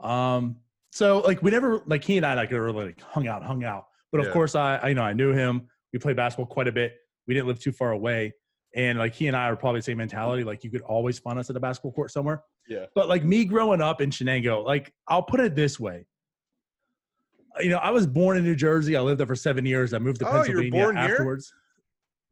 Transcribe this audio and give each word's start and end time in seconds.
Um, 0.00 0.56
so 0.90 1.20
like 1.20 1.42
we 1.42 1.50
never 1.50 1.82
like 1.86 2.02
he 2.02 2.16
and 2.16 2.24
I 2.24 2.34
like 2.34 2.50
really 2.50 2.86
like 2.86 3.00
hung 3.02 3.28
out, 3.28 3.44
hung 3.44 3.62
out. 3.62 3.86
But 4.10 4.20
of 4.20 4.26
yeah. 4.26 4.32
course, 4.32 4.54
I, 4.54 4.76
I 4.76 4.88
you 4.88 4.94
know 4.94 5.02
I 5.02 5.12
knew 5.12 5.32
him. 5.32 5.68
We 5.92 5.98
played 5.98 6.16
basketball 6.16 6.46
quite 6.46 6.68
a 6.68 6.72
bit. 6.72 6.94
We 7.26 7.34
didn't 7.34 7.46
live 7.46 7.60
too 7.60 7.72
far 7.72 7.92
away, 7.92 8.32
and 8.74 8.98
like 8.98 9.14
he 9.14 9.26
and 9.26 9.36
I 9.36 9.48
are 9.48 9.56
probably 9.56 9.80
the 9.80 9.84
same 9.84 9.98
mentality. 9.98 10.44
Like 10.44 10.64
you 10.64 10.70
could 10.70 10.80
always 10.82 11.18
find 11.18 11.38
us 11.38 11.50
at 11.50 11.56
a 11.56 11.60
basketball 11.60 11.92
court 11.92 12.10
somewhere. 12.10 12.42
Yeah. 12.68 12.86
But 12.94 13.08
like 13.08 13.24
me 13.24 13.44
growing 13.44 13.82
up 13.82 14.00
in 14.00 14.10
Shenango, 14.10 14.64
like 14.64 14.92
I'll 15.06 15.22
put 15.22 15.40
it 15.40 15.54
this 15.54 15.78
way. 15.78 16.06
You 17.60 17.70
know, 17.70 17.78
I 17.78 17.90
was 17.90 18.06
born 18.06 18.36
in 18.36 18.44
New 18.44 18.54
Jersey. 18.54 18.96
I 18.96 19.00
lived 19.00 19.20
there 19.20 19.26
for 19.26 19.34
seven 19.34 19.66
years. 19.66 19.92
I 19.92 19.98
moved 19.98 20.20
to 20.20 20.28
oh, 20.28 20.32
Pennsylvania 20.32 20.92
afterwards. 20.94 21.52
Here? 21.52 21.58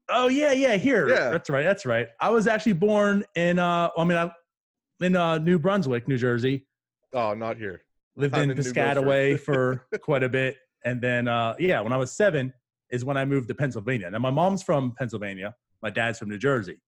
Oh 0.09 0.29
yeah, 0.29 0.53
yeah, 0.53 0.77
here. 0.77 1.09
Yeah. 1.09 1.31
That's 1.31 1.51
right. 1.51 1.65
That's 1.65 1.85
right. 1.85 2.09
I 2.21 2.31
was 2.31 2.47
actually 2.47 2.75
born 2.75 3.25
in 3.35 3.59
uh 3.59 3.91
I 3.97 4.05
mean 4.05 4.19
I 4.19 4.31
in 5.05 5.17
uh 5.17 5.39
New 5.39 5.59
Brunswick, 5.59 6.07
New 6.07 6.19
Jersey. 6.19 6.67
Oh, 7.13 7.35
not 7.35 7.57
here. 7.57 7.83
Lived 8.17 8.37
in, 8.37 8.51
in 8.51 8.57
Piscataway 8.57 9.39
for 9.39 9.87
quite 10.01 10.23
a 10.23 10.29
bit. 10.29 10.57
And 10.85 11.01
then 11.01 11.29
uh 11.29 11.55
yeah, 11.59 11.81
when 11.81 11.93
I 11.93 11.97
was 11.97 12.13
seven 12.13 12.53
is 12.91 13.05
when 13.05 13.17
I 13.17 13.25
moved 13.25 13.49
to 13.49 13.55
Pennsylvania. 13.55 14.11
Now 14.11 14.19
my 14.19 14.31
mom's 14.31 14.63
from 14.63 14.95
Pennsylvania, 14.97 15.55
my 15.83 15.91
dad's 15.91 16.19
from 16.19 16.29
New 16.29 16.39
Jersey. 16.39 16.81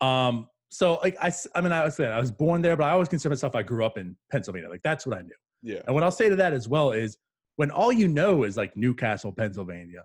Um 0.00 0.48
so 0.70 0.98
like 1.02 1.16
I, 1.22 1.32
I 1.54 1.60
mean 1.60 1.72
I 1.72 1.84
was 1.84 1.98
I 1.98 2.18
was 2.20 2.30
born 2.32 2.60
there, 2.60 2.76
but 2.76 2.84
I 2.84 2.90
always 2.90 3.08
consider 3.08 3.30
myself 3.30 3.54
I 3.54 3.62
grew 3.62 3.84
up 3.84 3.96
in 3.96 4.16
Pennsylvania. 4.30 4.68
Like 4.68 4.82
that's 4.82 5.06
what 5.06 5.16
I 5.16 5.22
knew. 5.22 5.30
Yeah. 5.62 5.80
And 5.86 5.94
what 5.94 6.04
I'll 6.04 6.10
say 6.10 6.28
to 6.28 6.36
that 6.36 6.52
as 6.52 6.68
well 6.68 6.92
is 6.92 7.16
when 7.56 7.70
all 7.70 7.92
you 7.92 8.08
know 8.08 8.42
is 8.42 8.56
like 8.56 8.76
New 8.76 8.92
Castle, 8.94 9.32
Pennsylvania, 9.32 10.04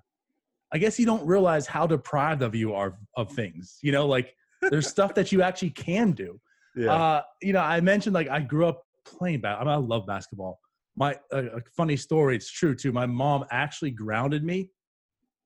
I 0.72 0.78
guess 0.78 1.00
you 1.00 1.06
don't 1.06 1.26
realize 1.26 1.66
how 1.66 1.88
deprived 1.88 2.42
of 2.42 2.56
you 2.56 2.74
are 2.74 2.98
of 3.18 3.32
things. 3.32 3.78
You 3.82 3.92
know, 3.92 4.08
like 4.08 4.36
there's 4.62 4.88
stuff 4.96 5.14
that 5.16 5.32
you 5.32 5.42
actually 5.42 5.72
can 5.72 6.12
do. 6.12 6.40
Yeah. 6.76 6.94
Uh, 6.94 7.22
you 7.42 7.54
know, 7.54 7.62
I 7.62 7.82
mentioned 7.82 8.14
like 8.14 8.30
I 8.30 8.40
grew 8.40 8.68
up 8.68 8.84
playing 9.06 9.42
basketball. 9.42 9.74
I, 9.74 9.78
mean, 9.78 9.84
I 9.84 9.88
love 9.88 10.06
basketball. 10.06 10.60
My 10.96 11.16
uh, 11.34 11.58
a 11.58 11.62
funny 11.76 11.96
story. 11.96 12.36
It's 12.36 12.52
true 12.52 12.76
too. 12.76 12.92
My 12.92 13.06
mom 13.06 13.46
actually 13.52 13.92
grounded 13.92 14.44
me 14.44 14.72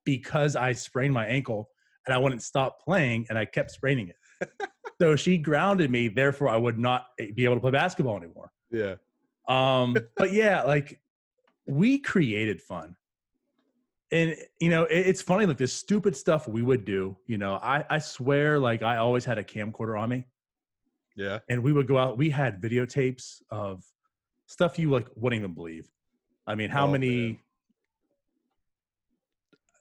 because 0.06 0.56
I 0.56 0.74
sprained 0.74 1.14
my 1.14 1.26
ankle 1.26 1.70
and 2.06 2.14
I 2.14 2.18
wouldn't 2.18 2.44
stop 2.44 2.82
playing 2.82 3.26
and 3.30 3.38
I 3.38 3.46
kept 3.46 3.72
spraining 3.72 4.10
it. 4.10 4.50
so 5.02 5.16
she 5.16 5.38
grounded 5.38 5.90
me. 5.90 6.08
Therefore, 6.08 6.50
I 6.50 6.58
would 6.58 6.78
not 6.78 7.06
be 7.18 7.46
able 7.46 7.56
to 7.56 7.62
play 7.62 7.72
basketball 7.72 8.18
anymore. 8.18 8.52
Yeah. 8.72 8.96
Um, 9.48 9.96
but 10.18 10.34
yeah, 10.34 10.64
like 10.64 11.00
we 11.68 12.00
created 12.00 12.62
fun. 12.62 12.96
And 14.14 14.36
you 14.60 14.70
know, 14.70 14.84
it, 14.84 15.08
it's 15.08 15.22
funny, 15.22 15.48
like 15.48 15.58
this 15.58 15.74
stupid 15.74 16.16
stuff 16.16 16.48
we 16.48 16.62
would 16.62 16.86
do. 16.86 17.18
You 17.26 17.40
know, 17.40 17.56
I, 17.56 17.84
I 17.90 17.98
swear, 17.98 18.60
like 18.60 18.84
I 18.84 18.98
always 18.98 19.26
had 19.26 19.40
a 19.40 19.44
camcorder 19.44 20.00
on 20.00 20.10
me. 20.10 20.26
Yeah. 21.16 21.40
And 21.50 21.64
we 21.64 21.74
would 21.74 21.88
go 21.88 21.98
out, 21.98 22.18
we 22.18 22.30
had 22.30 22.62
videotapes 22.62 23.42
of 23.50 23.84
stuff 24.46 24.78
you 24.78 24.92
like 24.92 25.08
wouldn't 25.16 25.40
even 25.40 25.54
believe. 25.54 25.90
I 26.46 26.54
mean, 26.54 26.70
how 26.70 26.86
oh, 26.86 26.92
many 26.92 27.08
man. 27.08 27.40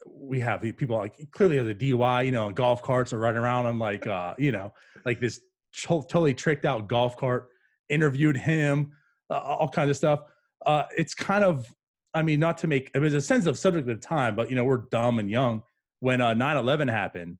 we 0.07 0.41
have 0.41 0.63
people 0.63 0.97
like 0.97 1.31
clearly 1.33 1.59
the 1.63 1.75
DUI, 1.75 2.25
you 2.25 2.33
know, 2.33 2.51
golf 2.51 2.83
carts 2.83 3.13
are 3.13 3.19
running 3.19 3.43
around 3.43 3.67
on 3.67 3.79
like 3.79 4.07
uh, 4.07 4.35
you 4.39 4.51
know, 4.51 4.73
like 5.05 5.21
this 5.21 5.41
totally 5.77 6.33
tricked 6.33 6.65
out 6.65 6.89
golf 6.89 7.19
cart, 7.19 7.51
interviewed 7.91 8.37
him, 8.37 8.93
uh, 9.31 9.39
all 9.39 9.69
kinds 9.69 9.91
of 9.91 9.97
stuff. 9.97 10.21
Uh, 10.65 10.85
it's 10.97 11.15
kind 11.15 11.45
of, 11.45 11.67
I 12.15 12.23
mean, 12.23 12.41
not 12.41 12.59
to 12.59 12.67
make 12.67 12.91
it 12.95 12.99
was 12.99 13.15
a 13.15 13.21
sensitive 13.21 13.59
subject 13.59 13.89
at 13.89 14.01
the 14.01 14.07
time, 14.07 14.37
but 14.37 14.51
you 14.51 14.57
know, 14.57 14.65
we're 14.65 14.85
dumb 14.91 15.19
and 15.19 15.31
young. 15.31 15.63
When 16.01 16.21
uh, 16.21 16.35
9/11 16.35 16.91
happened, 16.91 17.39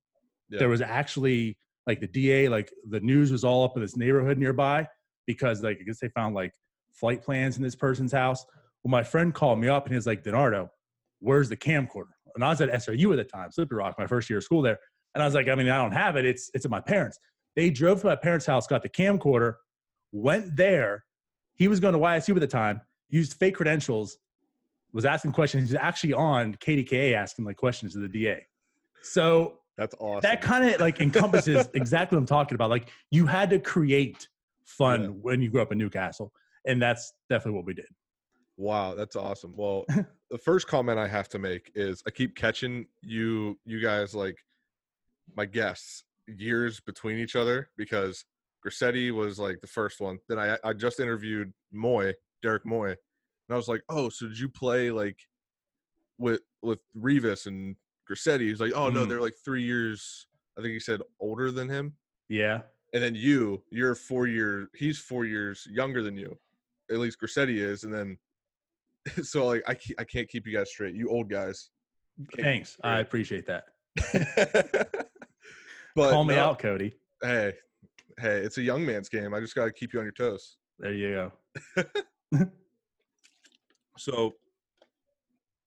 yeah. 0.49 0.61
there 0.61 0.69
was 0.69 0.81
actually 0.81 1.57
like 1.87 2.01
the 2.01 2.07
DA, 2.07 2.49
like 2.49 2.73
the 2.89 3.01
news 3.01 3.33
was 3.33 3.45
all 3.45 3.65
up 3.65 3.77
in 3.77 3.83
this 3.83 3.97
neighborhood 3.97 4.39
nearby 4.39 4.87
because 5.27 5.63
like 5.63 5.79
I 5.81 5.85
guess 5.85 5.99
they 6.01 6.09
found 6.09 6.35
like 6.35 6.53
flight 6.93 7.23
plans 7.23 7.57
in 7.57 7.63
this 7.63 7.75
person's 7.75 8.13
house. 8.13 8.45
Well, 8.83 8.91
my 8.91 9.03
friend 9.03 9.35
called 9.35 9.59
me 9.59 9.69
up 9.69 9.87
and 9.87 9.95
he's 9.95 10.07
like, 10.07 10.23
DiNardo, 10.25 10.69
where's 11.21 11.49
the 11.49 11.57
camcorder? 11.57 12.15
And 12.35 12.45
I 12.45 12.49
was 12.49 12.61
at 12.61 12.71
SRU 12.71 13.13
at 13.13 13.17
the 13.17 13.25
time, 13.25 13.51
Slippery 13.53 13.79
Rock, 13.79 13.97
my 13.99 14.07
first 14.07 14.31
year 14.31 14.39
of 14.39 14.45
school 14.45 14.63
there. 14.63 14.79
And 15.15 15.23
I 15.23 15.27
was 15.27 15.35
like, 15.35 15.49
I 15.49 15.55
mean, 15.55 15.69
I 15.69 15.77
don't 15.77 15.93
have 15.93 16.17
it. 16.17 16.25
It's 16.25 16.51
it's 16.55 16.65
at 16.65 16.71
my 16.71 16.81
parents. 16.81 17.19
They 17.57 17.69
drove 17.69 18.01
to 18.01 18.07
my 18.07 18.17
parents' 18.17 18.47
house, 18.47 18.67
got 18.67 18.83
the 18.83 18.89
camcorder, 18.89 19.55
went 20.13 20.57
there, 20.57 21.05
he 21.55 21.69
was 21.69 21.81
going 21.81 21.95
to 21.95 22.01
YSU 22.01 22.35
at 22.35 22.41
the 22.41 22.47
time, 22.47 22.81
used 23.09 23.35
fake 23.35 23.57
credentials, 23.57 24.19
was 24.93 25.05
asking 25.05 25.33
questions. 25.33 25.71
He's 25.71 25.79
actually 25.79 26.13
on 26.13 26.55
KDKA 26.57 27.15
asking 27.15 27.45
like 27.45 27.57
questions 27.57 27.95
to 27.95 27.99
the 27.99 28.09
DA. 28.09 28.47
So 29.03 29.59
that's 29.77 29.95
awesome. 29.99 30.21
That 30.23 30.43
kind 30.43 30.69
of 30.69 30.81
like 30.81 31.01
encompasses 31.01 31.69
exactly 31.75 32.17
what 32.17 32.21
I'm 32.21 32.27
talking 32.27 32.55
about. 32.55 32.71
Like 32.71 32.89
you 33.11 33.27
had 33.27 33.51
to 33.51 33.59
create 33.59 34.29
fun 34.65 35.03
yeah. 35.03 35.09
when 35.09 35.41
you 35.41 35.51
grew 35.51 35.63
up 35.63 35.73
in 35.73 35.79
New 35.79 35.91
Castle, 35.91 36.33
and 36.67 36.81
that's 36.81 37.13
definitely 37.31 37.57
what 37.57 37.67
we 37.67 37.75
did. 37.75 37.87
Wow, 38.57 38.95
that's 38.95 39.17
awesome. 39.17 39.55
Well, 39.57 39.85
the 40.31 40.39
first 40.39 40.67
comment 40.67 40.99
I 40.99 41.09
have 41.09 41.29
to 41.31 41.39
make 41.39 41.73
is 41.75 42.03
I 42.07 42.11
keep 42.11 42.37
catching 42.37 42.87
you, 43.01 43.59
you 43.65 43.81
guys 43.81 44.15
like 44.15 44.37
my 45.37 45.47
guests 45.47 46.05
years 46.29 46.81
between 46.81 47.19
each 47.19 47.35
other 47.35 47.71
because 47.77 48.25
Grissetti 48.65 49.11
was 49.11 49.39
like 49.39 49.61
the 49.61 49.67
first 49.67 50.01
one. 50.01 50.19
Then 50.29 50.39
I 50.39 50.59
I 50.63 50.75
just 50.75 51.01
interviewed 51.01 51.53
Moy, 51.73 52.13
Derek 52.43 52.67
Moy, 52.67 52.97
and 53.49 53.55
I 53.55 53.57
was 53.57 53.69
like, 53.69 53.83
oh, 53.89 54.09
so 54.09 54.29
did 54.29 54.39
you 54.39 54.49
play 54.49 54.91
like 54.91 55.19
with 56.19 56.41
with 56.63 56.81
Revis 56.97 57.47
and 57.47 57.77
Grissetti? 58.11 58.49
He's 58.49 58.61
like, 58.61 58.73
oh 58.75 58.89
no, 58.89 59.05
mm. 59.05 59.09
they're 59.09 59.21
like 59.21 59.35
three 59.45 59.63
years. 59.63 60.27
I 60.59 60.63
think 60.63 60.73
he 60.73 60.81
said 60.81 61.01
older 61.21 61.51
than 61.51 61.69
him. 61.69 61.95
Yeah. 62.29 62.61
And 62.95 63.03
then 63.03 63.15
you, 63.15 63.63
you're 63.71 63.95
four 63.95 64.27
years. 64.27 64.69
He's 64.75 64.99
four 64.99 65.25
years 65.25 65.67
younger 65.71 66.03
than 66.03 66.17
you. 66.17 66.37
At 66.91 66.99
least 66.99 67.19
Grissetti 67.23 67.57
is. 67.57 67.85
And 67.85 67.93
then, 67.93 68.19
so 69.23 69.47
like 69.47 69.63
I 69.67 69.77
I 69.99 70.05
can't 70.05 70.29
keep 70.29 70.47
you 70.47 70.57
guys 70.57 70.71
straight. 70.71 70.95
You 70.95 71.09
old 71.09 71.31
guys. 71.31 71.71
Thanks, 72.39 72.77
I 72.85 73.01
appreciate 73.01 73.47
that. 73.47 73.65
but 75.95 76.11
call 76.11 76.25
me 76.25 76.35
no, 76.35 76.45
out, 76.45 76.59
Cody. 76.59 76.95
Hey, 77.23 77.55
hey, 78.19 78.39
it's 78.39 78.59
a 78.59 78.63
young 78.63 78.85
man's 78.85 79.09
game. 79.09 79.35
I 79.35 79.41
just 79.41 79.55
got 79.55 79.65
to 79.65 79.73
keep 79.73 79.93
you 79.93 80.01
on 80.01 80.05
your 80.05 80.13
toes. 80.13 80.57
There 80.79 80.93
you 80.93 81.31
go. 81.77 81.87
so, 83.99 84.35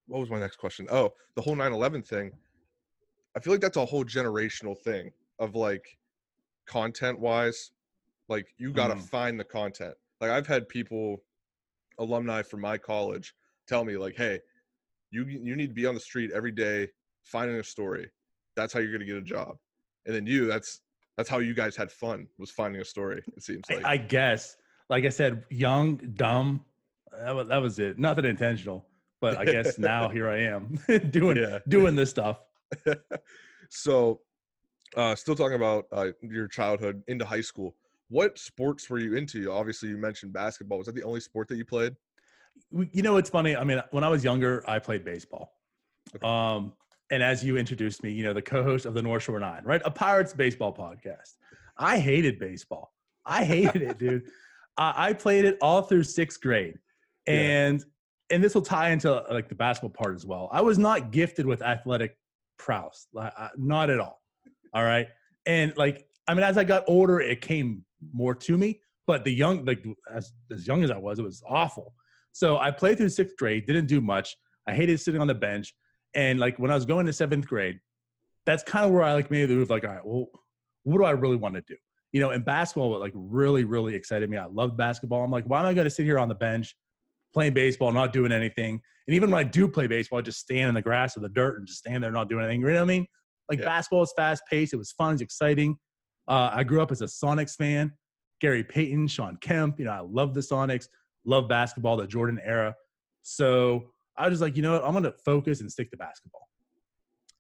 what 0.08 0.20
was 0.20 0.30
my 0.30 0.40
next 0.40 0.58
question? 0.58 0.88
Oh, 0.92 1.14
the 1.36 1.42
whole 1.42 1.56
9/11 1.56 2.04
thing. 2.06 2.32
I 3.36 3.40
feel 3.40 3.54
like 3.54 3.62
that's 3.62 3.78
a 3.78 3.86
whole 3.86 4.06
generational 4.06 4.78
thing 4.78 5.12
of 5.40 5.56
like 5.56 5.98
content 6.66 7.20
wise, 7.20 7.72
like 8.30 8.48
you 8.58 8.72
got 8.72 8.88
to 8.88 8.96
Mm. 8.96 9.10
find 9.10 9.40
the 9.40 9.44
content. 9.44 9.96
Like 10.22 10.32
I've 10.32 10.48
had 10.48 10.68
people, 10.70 11.24
alumni 12.00 12.42
from 12.44 12.62
my 12.62 12.78
college, 12.78 13.36
tell 13.68 13.84
me 13.84 13.98
like, 13.98 14.16
"Hey, 14.16 14.40
you 15.12 15.26
you 15.26 15.56
need 15.56 15.68
to 15.68 15.74
be 15.74 15.86
on 15.86 15.94
the 15.96 16.00
street 16.00 16.32
every 16.32 16.52
day 16.52 16.90
finding 17.24 17.58
a 17.58 17.64
story. 17.64 18.10
That's 18.56 18.72
how 18.74 18.80
you're 18.80 18.92
gonna 18.92 19.06
get 19.06 19.18
a 19.18 19.22
job." 19.22 19.58
And 20.06 20.16
then 20.16 20.26
you, 20.26 20.46
that's 20.48 20.82
that's 21.18 21.30
how 21.30 21.40
you 21.40 21.54
guys 21.54 21.76
had 21.76 21.92
fun 21.92 22.28
was 22.38 22.52
finding 22.52 22.82
a 22.82 22.86
story. 22.86 23.24
It 23.36 23.44
seems 23.44 23.70
like 23.70 23.86
I 23.86 23.98
guess, 23.98 24.58
like 24.90 25.04
I 25.06 25.10
said, 25.10 25.46
young, 25.50 25.98
dumb. 26.16 26.66
That 27.24 27.36
was, 27.36 27.48
that 27.48 27.58
was 27.62 27.80
it. 27.80 27.98
Nothing 28.00 28.26
intentional. 28.26 28.86
But 29.22 29.38
I 29.38 29.46
guess 29.46 29.78
now 29.80 30.10
here 30.10 30.28
I 30.30 30.40
am 30.44 30.78
doing 31.12 31.38
Yeah. 31.38 31.60
doing 31.68 31.96
this 31.96 32.10
stuff. 32.10 32.40
so 33.70 34.22
uh 34.96 35.16
still 35.16 35.36
talking 35.36 35.56
about 35.56 35.86
uh, 35.92 36.08
your 36.22 36.48
childhood 36.48 37.02
into 37.08 37.26
high 37.26 37.42
school 37.42 37.76
what 38.10 38.38
sports 38.38 38.90
were 38.90 39.00
you 39.00 39.16
into 39.16 39.52
obviously 39.52 39.90
you 39.90 39.98
mentioned 39.98 40.32
basketball 40.34 40.78
was 40.78 40.88
that 40.88 40.96
the 40.96 41.04
only 41.04 41.20
sport 41.20 41.48
that 41.48 41.58
you 41.58 41.66
played 41.66 41.96
You 42.72 43.02
know, 43.02 43.18
it's 43.18 43.30
funny. 43.30 43.56
I 43.56 43.64
mean, 43.64 43.82
when 43.92 44.04
I 44.04 44.10
was 44.10 44.24
younger, 44.24 44.64
I 44.68 44.80
played 44.80 45.04
baseball. 45.04 45.54
Okay. 46.16 46.26
Um, 46.26 46.74
and 47.12 47.22
as 47.22 47.44
you 47.44 47.58
introduced 47.58 48.02
me, 48.04 48.12
you 48.12 48.24
know, 48.24 48.34
the 48.34 48.42
co-host 48.42 48.86
of 48.86 48.94
the 48.94 49.02
North 49.02 49.24
Shore 49.24 49.40
Nine, 49.40 49.62
right? 49.66 49.82
A 49.86 49.92
Pirates 49.92 50.34
baseball 50.34 50.74
podcast. 50.74 51.34
I 51.78 52.00
hated 52.00 52.40
baseball. 52.40 52.94
I 53.26 53.44
hated 53.44 53.82
it, 53.82 53.98
dude. 53.98 54.24
I, 54.78 55.10
I 55.10 55.14
played 55.14 55.46
it 55.46 55.58
all 55.62 55.82
through 55.82 56.04
sixth 56.04 56.40
grade, 56.42 56.80
Yeah. 57.28 57.34
and 57.34 57.84
and 58.32 58.44
this 58.44 58.56
will 58.56 58.62
tie 58.62 58.90
into 58.90 59.12
like 59.30 59.50
the 59.50 59.56
basketball 59.56 59.92
part 59.92 60.16
as 60.16 60.26
well. 60.26 60.50
I 60.52 60.62
was 60.62 60.78
not 60.78 61.12
gifted 61.12 61.46
with 61.46 61.62
athletic 61.62 62.18
prowess, 62.58 63.08
like, 63.14 63.34
uh, 63.38 63.50
not 63.56 63.90
at 63.90 64.00
all. 64.00 64.22
All 64.74 64.84
right, 64.84 65.08
and 65.46 65.76
like 65.78 66.08
I 66.28 66.34
mean, 66.34 66.44
as 66.44 66.58
I 66.58 66.64
got 66.64 66.84
older, 66.88 67.20
it 67.22 67.42
came 67.42 67.84
more 68.14 68.36
to 68.36 68.58
me. 68.58 68.82
But 69.08 69.24
the 69.24 69.32
young, 69.32 69.64
like 69.66 69.86
as 70.14 70.34
as 70.52 70.68
young 70.68 70.84
as 70.84 70.92
I 70.92 70.98
was, 70.98 71.20
it 71.20 71.24
was 71.24 71.44
awful. 71.48 71.94
So 72.32 72.58
I 72.58 72.72
played 72.72 72.98
through 72.98 73.10
sixth 73.10 73.38
grade, 73.38 73.66
didn't 73.66 73.86
do 73.86 74.02
much. 74.02 74.36
I 74.68 74.74
hated 74.74 75.00
sitting 75.00 75.22
on 75.22 75.28
the 75.28 75.36
bench. 75.36 75.74
And 76.16 76.40
like 76.40 76.58
when 76.58 76.72
I 76.72 76.76
was 76.76 76.86
going 76.86 77.06
to 77.06 77.14
seventh 77.14 77.48
grade, 77.48 77.80
that's 78.46 78.64
kind 78.64 78.86
of 78.86 78.92
where 78.92 79.04
I 79.04 79.14
like 79.14 79.30
made 79.30 79.46
the 79.46 79.56
move 79.56 79.70
like, 79.70 79.84
all 79.84 79.92
right, 79.92 80.06
well, 80.06 80.28
what 80.84 80.98
do 80.98 81.04
I 81.04 81.12
really 81.12 81.36
want 81.36 81.56
to 81.56 81.62
do? 81.62 81.76
You 82.12 82.22
know, 82.22 82.32
and 82.32 82.44
basketball 82.44 83.00
like 83.00 83.14
really, 83.16 83.64
really 83.64 83.96
excited 83.96 84.30
me. 84.30 84.38
I 84.38 84.46
loved 84.46 84.78
basketball. 84.78 85.24
I'm 85.24 85.32
like, 85.32 85.46
why 85.46 85.60
am 85.60 85.66
I 85.66 85.74
going 85.74 85.86
to 85.86 85.92
sit 85.92 86.06
here 86.06 86.18
on 86.18 86.30
the 86.30 86.36
bench 86.36 86.76
playing 87.36 87.54
baseball, 87.54 87.92
not 87.92 88.12
doing 88.14 88.32
anything? 88.32 88.82
And 89.08 89.16
even 89.16 89.30
when 89.30 89.40
I 89.40 89.44
do 89.44 89.68
play 89.68 89.86
baseball, 89.86 90.18
I 90.20 90.24
just 90.24 90.40
stand 90.40 90.70
in 90.70 90.74
the 90.74 90.82
grass 90.82 91.16
or 91.16 91.20
the 91.20 91.30
dirt 91.30 91.60
and 91.60 91.68
just 91.68 91.80
stand 91.80 92.04
there 92.04 92.12
not 92.12 92.30
doing 92.30 92.44
anything. 92.46 92.62
You 92.62 92.68
know 92.68 92.74
what 92.74 92.82
I 92.82 92.86
mean? 92.86 93.06
Like 93.50 93.60
Yeah. 93.60 93.66
basketball 93.66 94.02
is 94.02 94.14
fast 94.18 94.42
paced. 94.50 94.74
It 94.74 94.78
was 94.78 94.92
fun. 94.94 95.14
It's 95.14 95.22
exciting. 95.22 95.78
Uh, 96.28 96.50
I 96.52 96.64
grew 96.64 96.82
up 96.82 96.92
as 96.92 97.02
a 97.02 97.06
Sonics 97.06 97.56
fan. 97.56 97.94
Gary 98.42 98.64
Payton, 98.64 99.08
Shawn 99.08 99.38
Kemp. 99.42 99.78
You 99.80 99.86
know, 99.86 99.92
I 99.92 100.00
love 100.00 100.34
the 100.34 100.42
Sonics, 100.42 100.88
love 101.26 101.48
basketball, 101.48 101.98
the 101.98 102.08
Jordan 102.08 102.40
era. 102.44 102.74
So 103.22 103.92
I 104.18 104.26
was 104.26 104.34
just 104.34 104.42
like, 104.42 104.56
you 104.56 104.64
know 104.64 104.74
what, 104.74 104.84
I'm 104.84 104.94
gonna 104.94 105.14
focus 105.24 105.62
and 105.62 105.72
stick 105.72 105.92
to 105.92 105.98
basketball. 105.98 106.48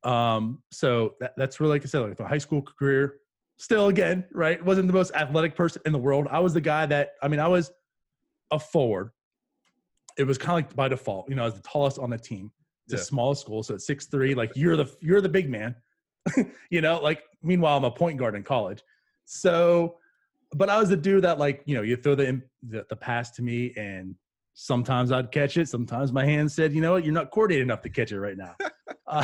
Um, 0.03 0.61
so 0.71 1.15
that, 1.19 1.33
that's 1.35 1.59
really 1.59 1.71
like 1.73 1.83
I 1.83 1.87
said, 1.87 1.99
like 1.99 2.17
the 2.17 2.27
high 2.27 2.37
school 2.37 2.61
career. 2.61 3.17
Still, 3.57 3.87
again, 3.87 4.25
right? 4.33 4.63
Wasn't 4.63 4.85
the 4.85 4.93
most 4.93 5.13
athletic 5.15 5.55
person 5.55 5.81
in 5.85 5.93
the 5.93 5.97
world. 5.97 6.27
I 6.29 6.39
was 6.39 6.53
the 6.53 6.61
guy 6.61 6.85
that 6.85 7.11
I 7.23 7.27
mean, 7.29 7.39
I 7.39 7.47
was 7.47 7.71
a 8.51 8.59
forward. 8.59 9.11
It 10.17 10.23
was 10.25 10.37
kind 10.37 10.51
of 10.63 10.69
like 10.69 10.75
by 10.75 10.87
default, 10.87 11.29
you 11.29 11.35
know, 11.35 11.41
I 11.43 11.45
was 11.45 11.55
the 11.55 11.61
tallest 11.61 11.99
on 11.99 12.09
the 12.09 12.17
team. 12.17 12.51
It's 12.85 12.93
Yeah. 12.93 12.99
a 12.99 13.03
small 13.03 13.35
school, 13.35 13.63
so 13.63 13.73
it's 13.75 13.85
six 13.87 14.05
three. 14.05 14.35
Like 14.35 14.51
you're 14.55 14.77
the 14.77 14.85
you're 15.01 15.21
the 15.21 15.29
big 15.29 15.49
man, 15.49 15.75
you 16.69 16.81
know. 16.81 16.99
Like 17.01 17.23
meanwhile, 17.41 17.77
I'm 17.77 17.83
a 17.83 17.91
point 17.91 18.17
guard 18.17 18.35
in 18.35 18.43
college. 18.43 18.83
So, 19.25 19.97
but 20.55 20.69
I 20.69 20.77
was 20.79 20.89
the 20.89 20.97
dude 20.97 21.23
that 21.23 21.39
like 21.39 21.63
you 21.65 21.75
know 21.75 21.81
you 21.81 21.95
throw 21.97 22.15
the 22.15 22.41
the, 22.69 22.85
the 22.89 22.95
pass 22.95 23.31
to 23.31 23.41
me, 23.41 23.73
and 23.75 24.15
sometimes 24.53 25.11
I'd 25.11 25.31
catch 25.31 25.57
it. 25.57 25.67
Sometimes 25.67 26.13
my 26.13 26.23
hand 26.25 26.51
said, 26.51 26.73
you 26.73 26.81
know 26.81 26.91
what, 26.93 27.03
you're 27.03 27.13
not 27.13 27.31
coordinated 27.31 27.63
enough 27.63 27.81
to 27.81 27.89
catch 27.89 28.11
it 28.11 28.19
right 28.19 28.37
now. 28.37 28.55
uh, 29.07 29.23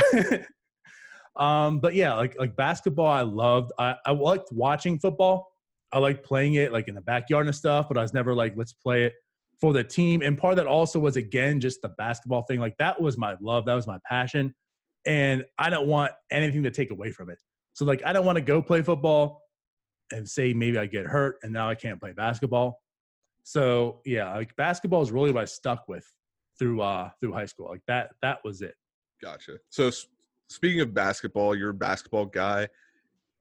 um, 1.41 1.79
but 1.79 1.93
yeah, 1.93 2.13
like 2.15 2.37
like 2.39 2.55
basketball, 2.55 3.07
I 3.07 3.21
loved. 3.21 3.71
I 3.77 3.95
I 4.05 4.11
liked 4.11 4.51
watching 4.51 4.99
football. 4.99 5.47
I 5.93 5.99
liked 5.99 6.25
playing 6.25 6.55
it 6.55 6.71
like 6.71 6.87
in 6.87 6.95
the 6.95 7.01
backyard 7.01 7.45
and 7.47 7.55
stuff, 7.55 7.87
but 7.89 7.97
I 7.97 8.01
was 8.01 8.13
never 8.13 8.33
like, 8.33 8.53
let's 8.55 8.73
play 8.73 9.03
it 9.03 9.13
for 9.61 9.71
the 9.71 9.83
team. 9.83 10.21
And 10.21 10.37
part 10.37 10.53
of 10.53 10.57
that 10.57 10.67
also 10.67 10.99
was 10.99 11.15
again 11.15 11.59
just 11.59 11.81
the 11.81 11.89
basketball 11.89 12.41
thing. 12.41 12.59
Like 12.59 12.75
that 12.79 12.99
was 12.99 13.17
my 13.17 13.35
love, 13.39 13.65
that 13.65 13.75
was 13.75 13.87
my 13.87 13.99
passion, 14.05 14.53
and 15.05 15.45
I 15.57 15.69
don't 15.69 15.87
want 15.87 16.11
anything 16.31 16.63
to 16.63 16.71
take 16.71 16.91
away 16.91 17.11
from 17.11 17.29
it. 17.29 17.37
So 17.73 17.85
like 17.85 18.01
I 18.05 18.11
don't 18.11 18.25
want 18.25 18.37
to 18.37 18.41
go 18.41 18.61
play 18.61 18.81
football 18.81 19.41
and 20.11 20.27
say 20.27 20.53
maybe 20.53 20.77
I 20.77 20.87
get 20.87 21.05
hurt 21.05 21.37
and 21.43 21.53
now 21.53 21.69
I 21.69 21.75
can't 21.75 21.99
play 21.99 22.11
basketball. 22.11 22.81
So 23.43 24.01
yeah, 24.05 24.33
like 24.35 24.55
basketball 24.57 25.01
is 25.01 25.11
really 25.11 25.31
what 25.31 25.41
I 25.43 25.45
stuck 25.45 25.87
with 25.87 26.05
through 26.59 26.81
uh 26.81 27.09
through 27.19 27.33
high 27.33 27.45
school. 27.45 27.69
Like 27.69 27.81
that 27.87 28.11
that 28.21 28.39
was 28.43 28.61
it. 28.61 28.75
gotcha 29.21 29.57
so 29.69 29.89
speaking 30.49 30.81
of 30.81 30.93
basketball 30.93 31.55
you're 31.55 31.69
a 31.69 31.73
basketball 31.73 32.25
guy 32.25 32.67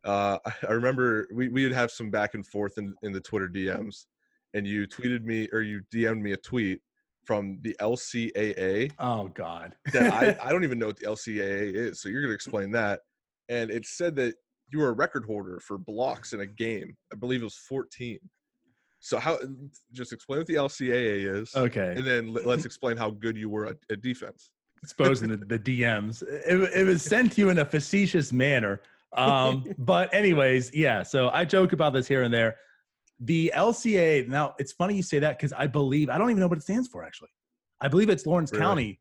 uh 0.05 0.39
i 0.69 0.73
remember 0.73 1.27
we, 1.35 1.49
we 1.49 1.65
would 1.65 1.73
have 1.73 1.91
some 1.91 2.11
back 2.11 2.35
and 2.35 2.47
forth 2.47 2.79
in, 2.79 2.95
in 3.03 3.13
the 3.13 3.21
twitter 3.21 3.49
dms 3.49 4.07
and 4.55 4.67
you 4.67 4.87
tweeted 4.87 5.23
me 5.25 5.49
or 5.53 5.61
you 5.61 5.81
dm'd 5.93 6.23
me 6.23 6.33
a 6.33 6.37
tweet 6.37 6.81
from 7.25 7.59
the 7.63 7.77
lcaa 7.81 8.91
Oh 8.99 9.29
God. 9.29 9.75
that 9.93 10.13
I, 10.13 10.37
I 10.49 10.51
don't 10.51 10.65
even 10.65 10.79
know 10.79 10.87
what 10.87 10.99
the 10.99 11.07
LCAA 11.07 11.75
is. 11.75 12.01
So 12.01 12.09
you're 12.09 12.23
going 12.23 12.31
to 12.31 12.35
explain 12.35 12.71
that. 12.73 13.01
And 13.49 13.71
it 13.71 13.87
said 13.87 14.17
that 14.17 14.35
you 14.73 14.79
were 14.79 14.89
a 14.89 14.93
record 14.93 15.25
holder 15.27 15.61
for 15.61 15.79
blocks 15.79 16.33
in 16.33 16.41
a 16.41 16.47
game. 16.47 16.97
I 17.13 17.17
believe 17.17 17.43
it 17.43 17.45
was 17.45 17.57
14. 17.69 18.19
So 19.01 19.19
how? 19.19 19.39
Just 19.93 20.13
explain 20.13 20.41
what 20.41 20.47
the 20.47 20.55
LCAA 20.57 21.41
is, 21.41 21.55
okay. 21.57 21.95
and 21.97 22.07
then 22.07 22.35
let- 22.35 22.45
let's 22.47 22.67
explain 22.67 22.99
how 22.99 23.09
good 23.11 23.35
you 23.37 23.49
were 23.49 23.67
at, 23.67 23.77
at 23.91 24.03
defense. 24.03 24.51
exposing 24.83 25.29
the, 25.31 25.39
the 25.39 25.59
DMs. 25.59 26.23
It, 26.23 26.71
it 26.75 26.85
was 26.87 27.03
sent 27.03 27.33
to 27.33 27.41
you 27.41 27.49
in 27.49 27.59
a 27.59 27.65
facetious 27.65 28.31
manner. 28.31 28.83
Um, 29.17 29.65
but 29.79 30.13
anyways, 30.15 30.75
yeah. 30.75 31.03
So 31.03 31.31
I 31.31 31.45
joke 31.47 31.73
about 31.73 31.93
this 31.95 32.07
here 32.07 32.23
and 32.25 32.33
there. 32.33 32.57
The 33.21 33.53
LCA. 33.55 34.29
Now 34.29 34.55
it's 34.59 34.73
funny 34.73 34.95
you 34.95 35.03
say 35.03 35.19
that 35.19 35.39
because 35.39 35.53
I 35.53 35.67
believe 35.67 36.09
I 36.09 36.19
don't 36.19 36.31
even 36.31 36.41
know 36.41 36.49
what 36.49 36.59
it 36.59 36.63
stands 36.63 36.89
for. 36.89 37.05
Actually, 37.05 37.29
I 37.81 37.89
believe 37.89 38.09
it's 38.09 38.27
Lawrence 38.27 38.53
Really? 38.53 38.63
County, 38.63 39.01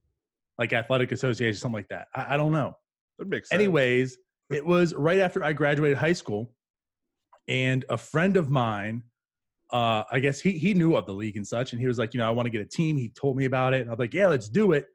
like 0.58 0.74
athletic 0.74 1.12
association, 1.12 1.60
something 1.60 1.76
like 1.76 1.88
that. 1.90 2.08
I, 2.16 2.34
I 2.34 2.38
don't 2.38 2.52
know. 2.52 2.76
That 3.18 3.28
makes 3.28 3.50
sense. 3.50 3.60
Anyways, 3.60 4.18
it 4.50 4.66
was 4.66 4.94
right 4.94 5.20
after 5.20 5.44
I 5.44 5.54
graduated 5.54 5.98
high 5.98 6.14
school, 6.14 6.54
and 7.48 7.86
a 7.90 7.98
friend 7.98 8.38
of 8.38 8.50
mine, 8.50 9.04
uh, 9.72 10.04
I 10.12 10.20
guess 10.20 10.40
he 10.40 10.52
he 10.52 10.74
knew 10.74 10.96
of 10.96 11.06
the 11.06 11.14
league 11.14 11.38
and 11.38 11.48
such, 11.48 11.72
and 11.72 11.82
he 11.82 11.88
was 11.88 11.98
like, 11.98 12.14
you 12.14 12.20
know, 12.20 12.28
I 12.28 12.32
want 12.32 12.46
to 12.46 12.52
get 12.52 12.62
a 12.62 12.66
team. 12.66 12.98
He 12.98 13.10
told 13.10 13.38
me 13.38 13.46
about 13.46 13.74
it, 13.74 13.82
and 13.82 13.90
I 13.90 13.94
was 13.94 14.00
like, 14.00 14.14
yeah, 14.14 14.28
let's 14.28 14.50
do 14.50 14.74
it. 14.74 14.88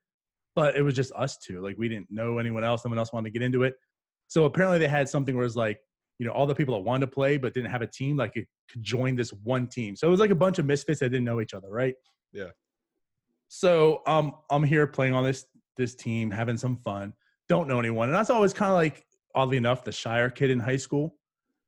But 0.54 0.76
it 0.76 0.82
was 0.82 0.94
just 0.94 1.12
us 1.16 1.36
two. 1.38 1.62
Like 1.62 1.76
we 1.78 1.88
didn't 1.88 2.10
know 2.10 2.38
anyone 2.38 2.62
else. 2.62 2.82
Someone 2.82 2.98
else 2.98 3.12
wanted 3.12 3.32
to 3.32 3.38
get 3.38 3.44
into 3.44 3.64
it. 3.64 3.74
So 4.28 4.44
apparently 4.44 4.78
they 4.78 4.88
had 4.88 5.08
something 5.08 5.36
where 5.36 5.44
it's 5.44 5.56
like, 5.56 5.80
you 6.18 6.26
know, 6.26 6.32
all 6.32 6.46
the 6.46 6.54
people 6.54 6.74
that 6.74 6.80
wanted 6.80 7.06
to 7.06 7.12
play 7.12 7.36
but 7.36 7.54
didn't 7.54 7.70
have 7.70 7.82
a 7.82 7.86
team, 7.86 8.16
like 8.16 8.36
it 8.36 8.46
could 8.70 8.82
join 8.82 9.16
this 9.16 9.30
one 9.30 9.66
team. 9.66 9.96
So 9.96 10.06
it 10.06 10.10
was 10.10 10.20
like 10.20 10.30
a 10.30 10.34
bunch 10.34 10.58
of 10.58 10.66
misfits 10.66 11.00
that 11.00 11.10
didn't 11.10 11.24
know 11.24 11.40
each 11.40 11.54
other, 11.54 11.68
right? 11.70 11.94
Yeah. 12.32 12.50
So 13.48 14.02
um, 14.06 14.34
I'm 14.50 14.64
here 14.64 14.86
playing 14.86 15.14
on 15.14 15.24
this 15.24 15.46
this 15.76 15.94
team, 15.94 16.30
having 16.30 16.56
some 16.56 16.76
fun. 16.76 17.12
Don't 17.48 17.68
know 17.68 17.78
anyone, 17.78 18.08
and 18.08 18.16
that's 18.16 18.30
always 18.30 18.52
kind 18.52 18.70
of 18.70 18.76
like 18.76 19.04
oddly 19.34 19.56
enough 19.56 19.84
the 19.84 19.92
Shire 19.92 20.30
kid 20.30 20.50
in 20.50 20.58
high 20.60 20.76
school. 20.76 21.16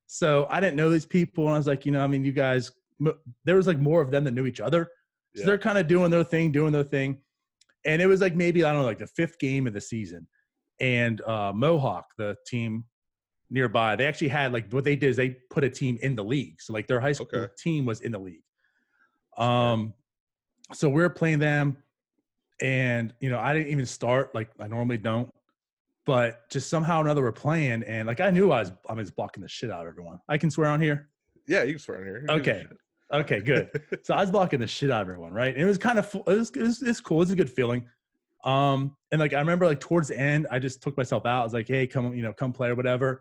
So 0.06 0.46
I 0.50 0.60
didn't 0.60 0.76
know 0.76 0.90
these 0.90 1.06
people, 1.06 1.46
and 1.46 1.54
I 1.54 1.58
was 1.58 1.66
like, 1.66 1.84
you 1.84 1.92
know, 1.92 2.02
I 2.02 2.06
mean, 2.06 2.24
you 2.24 2.32
guys, 2.32 2.70
there 3.44 3.56
was 3.56 3.66
like 3.66 3.78
more 3.78 4.00
of 4.00 4.10
them 4.10 4.24
that 4.24 4.32
knew 4.32 4.46
each 4.46 4.60
other. 4.60 4.88
So 5.34 5.40
Yeah. 5.40 5.46
they're 5.46 5.58
kind 5.58 5.76
of 5.78 5.86
doing 5.88 6.10
their 6.10 6.24
thing, 6.24 6.52
doing 6.52 6.72
their 6.72 6.84
thing, 6.84 7.18
and 7.84 8.00
it 8.00 8.06
was 8.06 8.20
like 8.20 8.34
maybe 8.34 8.64
I 8.64 8.72
don't 8.72 8.82
know, 8.82 8.86
like 8.86 8.98
the 8.98 9.06
fifth 9.08 9.38
game 9.38 9.66
of 9.66 9.72
the 9.74 9.80
season, 9.80 10.26
and 10.80 11.20
uh, 11.22 11.52
Mohawk, 11.54 12.06
the 12.16 12.36
team 12.46 12.84
nearby, 13.50 13.96
they 13.96 14.06
actually 14.06 14.28
had 14.28 14.52
like 14.52 14.70
what 14.72 14.84
they 14.84 14.96
did 14.96 15.10
is 15.10 15.16
they 15.16 15.30
put 15.50 15.64
a 15.64 15.70
team 15.70 15.98
in 16.02 16.16
the 16.16 16.24
league, 16.24 16.60
so 16.60 16.72
like 16.72 16.86
their 16.86 17.00
high 17.00 17.12
school 17.12 17.28
Okay. 17.32 17.52
team 17.58 17.84
was 17.84 18.00
in 18.00 18.12
the 18.12 18.18
league. 18.18 18.42
Um, 19.38 19.94
so 20.72 20.88
we're 20.88 21.10
playing 21.10 21.38
them, 21.38 21.76
and 22.60 23.14
you 23.20 23.30
know 23.30 23.38
I 23.38 23.52
didn't 23.52 23.68
even 23.68 23.86
start 23.86 24.34
like 24.34 24.50
I 24.58 24.66
normally 24.66 24.98
don't, 24.98 25.32
but 26.06 26.48
just 26.50 26.68
somehow 26.70 26.98
or 26.98 27.04
another 27.04 27.22
we're 27.22 27.32
playing, 27.32 27.82
and 27.84 28.06
like 28.06 28.20
I 28.20 28.30
knew 28.30 28.50
I 28.50 28.60
was 28.60 28.72
I 28.88 28.94
was 28.94 29.10
blocking 29.10 29.42
the 29.42 29.48
shit 29.48 29.70
out 29.70 29.82
of 29.82 29.88
everyone. 29.88 30.18
I 30.28 30.38
can 30.38 30.50
swear 30.50 30.68
on 30.70 30.80
here. 30.80 31.10
Yeah, 31.46 31.62
you 31.62 31.74
can 31.74 31.78
swear 31.78 31.98
on 31.98 32.04
here. 32.04 32.20
Gives 32.20 32.32
Okay. 32.32 32.66
Okay, 33.12 33.40
good. 33.40 33.70
so 34.02 34.14
I 34.14 34.20
was 34.20 34.32
blocking 34.32 34.58
the 34.58 34.66
shit 34.66 34.90
out 34.90 35.02
of 35.02 35.08
everyone, 35.08 35.32
right? 35.32 35.54
And 35.54 35.62
it 35.62 35.66
was 35.66 35.78
kind 35.78 35.98
of 35.98 36.12
it 36.14 36.26
was, 36.26 36.50
it 36.50 36.62
was 36.62 36.82
it's 36.82 37.00
cool. 37.00 37.22
It's 37.22 37.30
a 37.30 37.36
good 37.36 37.50
feeling. 37.50 37.86
Um, 38.44 38.96
and 39.12 39.20
like 39.20 39.32
I 39.32 39.38
remember 39.38 39.66
like 39.66 39.80
towards 39.80 40.08
the 40.08 40.18
end, 40.18 40.46
I 40.50 40.58
just 40.58 40.82
took 40.82 40.96
myself 40.96 41.26
out. 41.26 41.40
I 41.40 41.44
was 41.44 41.52
like, 41.52 41.68
hey, 41.68 41.86
come 41.86 42.14
you 42.14 42.22
know, 42.22 42.32
come 42.32 42.52
play 42.52 42.68
or 42.68 42.74
whatever. 42.74 43.20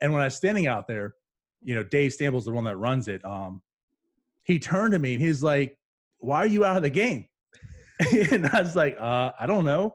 And 0.00 0.12
when 0.12 0.22
I 0.22 0.26
was 0.26 0.36
standing 0.36 0.66
out 0.66 0.86
there, 0.86 1.14
you 1.62 1.74
know, 1.74 1.82
Dave 1.82 2.12
Stample's 2.12 2.44
the 2.44 2.52
one 2.52 2.64
that 2.64 2.76
runs 2.76 3.08
it. 3.08 3.24
Um, 3.24 3.62
he 4.44 4.58
turned 4.58 4.92
to 4.92 4.98
me 4.98 5.14
and 5.14 5.22
he's 5.22 5.42
like, 5.42 5.76
"Why 6.18 6.38
are 6.38 6.46
you 6.46 6.64
out 6.64 6.76
of 6.76 6.82
the 6.82 6.90
game?" 6.90 7.26
and 8.30 8.46
I 8.46 8.60
was 8.60 8.76
like, 8.76 8.96
uh, 9.00 9.32
"I 9.38 9.46
don't 9.46 9.64
know." 9.64 9.94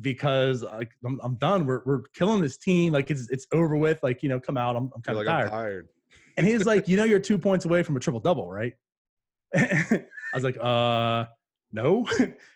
Because 0.00 0.62
like 0.62 0.90
I'm, 1.04 1.20
I'm 1.22 1.36
done. 1.36 1.64
We're 1.66 1.82
we're 1.84 2.02
killing 2.14 2.42
this 2.42 2.56
team. 2.56 2.92
Like 2.92 3.10
it's 3.10 3.30
it's 3.30 3.46
over 3.52 3.76
with. 3.76 4.02
Like 4.02 4.22
you 4.22 4.28
know, 4.28 4.40
come 4.40 4.56
out. 4.56 4.74
I'm 4.74 4.90
I'm 4.94 5.02
kind 5.02 5.18
of 5.18 5.24
like, 5.24 5.32
tired. 5.32 5.50
tired. 5.50 5.88
And 6.36 6.46
he's 6.46 6.66
like, 6.66 6.88
you 6.88 6.96
know, 6.96 7.04
you're 7.04 7.20
two 7.20 7.38
points 7.38 7.64
away 7.64 7.82
from 7.82 7.96
a 7.96 8.00
triple 8.00 8.20
double, 8.20 8.50
right? 8.50 8.74
I 9.54 10.04
was 10.34 10.44
like, 10.44 10.58
uh, 10.60 11.26
no. 11.72 12.06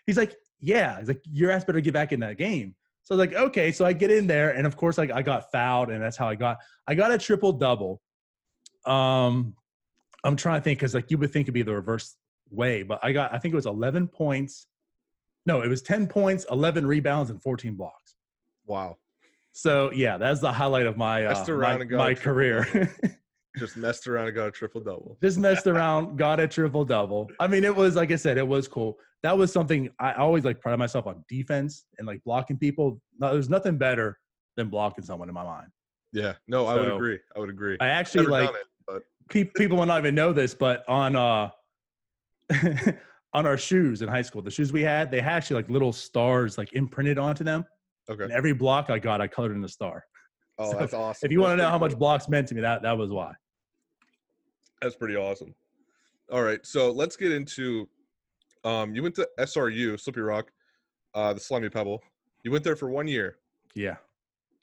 he's 0.05 0.17
like, 0.17 0.35
yeah. 0.59 0.99
He's 0.99 1.07
like, 1.07 1.21
your 1.31 1.51
ass 1.51 1.63
better 1.63 1.79
get 1.79 1.93
back 1.93 2.11
in 2.11 2.19
that 2.19 2.37
game. 2.37 2.75
So 3.11 3.15
I 3.15 3.17
was 3.17 3.27
like, 3.27 3.35
okay. 3.35 3.73
So 3.73 3.83
I 3.83 3.91
get 3.91 4.09
in 4.09 4.25
there, 4.25 4.51
and 4.51 4.65
of 4.65 4.77
course, 4.77 4.97
like 4.97 5.11
I 5.11 5.21
got 5.21 5.51
fouled, 5.51 5.89
and 5.89 6.01
that's 6.01 6.15
how 6.15 6.29
I 6.29 6.35
got 6.35 6.59
I 6.87 6.95
got 6.95 7.11
a 7.11 7.17
triple 7.17 7.51
double. 7.51 8.01
Um, 8.85 9.53
I'm 10.23 10.37
trying 10.37 10.61
to 10.61 10.63
think 10.63 10.79
because 10.79 10.93
like 10.93 11.11
you 11.11 11.17
would 11.17 11.33
think 11.33 11.43
it'd 11.43 11.53
be 11.53 11.61
the 11.61 11.73
reverse 11.73 12.15
way, 12.51 12.83
but 12.83 13.01
I 13.03 13.11
got 13.11 13.33
I 13.33 13.37
think 13.37 13.51
it 13.51 13.57
was 13.57 13.65
11 13.65 14.07
points. 14.07 14.67
No, 15.45 15.61
it 15.61 15.67
was 15.67 15.81
10 15.81 16.07
points, 16.07 16.45
11 16.49 16.87
rebounds, 16.87 17.31
and 17.31 17.43
14 17.43 17.75
blocks. 17.75 18.15
Wow. 18.65 18.95
So 19.51 19.91
yeah, 19.91 20.17
that's 20.17 20.39
the 20.39 20.53
highlight 20.53 20.85
of 20.85 20.95
my 20.95 21.25
uh, 21.25 21.45
my, 21.49 21.97
my 21.97 22.13
career. 22.13 22.95
Just 23.57 23.75
messed 23.75 24.07
around 24.07 24.27
and 24.27 24.35
got 24.35 24.47
a 24.47 24.51
triple 24.51 24.81
double. 24.81 25.17
Just 25.21 25.37
messed 25.37 25.67
around, 25.67 26.17
got 26.17 26.39
a 26.39 26.47
triple 26.47 26.85
double. 26.85 27.29
I 27.39 27.47
mean, 27.47 27.63
it 27.63 27.75
was 27.75 27.95
like 27.95 28.11
I 28.11 28.15
said, 28.15 28.37
it 28.37 28.47
was 28.47 28.67
cool. 28.67 28.97
That 29.23 29.37
was 29.37 29.51
something 29.51 29.89
I 29.99 30.13
always 30.13 30.45
like 30.45 30.61
pride 30.61 30.79
myself 30.79 31.05
on 31.05 31.23
defense 31.27 31.85
and 31.97 32.07
like 32.07 32.23
blocking 32.23 32.57
people. 32.57 33.01
No, 33.19 33.33
there's 33.33 33.49
nothing 33.49 33.77
better 33.77 34.17
than 34.55 34.69
blocking 34.69 35.03
someone 35.03 35.27
in 35.27 35.35
my 35.35 35.43
mind. 35.43 35.67
Yeah. 36.13 36.33
No, 36.47 36.65
I 36.65 36.75
would 36.75 36.91
agree. 36.93 37.19
I 37.35 37.39
would 37.39 37.49
agree. 37.49 37.77
I 37.79 37.87
actually 37.87 38.21
Never 38.25 38.31
like 38.31 38.49
it, 38.49 38.65
but 38.87 39.01
people 39.53 39.77
will 39.77 39.85
not 39.85 39.99
even 39.99 40.15
know 40.15 40.33
this, 40.33 40.53
but 40.53 40.87
on 40.87 41.15
uh 41.15 41.49
on 43.33 43.45
our 43.45 43.57
shoes 43.57 44.01
in 44.01 44.09
high 44.09 44.21
school, 44.21 44.41
the 44.41 44.51
shoes 44.51 44.73
we 44.73 44.81
had, 44.81 45.11
they 45.11 45.21
had 45.21 45.33
actually 45.33 45.57
like 45.57 45.69
little 45.69 45.93
stars 45.93 46.57
like 46.57 46.73
imprinted 46.73 47.17
onto 47.17 47.43
them. 47.43 47.65
okay. 48.09 48.23
And 48.23 48.31
every 48.31 48.53
block 48.53 48.89
I 48.89 48.99
got, 48.99 49.21
I 49.21 49.27
colored 49.27 49.55
in 49.55 49.63
a 49.63 49.69
star. 49.69 50.03
Oh, 50.57 50.71
so 50.71 50.77
that's 50.77 50.93
awesome. 50.93 51.25
If 51.25 51.31
you 51.31 51.39
want 51.41 51.57
to 51.57 51.63
know 51.63 51.69
how 51.69 51.77
much 51.77 51.97
blocks 51.97 52.27
meant 52.27 52.47
to 52.49 52.55
me, 52.55 52.61
that 52.61 52.81
that 52.83 52.97
was 52.97 53.11
why. 53.11 53.33
That's 54.81 54.95
pretty 54.95 55.15
awesome. 55.15 55.53
All 56.31 56.43
right, 56.43 56.65
so 56.65 56.91
let's 56.91 57.15
get 57.15 57.31
into. 57.31 57.87
Um, 58.63 58.93
you 58.95 59.03
went 59.03 59.15
to 59.15 59.27
SRU, 59.39 59.99
Slippy 59.99 60.21
Rock, 60.21 60.51
uh, 61.13 61.33
the 61.33 61.39
Slimy 61.39 61.69
Pebble. 61.69 62.01
You 62.43 62.51
went 62.51 62.63
there 62.63 62.75
for 62.75 62.89
one 62.89 63.07
year. 63.07 63.37
Yeah. 63.75 63.97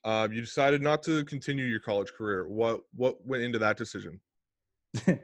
Uh, 0.04 0.28
you 0.30 0.40
decided 0.40 0.82
not 0.82 1.02
to 1.02 1.24
continue 1.24 1.64
your 1.64 1.80
college 1.80 2.12
career. 2.12 2.46
What 2.48 2.80
what 2.94 3.24
went 3.26 3.42
into 3.42 3.58
that 3.58 3.76
decision? 3.76 4.20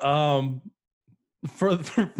um 0.00 0.62
for, 1.48 1.76
for 1.82 2.10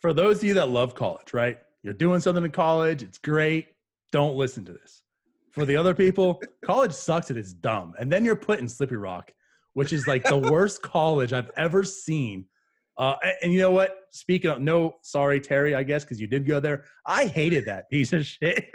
for 0.00 0.12
those 0.12 0.38
of 0.38 0.44
you 0.44 0.54
that 0.54 0.68
love 0.68 0.94
college, 0.94 1.32
right? 1.32 1.58
You're 1.82 1.94
doing 1.94 2.20
something 2.20 2.44
in 2.44 2.50
college, 2.50 3.02
it's 3.02 3.18
great. 3.18 3.68
Don't 4.12 4.36
listen 4.36 4.64
to 4.66 4.72
this. 4.72 5.02
For 5.50 5.64
the 5.64 5.76
other 5.76 5.94
people, 5.94 6.42
college 6.64 6.92
sucks 6.92 7.30
and 7.30 7.38
it's 7.38 7.52
dumb. 7.52 7.94
And 7.98 8.10
then 8.12 8.24
you're 8.24 8.36
put 8.36 8.58
in 8.58 8.68
Slippy 8.68 8.96
Rock, 8.96 9.32
which 9.74 9.92
is 9.92 10.06
like 10.06 10.24
the 10.24 10.36
worst 10.38 10.82
college 10.82 11.32
I've 11.32 11.50
ever 11.56 11.84
seen. 11.84 12.46
Uh, 12.96 13.14
a- 13.22 13.44
and 13.44 13.52
you 13.52 13.58
know 13.60 13.72
what? 13.72 13.96
Speaking 14.10 14.50
of, 14.50 14.60
no, 14.60 14.94
sorry, 15.02 15.40
Terry, 15.40 15.74
I 15.74 15.82
guess, 15.82 16.04
because 16.04 16.20
you 16.20 16.26
did 16.26 16.46
go 16.46 16.60
there. 16.60 16.84
I 17.06 17.26
hated 17.26 17.66
that 17.66 17.90
piece 17.90 18.12
of 18.12 18.24
shit. 18.24 18.72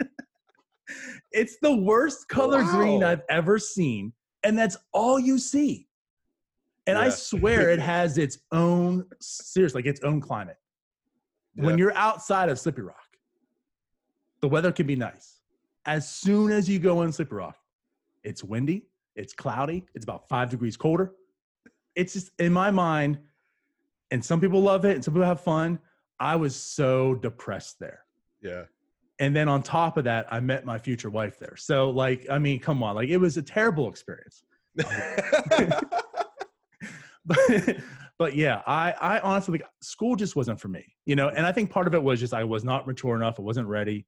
it's 1.32 1.56
the 1.62 1.74
worst 1.74 2.28
color 2.28 2.62
green 2.62 3.02
I've 3.02 3.22
ever 3.28 3.58
seen. 3.58 4.12
And 4.44 4.56
that's 4.56 4.76
all 4.92 5.18
you 5.18 5.38
see. 5.38 5.86
And 6.86 6.96
I 6.98 7.08
swear 7.10 7.70
it 7.70 7.78
has 7.78 8.18
its 8.18 8.38
own, 8.52 9.04
seriously, 9.20 9.82
like 9.82 9.86
its 9.86 10.00
own 10.02 10.20
climate. 10.20 10.56
When 11.54 11.78
you're 11.78 11.94
outside 11.94 12.48
of 12.48 12.58
Slippy 12.58 12.80
Rock, 12.82 12.96
the 14.40 14.48
weather 14.48 14.72
can 14.72 14.86
be 14.86 14.96
nice. 14.96 15.40
As 15.84 16.08
soon 16.10 16.50
as 16.50 16.68
you 16.68 16.78
go 16.78 17.02
in 17.02 17.12
Slippy 17.12 17.34
Rock, 17.34 17.56
it's 18.24 18.42
windy, 18.42 18.86
it's 19.20 19.32
cloudy, 19.32 19.84
it's 19.94 20.04
about 20.04 20.28
five 20.28 20.50
degrees 20.50 20.76
colder. 20.76 21.12
It's 21.94 22.12
just 22.12 22.30
in 22.38 22.52
my 22.52 22.70
mind, 22.70 23.18
and 24.10 24.24
some 24.24 24.40
people 24.40 24.60
love 24.60 24.84
it 24.84 24.94
and 24.94 25.04
some 25.04 25.14
people 25.14 25.26
have 25.26 25.40
fun. 25.40 25.78
I 26.18 26.36
was 26.36 26.56
so 26.56 27.14
depressed 27.16 27.78
there. 27.78 28.04
Yeah. 28.42 28.64
And 29.18 29.36
then 29.36 29.48
on 29.48 29.62
top 29.62 29.96
of 29.98 30.04
that, 30.04 30.26
I 30.30 30.40
met 30.40 30.64
my 30.64 30.78
future 30.78 31.10
wife 31.10 31.38
there. 31.38 31.54
So, 31.56 31.90
like, 31.90 32.26
I 32.30 32.38
mean, 32.38 32.58
come 32.58 32.82
on, 32.82 32.96
like, 32.96 33.08
it 33.08 33.18
was 33.18 33.36
a 33.36 33.42
terrible 33.42 33.88
experience. 33.88 34.42
but, 34.74 35.96
but 38.18 38.34
yeah, 38.34 38.62
I, 38.66 38.92
I 38.92 39.20
honestly 39.20 39.52
like 39.52 39.68
school 39.82 40.16
just 40.16 40.36
wasn't 40.36 40.60
for 40.60 40.68
me, 40.68 40.84
you 41.04 41.16
know. 41.16 41.28
And 41.28 41.44
I 41.46 41.52
think 41.52 41.70
part 41.70 41.86
of 41.86 41.94
it 41.94 42.02
was 42.02 42.20
just 42.20 42.32
I 42.32 42.44
was 42.44 42.64
not 42.64 42.86
mature 42.86 43.14
enough. 43.14 43.38
I 43.38 43.42
wasn't 43.42 43.68
ready. 43.68 44.06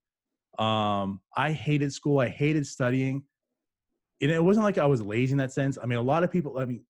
Um, 0.59 1.21
I 1.37 1.53
hated 1.53 1.93
school. 1.93 2.21
I 2.21 2.29
hated 2.29 2.67
studying. 2.67 3.23
And 4.23 4.31
it 4.31 4.43
wasn't 4.43 4.65
like 4.65 4.79
I 4.79 4.87
was 4.87 5.03
lazy 5.03 5.33
in 5.33 5.39
that 5.39 5.53
sense. 5.53 5.77
I 5.83 5.87
mean, 5.87 5.99
a 5.99 6.03
lot 6.03 6.23
of 6.23 6.31
people. 6.31 6.59
I 6.59 6.65
mean, 6.65 6.83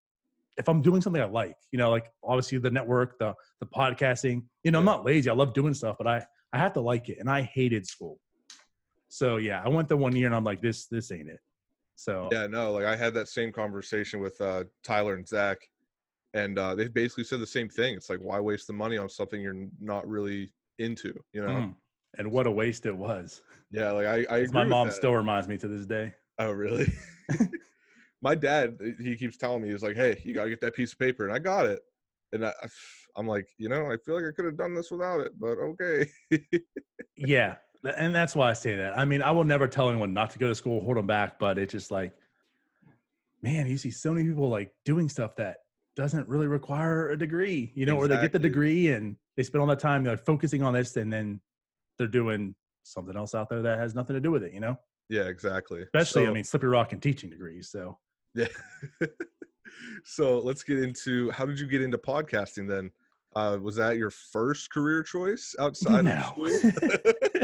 if 0.59 0.69
I'm 0.69 0.83
doing 0.83 1.01
something 1.01 1.23
I 1.23 1.25
like, 1.25 1.57
you 1.71 1.79
know, 1.79 1.91
like 1.91 2.13
obviously 2.23 2.59
the 2.59 2.71
network, 2.71 3.19
the 3.19 3.35
the 3.61 3.67
podcasting, 3.67 4.43
you 4.65 4.71
know, 4.71 4.79
I'm 4.79 4.85
not 4.85 5.05
lazy. 5.05 5.31
I 5.31 5.33
love 5.33 5.55
doing 5.55 5.75
stuff, 5.75 5.97
but 5.99 6.07
I 6.07 6.25
I 6.53 6.59
have 6.59 6.75
to 6.75 6.81
like 6.81 7.09
it, 7.09 7.19
and 7.19 7.31
I 7.31 7.43
hated 7.43 7.87
school. 7.87 8.21
So 9.09 9.37
yeah, 9.37 9.63
I 9.65 9.69
went 9.69 9.89
the 9.89 9.97
one 9.97 10.15
year, 10.15 10.27
and 10.27 10.35
I'm 10.35 10.45
like, 10.45 10.61
this 10.61 10.87
this 10.87 11.11
ain't 11.11 11.29
it. 11.29 11.41
So 11.97 12.29
yeah, 12.33 12.47
no, 12.47 12.73
like 12.73 12.85
I 12.85 12.97
had 12.97 13.15
that 13.15 13.29
same 13.29 13.53
conversation 13.53 14.21
with 14.21 14.41
uh, 14.41 14.65
Tyler 14.83 15.15
and 15.15 15.27
Zach, 15.27 15.59
and 16.35 16.59
uh, 16.59 16.75
they 16.75 16.89
basically 16.89 17.25
said 17.25 17.41
the 17.41 17.47
same 17.47 17.69
thing. 17.69 17.95
It's 17.95 18.11
like, 18.11 18.21
why 18.21 18.41
waste 18.41 18.67
the 18.67 18.73
money 18.73 18.99
on 18.99 19.09
something 19.09 19.41
you're 19.41 19.69
not 19.81 20.07
really 20.07 20.53
into? 20.79 21.15
You 21.33 21.43
know? 21.43 21.49
mm. 21.49 21.75
and 22.19 22.31
what 22.31 22.47
a 22.47 22.51
waste 22.51 22.87
it 22.87 22.97
was. 22.97 23.43
Yeah, 23.71 23.93
like 23.93 24.07
I, 24.07 24.27
I 24.35 24.39
agree 24.39 24.49
my 24.53 24.65
mom 24.65 24.89
that. 24.89 24.95
still 24.95 25.13
reminds 25.13 25.49
me 25.49 25.57
to 25.59 25.69
this 25.69 25.87
day. 25.87 26.13
Oh, 26.39 26.51
really? 26.51 26.93
My 28.23 28.35
dad, 28.35 28.79
he 29.01 29.17
keeps 29.17 29.37
telling 29.37 29.63
me, 29.63 29.71
he's 29.71 29.83
like, 29.83 29.97
"Hey, 29.97 30.21
you 30.25 30.33
gotta 30.33 30.51
get 30.51 30.61
that 30.61 30.75
piece 30.75 30.93
of 30.93 30.99
paper," 30.99 31.27
and 31.27 31.35
I 31.35 31.39
got 31.41 31.67
it, 31.67 31.81
and 32.33 32.47
I, 32.47 32.53
I'm 33.17 33.27
like, 33.27 33.49
you 33.59 33.69
know, 33.69 33.91
I 33.91 33.97
feel 34.05 34.15
like 34.15 34.25
I 34.25 34.35
could 34.35 34.45
have 34.45 34.57
done 34.57 34.75
this 34.75 34.91
without 34.91 35.21
it, 35.21 35.33
but 35.39 35.59
okay. 35.59 36.07
Yeah, 37.17 37.57
and 37.97 38.15
that's 38.15 38.35
why 38.37 38.51
I 38.51 38.53
say 38.53 38.77
that. 38.77 38.97
I 38.99 39.05
mean, 39.05 39.23
I 39.23 39.33
will 39.33 39.45
never 39.45 39.67
tell 39.67 39.89
anyone 39.89 40.15
not 40.15 40.31
to 40.31 40.39
go 40.39 40.49
to 40.49 40.55
school, 40.55 40.83
hold 40.83 40.97
them 40.97 41.07
back, 41.07 41.39
but 41.39 41.59
it's 41.59 41.73
just 41.73 41.91
like, 41.91 42.13
man, 43.43 43.67
you 43.67 43.77
see 43.77 43.91
so 43.91 44.13
many 44.13 44.27
people 44.29 44.49
like 44.49 44.73
doing 44.85 45.09
stuff 45.09 45.37
that 45.37 45.59
doesn't 45.97 46.29
really 46.29 46.47
require 46.47 47.11
a 47.11 47.19
degree, 47.19 47.73
you 47.75 47.85
know, 47.87 47.97
or 47.97 48.09
they 48.09 48.17
get 48.19 48.33
the 48.33 48.39
degree 48.39 48.89
and 48.93 49.17
they 49.37 49.43
spend 49.43 49.61
all 49.61 49.67
that 49.67 49.81
time 49.81 50.05
like 50.05 50.25
focusing 50.25 50.63
on 50.63 50.73
this, 50.73 50.97
and 50.97 51.13
then 51.13 51.41
they're 51.99 52.07
doing 52.07 52.55
something 52.85 53.17
else 53.17 53.35
out 53.35 53.49
there 53.51 53.63
that 53.63 53.79
has 53.79 53.95
nothing 53.95 54.15
to 54.15 54.21
do 54.21 54.31
with 54.31 54.45
it, 54.45 54.53
you 54.53 54.61
know. 54.61 54.79
Yeah, 55.09 55.23
exactly. 55.23 55.83
Especially, 55.83 56.27
I 56.27 56.31
mean, 56.33 56.45
Slippery 56.45 56.71
Rock 56.71 56.93
and 56.93 57.03
teaching 57.03 57.31
degrees. 57.31 57.71
So 57.71 57.99
Yeah. 58.35 58.47
so 60.05 60.39
let's 60.41 60.63
get 60.63 60.79
into 60.79 61.31
how 61.31 61.47
did 61.47 61.59
you 61.59 61.67
get 61.67 61.83
into 61.83 61.99
podcasting 61.99 62.69
then? 62.69 62.91
Uh, 63.35 63.59
was 63.63 63.77
that 63.77 63.97
your 63.97 64.11
first 64.11 64.71
career 64.71 65.03
choice 65.03 65.55
outside 65.59 66.05
no. 66.05 66.13
of 66.13 66.25
school? 66.27 66.71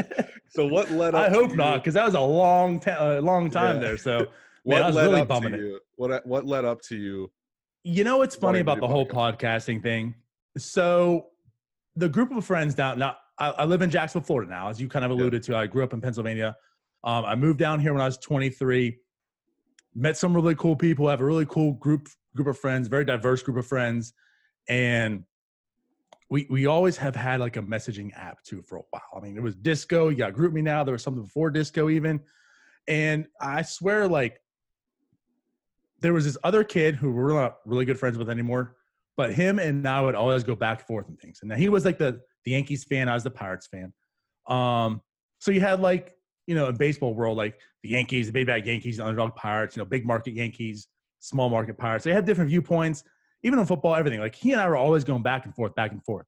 so 0.49 0.67
what 0.67 0.91
led 0.91 1.15
up? 1.15 1.25
I 1.27 1.29
hope 1.29 1.55
not, 1.55 1.77
because 1.77 1.95
that 1.95 2.05
was 2.05 2.13
a 2.13 2.19
long, 2.21 2.79
ta- 2.79 2.97
uh, 3.17 3.21
long 3.21 3.49
time 3.49 3.75
Yeah. 3.77 3.81
there. 3.81 3.97
So 3.97 4.27
What 4.63 4.85
was 4.85 4.95
led 4.95 5.03
really 5.07 5.21
up 5.21 5.29
to 5.41 5.47
it. 5.47 5.59
you? 5.59 5.79
What 5.95 6.25
what 6.27 6.45
led 6.45 6.65
up 6.65 6.81
to 6.83 6.95
you? 6.97 7.31
You 7.85 8.03
know 8.03 8.17
what's 8.17 8.35
funny 8.35 8.59
about 8.59 8.81
the 8.81 8.87
whole 8.87 9.07
podcasting. 9.07 9.81
thing? 9.81 10.13
So 10.57 11.27
the 11.95 12.09
group 12.09 12.31
of 12.35 12.45
friends 12.45 12.75
down 12.75 12.99
now, 12.99 13.15
I, 13.39 13.49
I 13.51 13.65
live 13.65 13.81
in 13.81 13.89
Jacksonville, 13.89 14.25
Florida 14.27 14.51
now, 14.51 14.67
as 14.67 14.79
you 14.79 14.87
kind 14.89 15.05
of 15.05 15.11
Yeah. 15.11 15.17
alluded 15.17 15.43
to. 15.43 15.55
I 15.55 15.65
grew 15.65 15.83
up 15.83 15.93
in 15.93 16.01
Pennsylvania. 16.01 16.55
Um, 17.03 17.25
I 17.25 17.35
moved 17.35 17.59
down 17.59 17.79
here 17.79 17.93
when 17.93 18.01
I 18.01 18.05
was 18.05 18.17
23. 18.17 18.97
Met 19.95 20.17
some 20.17 20.33
really 20.33 20.55
cool 20.55 20.75
people. 20.75 21.07
Have 21.07 21.21
a 21.21 21.25
really 21.25 21.45
cool 21.45 21.73
group 21.73 22.07
group 22.35 22.47
of 22.47 22.57
friends, 22.57 22.87
very 22.87 23.05
diverse 23.05 23.41
group 23.41 23.57
of 23.57 23.65
friends, 23.65 24.13
and 24.67 25.23
we 26.29 26.45
we 26.49 26.67
always 26.67 26.97
have 26.97 27.15
had 27.15 27.39
like 27.39 27.57
a 27.57 27.61
messaging 27.61 28.11
app 28.15 28.43
too 28.43 28.61
for 28.61 28.77
a 28.77 28.81
while. 28.91 29.01
I 29.15 29.19
mean, 29.19 29.35
it 29.35 29.41
was 29.43 29.55
Disco. 29.55 30.09
You 30.09 30.17
got 30.17 30.33
GroupMe 30.33 30.61
now. 30.61 30.83
There 30.83 30.91
was 30.93 31.03
something 31.03 31.23
before 31.23 31.49
Disco 31.49 31.89
even, 31.89 32.19
and 32.87 33.25
I 33.41 33.63
swear 33.63 34.07
like 34.07 34.39
there 36.01 36.13
was 36.13 36.25
this 36.25 36.37
other 36.43 36.63
kid 36.63 36.95
who 36.95 37.11
we're 37.11 37.33
not 37.33 37.57
really 37.65 37.85
good 37.85 37.99
friends 37.99 38.17
with 38.17 38.29
anymore, 38.29 38.75
but 39.17 39.33
him 39.33 39.59
and 39.59 39.87
I 39.87 40.01
would 40.01 40.15
always 40.15 40.43
go 40.43 40.55
back 40.55 40.79
and 40.79 40.87
forth 40.87 41.09
and 41.09 41.19
things. 41.19 41.39
And 41.41 41.51
he 41.53 41.69
was 41.69 41.83
like 41.83 41.97
the 41.97 42.21
the 42.45 42.51
Yankees 42.51 42.83
fan, 42.83 43.09
I 43.09 43.15
was 43.15 43.23
the 43.23 43.31
Pirates 43.31 43.67
fan. 43.67 43.91
Um, 44.47 45.01
so 45.39 45.51
you 45.51 45.61
had 45.61 45.81
like 45.81 46.13
you 46.49 46.55
know 46.55 46.67
in 46.67 46.75
baseball 46.75 47.13
world 47.13 47.37
like 47.37 47.59
the 47.83 47.89
Yankees, 47.89 48.27
the 48.27 48.33
big 48.33 48.47
bad 48.47 48.65
Yankees, 48.65 48.97
the 48.97 49.05
underdog 49.05 49.35
Pirates, 49.35 49.75
you 49.75 49.81
know 49.81 49.85
big 49.85 50.05
market 50.05 50.33
Yankees, 50.33 50.87
small 51.19 51.49
market 51.49 51.77
Pirates. 51.77 52.03
They 52.03 52.13
had 52.13 52.25
different 52.25 52.49
viewpoints, 52.49 53.03
even 53.43 53.59
in 53.59 53.65
football, 53.65 53.95
everything. 53.95 54.19
Like 54.19 54.35
he 54.35 54.51
and 54.51 54.59
I 54.59 54.67
were 54.67 54.77
always 54.77 55.03
going 55.03 55.23
back 55.23 55.45
and 55.45 55.55
forth, 55.55 55.73
back 55.75 55.91
and 55.91 56.03
forth. 56.03 56.25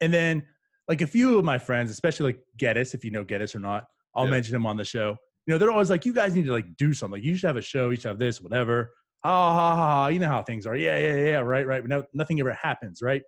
And 0.00 0.12
then 0.14 0.44
like 0.88 1.02
a 1.02 1.06
few 1.06 1.38
of 1.38 1.44
my 1.44 1.58
friends, 1.58 1.90
especially 1.90 2.32
like 2.32 2.40
Geddes, 2.56 2.94
if 2.94 3.04
you 3.04 3.10
know 3.10 3.24
Geddes 3.24 3.54
or 3.54 3.60
not, 3.60 3.84
I'll 4.14 4.24
Yeah. 4.24 4.30
mention 4.30 4.54
him 4.54 4.66
on 4.66 4.76
the 4.76 4.84
show 4.84 5.16
you 5.46 5.54
know, 5.54 5.58
they're 5.58 5.70
always 5.70 5.90
like, 5.90 6.04
you 6.04 6.12
guys 6.12 6.34
need 6.34 6.46
to 6.46 6.52
like 6.52 6.76
do 6.76 6.92
something. 6.92 7.18
Like, 7.20 7.24
you 7.24 7.36
should 7.36 7.46
have 7.46 7.56
a 7.56 7.62
show. 7.62 7.90
You 7.90 7.96
should 7.96 8.08
have 8.08 8.18
this, 8.18 8.40
whatever. 8.40 8.92
Ha 9.24 9.30
ha 9.30 9.54
ha. 9.54 9.76
ha. 9.76 10.06
You 10.08 10.18
know 10.18 10.28
how 10.28 10.42
things 10.42 10.66
are. 10.66 10.76
Yeah, 10.76 10.98
yeah, 10.98 11.14
yeah. 11.14 11.38
Right, 11.38 11.66
right. 11.66 11.82
But 11.82 11.88
no, 11.88 12.04
nothing 12.12 12.40
ever 12.40 12.52
happens, 12.52 13.00
right? 13.00 13.22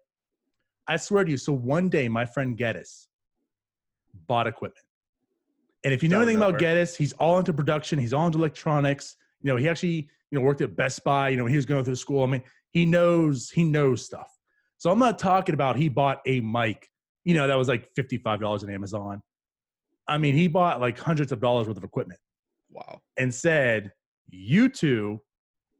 I 0.89 0.97
swear 0.97 1.25
to 1.25 1.31
you. 1.31 1.37
So 1.37 1.53
one 1.53 1.89
day, 1.89 2.09
my 2.09 2.27
friend 2.27 2.57
Geddes 2.57 3.09
bought 4.27 4.47
equipment. 4.47 4.85
And 5.85 5.95
if 5.95 6.03
you 6.03 6.09
know 6.09 6.19
anything 6.19 6.37
about. 6.37 6.59
Geddes, 6.59 6.97
he's 6.97 7.13
all 7.15 7.39
into 7.39 7.53
production. 7.53 7.99
He's 7.99 8.13
all 8.13 8.27
into 8.27 8.39
electronics. 8.39 9.17
You 9.43 9.49
know, 9.53 9.57
he 9.57 9.69
actually 9.69 10.09
you 10.31 10.39
know, 10.39 10.41
worked 10.41 10.61
at 10.61 10.77
Best 10.77 11.05
Buy. 11.05 11.29
You 11.31 11.37
know, 11.37 11.47
he 11.47 11.57
was 11.57 11.65
going 11.67 11.85
through 11.85 11.97
school. 11.97 12.23
I 12.23 12.27
mean, 12.27 12.43
he 12.71 12.85
knows 12.85 13.51
he 13.51 13.65
knows 13.65 14.05
stuff. 14.05 14.29
So 14.77 14.91
I'm 14.91 14.99
not 14.99 15.19
talking 15.19 15.55
about 15.55 15.77
he 15.77 15.89
bought 15.89 16.21
a 16.27 16.41
mic, 16.41 16.89
you 17.25 17.35
know, 17.35 17.47
that 17.47 17.57
was 17.57 17.69
like 17.69 17.89
$55 17.95 18.63
on 18.63 18.71
Amazon. 18.71 19.23
I 20.07 20.19
mean, 20.19 20.35
he 20.35 20.49
bought 20.49 20.81
like 20.81 20.99
hundreds 20.99 21.33
of 21.33 21.41
dollars 21.41 21.67
worth 21.67 21.77
of 21.77 21.85
equipment 21.85 22.21
Wow. 22.71 23.01
and 23.17 23.35
said, 23.35 23.93
You 24.29 24.69
two 24.69 25.21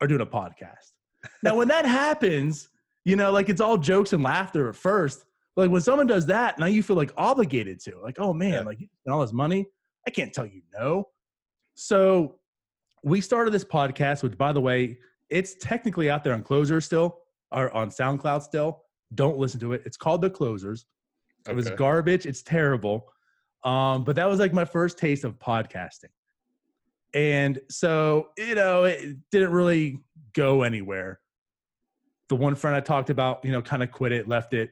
are 0.01 0.07
doing 0.07 0.21
a 0.21 0.27
podcast. 0.27 0.93
now, 1.43 1.57
when 1.57 1.69
that 1.69 1.85
happens, 1.85 2.69
you 3.05 3.17
know, 3.17 3.31
like 3.33 3.49
it's 3.49 3.61
all 3.61 3.77
jokes 3.79 4.13
and 4.13 4.23
laughter 4.23 4.69
at 4.69 4.77
first. 4.77 5.25
But 5.57 5.63
like 5.63 5.71
when 5.71 5.81
someone 5.83 6.07
does 6.07 6.27
that, 6.27 6.59
now 6.59 6.67
you 6.67 6.83
feel 6.83 6.97
like 6.97 7.13
obligated 7.17 7.81
to, 7.81 7.99
like, 8.03 8.17
oh 8.19 8.33
man, 8.33 8.53
Yeah. 8.53 8.61
like 8.61 8.81
you 8.81 8.87
spent 9.03 9.15
all 9.15 9.21
this 9.21 9.33
money. 9.33 9.67
I 10.09 10.11
can't 10.11 10.33
tell 10.33 10.47
you 10.47 10.63
no. 10.73 11.11
So 11.75 12.37
we 13.05 13.21
started 13.21 13.53
this 13.53 13.63
podcast, 13.63 14.23
which 14.23 14.39
by 14.39 14.55
the 14.55 14.61
way, 14.61 14.97
it's 15.29 15.55
technically 15.61 16.09
out 16.09 16.25
there 16.25 16.33
on 16.33 16.43
Closer 16.43 16.81
still, 16.81 17.19
or 17.53 17.71
on 17.77 17.91
SoundCloud 17.91 18.41
still. 18.41 18.85
Don't 19.15 19.37
listen 19.37 19.61
to 19.61 19.75
it. 19.75 19.83
It's 19.85 19.99
called 19.99 20.23
The 20.23 20.31
Closers. 20.31 20.87
It 21.47 21.55
was 21.55 21.69
garbage. 21.71 22.25
It's 22.25 22.43
terrible. 22.43 23.07
Um, 23.65 24.03
but 24.05 24.17
that 24.17 24.27
was 24.27 24.39
like 24.39 24.55
my 24.55 24.65
first 24.65 24.97
taste 24.97 25.25
of 25.25 25.39
podcasting. 25.39 26.13
And 27.13 27.61
so, 27.69 28.29
you 28.39 28.55
know, 28.55 28.85
it 28.85 29.19
didn't 29.31 29.53
really 29.53 30.01
go 30.33 30.63
anywhere. 30.63 31.21
The 32.31 32.37
one 32.37 32.55
friend 32.55 32.75
I 32.75 32.81
talked 32.81 33.11
about, 33.11 33.45
you 33.45 33.53
know, 33.53 33.61
kind 33.61 33.83
of 33.83 33.93
quit 33.93 34.13
it, 34.13 34.27
left 34.27 34.55
it. 34.55 34.71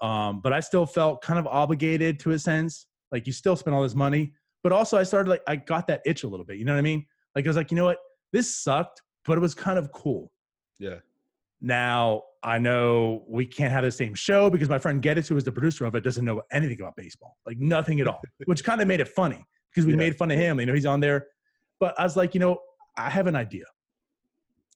Um, 0.00 0.40
but 0.40 0.52
I 0.52 0.60
still 0.60 0.86
felt 0.86 1.20
kind 1.20 1.40
of 1.40 1.48
obligated 1.48 2.20
to 2.20 2.30
a 2.30 2.38
sense. 2.38 2.86
Like 3.10 3.26
you 3.26 3.32
still 3.32 3.56
spend 3.56 3.74
all 3.74 3.82
this 3.82 3.96
money. 3.96 4.34
But 4.62 4.72
also 4.72 4.98
I 4.98 5.02
started 5.02 5.30
like 5.30 5.42
I 5.46 5.56
got 5.56 5.86
that 5.88 6.02
itch 6.04 6.24
a 6.24 6.28
little 6.28 6.44
bit. 6.44 6.58
You 6.58 6.64
know 6.64 6.72
what 6.72 6.78
I 6.78 6.82
mean? 6.82 7.06
Like 7.34 7.46
I 7.46 7.48
was 7.48 7.56
like, 7.56 7.70
you 7.70 7.76
know 7.76 7.84
what? 7.84 7.98
This 8.32 8.54
sucked, 8.62 9.00
but 9.24 9.38
it 9.38 9.40
was 9.40 9.54
kind 9.54 9.78
of 9.78 9.92
cool. 9.92 10.30
Yeah. 10.78 10.96
Now 11.60 12.22
I 12.42 12.58
know 12.58 13.24
we 13.28 13.46
can't 13.46 13.72
have 13.72 13.84
the 13.84 13.90
same 13.90 14.14
show 14.14 14.48
because 14.50 14.68
my 14.68 14.78
friend 14.78 15.02
Geddes, 15.02 15.28
who 15.28 15.34
was 15.34 15.44
the 15.44 15.52
producer 15.52 15.84
of 15.86 15.94
it, 15.94 16.04
doesn't 16.04 16.24
know 16.24 16.42
anything 16.52 16.80
about 16.80 16.94
baseball, 16.96 17.36
like 17.46 17.58
nothing 17.58 18.00
at 18.00 18.06
all, 18.06 18.20
which 18.46 18.62
kind 18.64 18.80
of 18.80 18.86
made 18.88 19.00
it 19.00 19.08
funny 19.08 19.44
because 19.70 19.86
we 19.86 19.92
Yeah. 19.92 19.98
made 19.98 20.16
fun 20.16 20.30
of 20.30 20.38
him. 20.38 20.60
You 20.60 20.66
know, 20.66 20.74
he's 20.74 20.86
on 20.86 21.00
there, 21.00 21.26
but 21.80 21.98
I 21.98 22.04
was 22.04 22.16
like, 22.16 22.34
you 22.34 22.40
know, 22.40 22.58
I 22.96 23.10
have 23.10 23.26
an 23.26 23.36
idea. 23.36 23.64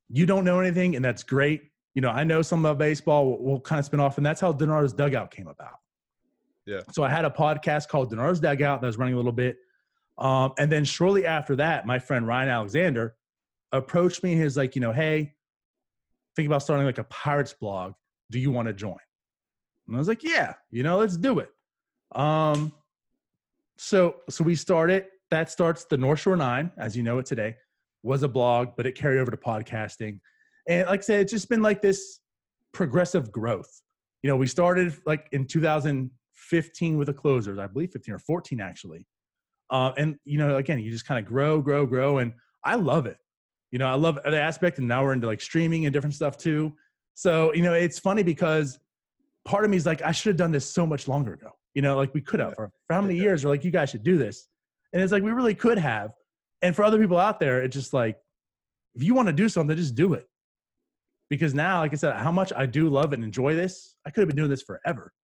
You 0.08 0.26
don't 0.26 0.44
know 0.44 0.60
anything, 0.60 0.94
and 0.96 1.04
that's 1.04 1.22
great. 1.22 1.62
You 1.94 2.02
know, 2.02 2.10
I 2.10 2.24
know 2.24 2.42
some 2.42 2.60
about 2.64 2.78
baseball. 2.78 3.26
We'll, 3.28 3.38
we'll 3.42 3.60
kind 3.60 3.78
of 3.78 3.84
spin 3.86 4.00
off, 4.00 4.16
and 4.16 4.26
that's 4.26 4.40
how 4.40 4.52
Denar's 4.52 4.92
Dugout 4.92 5.30
came 5.30 5.46
about. 5.46 5.74
Yeah. 6.66 6.80
So 6.92 7.02
I 7.02 7.08
had 7.08 7.24
a 7.24 7.30
podcast 7.30 7.88
called 7.88 8.12
Denar's 8.12 8.40
Dugout 8.40 8.80
that 8.80 8.86
was 8.86 8.98
running 8.98 9.14
a 9.14 9.16
little 9.16 9.32
bit, 9.32 9.56
um, 10.22 10.52
and 10.56 10.70
then 10.70 10.84
shortly 10.84 11.26
after 11.26 11.56
that, 11.56 11.84
my 11.84 11.98
friend 11.98 12.28
Ryan 12.28 12.48
Alexander 12.48 13.16
approached 13.72 14.22
me. 14.22 14.32
and 14.32 14.42
He's 14.42 14.56
like, 14.56 14.76
you 14.76 14.80
know, 14.80 14.92
hey, 14.92 15.34
think 16.36 16.46
about 16.46 16.62
starting 16.62 16.86
like 16.86 16.98
a 16.98 17.04
pirates 17.04 17.52
blog. 17.52 17.94
Do 18.30 18.38
you 18.38 18.52
want 18.52 18.68
to 18.68 18.72
join? 18.72 18.96
And 19.88 19.96
I 19.96 19.98
was 19.98 20.06
like, 20.06 20.22
yeah, 20.22 20.54
you 20.70 20.84
know, 20.84 20.98
let's 20.98 21.16
do 21.16 21.40
it. 21.40 21.50
Um, 22.14 22.72
so 23.76 24.16
so 24.30 24.44
we 24.44 24.54
started. 24.54 25.06
That 25.30 25.50
starts 25.50 25.86
the 25.86 25.96
North 25.96 26.20
Shore 26.20 26.36
Nine, 26.36 26.70
as 26.76 26.96
you 26.96 27.02
know 27.02 27.18
it 27.18 27.26
today, 27.26 27.56
was 28.04 28.22
a 28.22 28.28
blog, 28.28 28.76
but 28.76 28.86
it 28.86 28.94
carried 28.94 29.18
over 29.18 29.30
to 29.30 29.36
podcasting. 29.36 30.20
And 30.68 30.86
like 30.86 31.00
I 31.00 31.02
said, 31.02 31.20
it's 31.22 31.32
just 31.32 31.48
been 31.48 31.62
like 31.62 31.82
this 31.82 32.20
progressive 32.72 33.32
growth. 33.32 33.82
You 34.22 34.30
know, 34.30 34.36
we 34.36 34.46
started 34.46 34.94
like 35.04 35.26
in 35.32 35.46
2015 35.46 36.96
with 36.96 37.06
the 37.06 37.12
closers, 37.12 37.58
I 37.58 37.66
believe 37.66 37.90
15 37.90 38.14
or 38.14 38.18
14 38.20 38.60
actually. 38.60 39.04
Uh, 39.72 39.92
and 39.96 40.16
you 40.24 40.38
know, 40.38 40.56
again, 40.56 40.78
you 40.78 40.90
just 40.90 41.06
kind 41.06 41.18
of 41.18 41.24
grow, 41.26 41.60
grow, 41.60 41.86
grow, 41.86 42.18
and 42.18 42.32
I 42.62 42.76
love 42.76 43.06
it. 43.06 43.16
You 43.72 43.78
know, 43.78 43.86
I 43.88 43.94
love 43.94 44.18
the 44.22 44.38
aspect, 44.40 44.78
and 44.78 44.86
now 44.86 45.02
we're 45.02 45.14
into 45.14 45.26
like 45.26 45.40
streaming 45.40 45.86
and 45.86 45.92
different 45.92 46.14
stuff 46.14 46.36
too. 46.36 46.74
So 47.14 47.52
you 47.54 47.62
know, 47.62 47.72
it's 47.72 47.98
funny 47.98 48.22
because 48.22 48.78
part 49.44 49.64
of 49.64 49.70
me 49.70 49.76
is 49.78 49.86
like, 49.86 50.02
I 50.02 50.12
should 50.12 50.28
have 50.30 50.36
done 50.36 50.52
this 50.52 50.66
so 50.70 50.86
much 50.86 51.08
longer 51.08 51.32
ago. 51.32 51.50
You 51.74 51.80
know, 51.82 51.96
like 51.96 52.12
we 52.12 52.20
could 52.20 52.38
have. 52.38 52.54
For, 52.54 52.70
for 52.86 52.94
how 52.94 53.00
many 53.00 53.14
Yeah. 53.14 53.22
years? 53.22 53.44
We're 53.44 53.50
like, 53.50 53.64
you 53.64 53.70
guys 53.70 53.88
should 53.90 54.04
do 54.04 54.18
this, 54.18 54.46
and 54.92 55.02
it's 55.02 55.10
like 55.10 55.22
we 55.22 55.30
really 55.32 55.54
could 55.54 55.78
have. 55.78 56.12
And 56.60 56.76
for 56.76 56.84
other 56.84 56.98
people 56.98 57.18
out 57.18 57.40
there, 57.40 57.62
it's 57.62 57.74
just 57.74 57.92
like, 57.94 58.18
if 58.94 59.02
you 59.02 59.14
want 59.14 59.26
to 59.28 59.32
do 59.32 59.48
something, 59.48 59.76
just 59.76 59.94
do 59.96 60.12
it. 60.12 60.28
Because 61.30 61.54
now, 61.54 61.80
like 61.80 61.92
I 61.92 61.96
said, 61.96 62.14
how 62.16 62.30
much 62.30 62.52
I 62.54 62.66
do 62.66 62.90
love 62.90 63.14
and 63.14 63.24
enjoy 63.24 63.54
this, 63.56 63.96
I 64.06 64.10
could 64.10 64.20
have 64.20 64.28
been 64.28 64.36
doing 64.36 64.50
this 64.50 64.62
forever. 64.62 65.14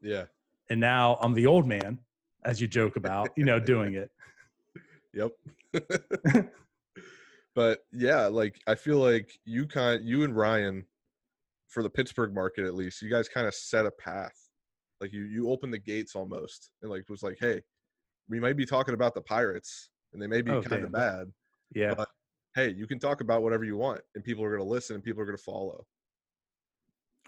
Yeah. 0.00 0.24
And 0.70 0.80
now 0.80 1.18
I'm 1.20 1.34
the 1.34 1.46
old 1.46 1.66
man, 1.68 1.98
as 2.44 2.60
you 2.60 2.68
joke 2.68 2.96
about, 2.96 3.30
you 3.36 3.44
know, 3.44 3.58
doing 3.60 3.94
it. 3.94 4.10
Yep. 5.14 5.32
but 7.54 7.80
yeah, 7.92 8.26
like 8.26 8.60
I 8.66 8.74
feel 8.74 8.98
like 8.98 9.32
you 9.44 9.66
kind 9.66 10.04
you 10.06 10.22
and 10.22 10.36
Ryan 10.36 10.84
for 11.66 11.82
the 11.82 11.90
Pittsburgh 11.90 12.34
market 12.34 12.66
at 12.66 12.74
least, 12.74 13.00
you 13.02 13.10
guys 13.10 13.28
kind 13.28 13.46
of 13.46 13.54
set 13.54 13.86
a 13.86 13.90
path. 13.90 14.36
Like 15.00 15.12
you 15.12 15.22
you 15.24 15.50
opened 15.50 15.72
the 15.72 15.78
gates 15.78 16.14
almost 16.14 16.70
and 16.82 16.90
like 16.90 17.08
was 17.08 17.22
like, 17.22 17.38
"Hey, 17.40 17.62
we 18.28 18.38
might 18.38 18.56
be 18.56 18.66
talking 18.66 18.94
about 18.94 19.14
the 19.14 19.22
Pirates 19.22 19.88
and 20.12 20.20
they 20.20 20.26
may 20.26 20.42
be 20.42 20.50
Oh, 20.52 20.62
kind 20.62 20.84
of 20.84 20.92
bad. 20.92 21.32
Yeah. 21.74 21.94
But 21.94 22.08
hey, 22.54 22.70
you 22.76 22.86
can 22.86 22.98
talk 22.98 23.20
about 23.22 23.42
whatever 23.42 23.64
you 23.64 23.76
want 23.78 24.02
and 24.14 24.22
people 24.22 24.44
are 24.44 24.50
going 24.54 24.62
to 24.62 24.68
listen 24.70 24.94
and 24.96 25.02
people 25.02 25.22
are 25.22 25.26
going 25.26 25.38
to 25.38 25.42
follow." 25.42 25.86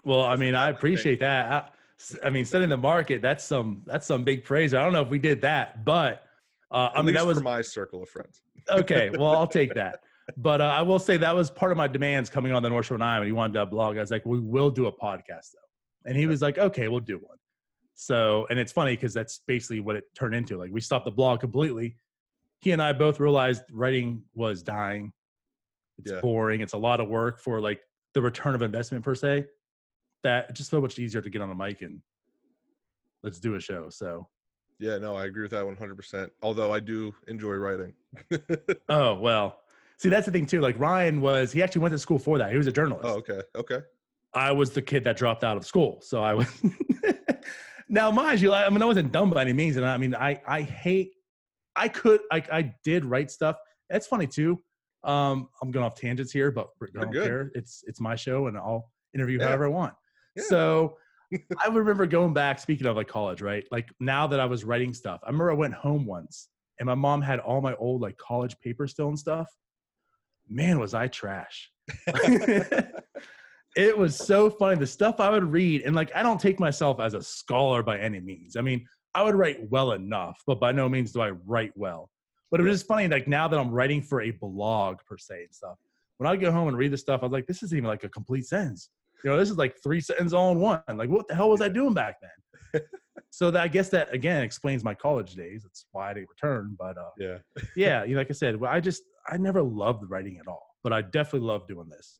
Well, 0.05 0.21
I 0.23 0.35
mean, 0.35 0.55
I 0.55 0.67
That's 0.67 0.81
the 0.81 0.87
thing. 0.87 0.93
appreciate 0.93 1.19
that. 1.21 1.73
I, 2.23 2.29
mean, 2.29 2.45
setting 2.45 2.69
the 2.69 2.77
market, 2.77 3.21
that's 3.21 3.43
some 3.43 3.81
that's 3.85 4.05
some 4.07 4.23
big 4.23 4.43
praise. 4.43 4.73
I 4.73 4.83
don't 4.83 4.93
know 4.93 5.01
if 5.01 5.09
we 5.09 5.19
did 5.19 5.41
that, 5.41 5.83
but 5.85 6.23
uh, 6.71 6.89
I 6.93 7.01
mean, 7.01 7.15
that 7.15 7.25
was 7.25 7.37
for 7.37 7.43
my 7.43 7.61
circle 7.61 8.03
of 8.03 8.09
friends. 8.09 8.41
okay. 8.69 9.09
Well, 9.09 9.31
I'll 9.35 9.47
take 9.47 9.73
that. 9.75 9.99
But 10.37 10.61
uh, 10.61 10.65
I 10.65 10.81
will 10.83 10.99
say 10.99 11.17
that 11.17 11.35
was 11.35 11.49
part 11.51 11.71
of 11.71 11.77
my 11.77 11.87
demands 11.87 12.29
coming 12.29 12.53
on 12.53 12.63
the 12.63 12.69
North 12.69 12.85
Shore 12.85 12.97
Nine 12.97 13.19
when 13.19 13.27
he 13.27 13.33
wanted 13.33 13.53
to 13.53 13.65
blog. 13.65 13.97
I 13.97 13.99
was 13.99 14.11
like, 14.11 14.25
we 14.25 14.39
will 14.39 14.69
do 14.69 14.85
a 14.85 14.91
podcast 14.91 15.51
though, 15.53 16.05
and 16.05 16.15
he 16.15 16.25
was 16.25 16.41
like, 16.41 16.57
okay, 16.57 16.87
we'll 16.87 17.01
do 17.01 17.17
one. 17.17 17.37
So, 17.95 18.47
and 18.49 18.57
it's 18.57 18.71
funny 18.71 18.93
because 18.95 19.13
that's 19.13 19.41
basically 19.45 19.81
what 19.81 19.97
it 19.97 20.05
turned 20.15 20.33
into. 20.33 20.57
Like, 20.57 20.71
we 20.71 20.79
stopped 20.79 21.05
the 21.05 21.11
blog 21.11 21.41
completely. 21.41 21.97
He 22.61 22.71
and 22.71 22.81
I 22.81 22.93
both 22.93 23.19
realized 23.19 23.63
writing 23.71 24.23
was 24.33 24.63
dying. 24.63 25.11
It's 25.97 26.11
Yeah. 26.11 26.21
boring. 26.21 26.61
It's 26.61 26.73
a 26.73 26.77
lot 26.77 27.01
of 27.01 27.09
work 27.09 27.39
for 27.39 27.59
like 27.59 27.81
the 28.13 28.21
return 28.21 28.55
of 28.55 28.61
investment 28.61 29.03
per 29.03 29.15
se. 29.15 29.47
That 30.23 30.53
just 30.53 30.69
felt 30.71 30.83
much 30.83 30.99
easier 30.99 31.21
to 31.21 31.29
get 31.29 31.41
on 31.41 31.49
a 31.49 31.55
mic 31.55 31.81
and 31.81 32.01
let's 33.23 33.39
do 33.39 33.55
a 33.55 33.59
show. 33.59 33.89
So, 33.89 34.27
Yeah, 34.79 34.97
no, 34.97 35.15
I 35.15 35.25
agree 35.25 35.41
with 35.43 35.51
that 35.51 35.63
100%. 35.65 36.29
Although 36.43 36.71
I 36.73 36.79
do 36.79 37.13
enjoy 37.27 37.53
writing. 37.55 37.93
oh 38.89 39.15
well. 39.15 39.59
See, 39.97 40.09
that's 40.09 40.25
the 40.25 40.31
thing 40.31 40.45
too. 40.47 40.61
Like 40.61 40.79
Ryan 40.79 41.21
was, 41.21 41.51
he 41.51 41.61
actually 41.61 41.81
went 41.81 41.91
to 41.93 41.99
school 41.99 42.17
for 42.19 42.37
that. 42.39 42.51
He 42.51 42.57
was 42.57 42.67
a 42.67 42.71
journalist. 42.71 43.05
oh, 43.07 43.17
okay. 43.17 43.41
Okay. 43.55 43.79
I 44.33 44.51
was 44.51 44.71
the 44.71 44.81
kid 44.81 45.03
that 45.03 45.17
dropped 45.17 45.43
out 45.43 45.57
of 45.57 45.65
school. 45.65 45.99
So 46.01 46.23
I 46.23 46.33
was. 46.33 46.47
now, 47.89 48.09
mind 48.11 48.39
you, 48.41 48.53
I 48.53 48.69
mean, 48.69 48.81
I 48.81 48.85
wasn't 48.85 49.11
dumb 49.11 49.29
by 49.29 49.41
any 49.41 49.53
means, 49.53 49.75
and 49.77 49.85
I 49.85 49.97
mean, 49.97 50.15
I 50.15 50.41
I 50.47 50.61
hate. 50.61 51.11
I 51.75 51.87
could, 51.89 52.21
I 52.31 52.43
I 52.51 52.73
did 52.83 53.03
write 53.05 53.29
stuff. 53.29 53.57
That's 53.89 54.07
funny 54.07 54.27
too. 54.27 54.61
Um, 55.03 55.49
I'm 55.61 55.71
going 55.71 55.85
off 55.85 55.95
tangents 55.95 56.31
here, 56.31 56.49
but 56.51 56.69
I 56.97 57.01
don't 57.01 57.13
care. 57.13 57.51
It's 57.55 57.83
it's 57.87 57.99
my 57.99 58.15
show, 58.15 58.47
and 58.47 58.57
I'll 58.57 58.89
interview 59.13 59.37
Yeah. 59.37 59.47
however 59.47 59.65
I 59.65 59.69
want. 59.69 59.93
Yeah. 60.35 60.43
So. 60.47 60.97
I 61.63 61.69
remember 61.69 62.05
going 62.05 62.33
back. 62.33 62.59
Speaking 62.59 62.87
of 62.87 62.97
like 62.97 63.07
college, 63.07 63.41
right? 63.41 63.63
Like 63.71 63.89
now 64.01 64.27
that 64.27 64.41
I 64.41 64.45
was 64.45 64.65
writing 64.65 64.93
stuff, 64.93 65.21
I 65.23 65.27
remember 65.27 65.49
I 65.49 65.53
went 65.53 65.73
home 65.73 66.05
once, 66.05 66.49
and 66.77 66.87
my 66.87 66.93
mom 66.93 67.21
had 67.21 67.39
all 67.39 67.61
my 67.61 67.73
old 67.75 68.01
like 68.01 68.17
college 68.17 68.59
papers 68.59 68.91
still 68.91 69.07
and 69.07 69.17
stuff. 69.17 69.47
Man, 70.49 70.77
was 70.77 70.93
I 70.93 71.07
trash. 71.07 71.71
it 73.75 73.97
was 73.97 74.17
so 74.17 74.49
funny 74.49 74.77
the 74.77 74.87
stuff 74.87 75.19
i 75.19 75.29
would 75.29 75.43
read 75.43 75.81
and 75.83 75.95
like 75.95 76.11
i 76.15 76.21
don't 76.21 76.39
take 76.39 76.59
myself 76.59 76.99
as 76.99 77.13
a 77.13 77.21
scholar 77.21 77.81
by 77.81 77.97
any 77.97 78.19
means 78.19 78.55
i 78.55 78.61
mean 78.61 78.85
i 79.15 79.23
would 79.23 79.35
write 79.35 79.69
well 79.69 79.93
enough 79.93 80.41
but 80.45 80.59
by 80.59 80.71
no 80.71 80.89
means 80.89 81.11
do 81.11 81.21
i 81.21 81.29
write 81.29 81.71
well 81.75 82.09
but 82.49 82.59
it 82.59 82.63
was 82.63 82.79
just 82.79 82.87
funny 82.87 83.07
like 83.07 83.27
now 83.27 83.47
that 83.47 83.59
i'm 83.59 83.71
writing 83.71 84.01
for 84.01 84.21
a 84.21 84.31
blog 84.31 84.97
per 85.07 85.17
se 85.17 85.43
and 85.43 85.53
stuff 85.53 85.77
when 86.17 86.29
i 86.29 86.35
go 86.35 86.51
home 86.51 86.67
and 86.67 86.77
read 86.77 86.91
the 86.91 86.97
stuff 86.97 87.21
i 87.21 87.25
was 87.25 87.31
like 87.31 87.47
this 87.47 87.63
isn't 87.63 87.77
even 87.77 87.87
like 87.87 88.03
a 88.03 88.09
complete 88.09 88.45
sentence 88.45 88.89
you 89.23 89.29
know 89.29 89.37
this 89.37 89.49
is 89.49 89.57
like 89.57 89.75
three 89.83 90.01
sentences 90.01 90.33
all 90.33 90.51
in 90.51 90.59
one 90.59 90.81
like 90.95 91.09
what 91.09 91.27
the 91.27 91.35
hell 91.35 91.49
was 91.49 91.61
i 91.61 91.69
doing 91.69 91.93
back 91.93 92.15
then 92.21 92.81
so 93.29 93.51
that 93.51 93.61
i 93.61 93.67
guess 93.67 93.89
that 93.89 94.13
again 94.13 94.43
explains 94.43 94.83
my 94.83 94.93
college 94.93 95.35
days 95.35 95.63
that's 95.63 95.85
why 95.91 96.09
i 96.09 96.13
didn't 96.13 96.29
return 96.29 96.75
but 96.79 96.97
uh 96.97 97.09
Yeah. 97.17 97.37
yeah 97.75 98.03
you 98.03 98.13
know, 98.15 98.21
like 98.21 98.29
i 98.29 98.33
said 98.33 98.55
well 98.59 98.71
i 98.71 98.79
just 98.79 99.03
i 99.27 99.37
never 99.37 99.61
loved 99.61 100.03
writing 100.09 100.37
at 100.39 100.47
all 100.47 100.75
but 100.83 100.91
i 100.93 101.01
definitely 101.01 101.47
love 101.47 101.67
doing 101.67 101.89
this 101.89 102.19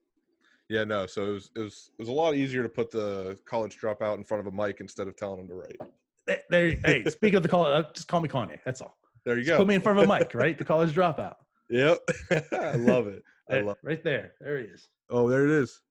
Yeah, 0.69 0.85
no. 0.85 1.05
So 1.05 1.19
it 1.25 1.33
was 1.33 1.49
it 1.57 1.59
was 1.59 1.91
it 1.97 2.01
was 2.01 2.07
a 2.09 2.13
lot 2.23 2.33
easier 2.35 2.63
to 2.63 2.69
put 2.69 2.91
the 2.91 3.37
college 3.45 3.77
dropout 3.81 4.15
in 4.17 4.23
front 4.23 4.39
of 4.47 4.53
a 4.53 4.55
mic 4.55 4.79
instead 4.79 5.07
of 5.09 5.17
telling 5.17 5.39
him 5.41 5.47
to 5.49 5.55
write. 5.55 5.79
There- 6.27 6.43
There, 6.49 6.67
hey, 6.85 7.03
speak 7.09 7.33
of 7.33 7.43
the 7.43 7.49
college, 7.49 7.73
uh, 7.85 7.89
just 7.93 8.07
call 8.07 8.21
me 8.21 8.29
Kanye. 8.29 8.57
That's 8.63 8.79
all. 8.81 8.95
There 9.25 9.35
you 9.37 9.43
Just 9.43 9.55
go. 9.55 9.57
put 9.57 9.67
me 9.67 9.75
in 9.75 9.81
front 9.81 9.99
of 9.99 10.05
a 10.05 10.07
mic, 10.19 10.33
right? 10.33 10.57
The 10.57 10.63
college 10.73 10.93
dropout. 10.95 11.35
Yep. 11.69 11.99
I 12.53 12.75
love 12.75 13.07
it. 13.07 13.21
I 13.49 13.59
love. 13.61 13.77
right 13.83 14.03
there. 14.03 14.33
There 14.39 14.57
he 14.59 14.65
is. 14.65 14.87
Oh, 15.09 15.27
there 15.29 15.43
it 15.45 15.51
is. 15.51 15.81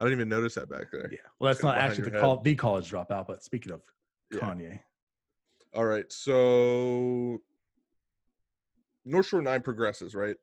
I 0.00 0.04
didn't 0.04 0.18
even 0.18 0.28
notice 0.28 0.54
that 0.54 0.68
back 0.70 0.90
there. 0.92 1.08
Yeah. 1.10 1.18
Well, 1.38 1.52
that's 1.52 1.62
not 1.62 1.76
actually 1.78 2.10
the 2.10 2.20
call, 2.20 2.40
the 2.40 2.54
college 2.54 2.90
dropout, 2.90 3.26
but 3.26 3.42
speaking 3.42 3.72
of 3.72 3.80
Yeah. 4.32 4.38
Kanye, 4.40 4.80
All 5.74 5.84
right. 5.84 6.10
So 6.12 7.40
North 9.04 9.26
Shore 9.26 9.42
Nine 9.42 9.62
progresses, 9.62 10.14
right? 10.14 10.36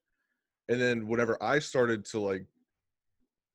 and 0.68 0.82
then 0.82 1.08
whenever 1.08 1.38
I 1.44 1.60
started 1.60 2.04
to 2.06 2.20
like 2.20 2.44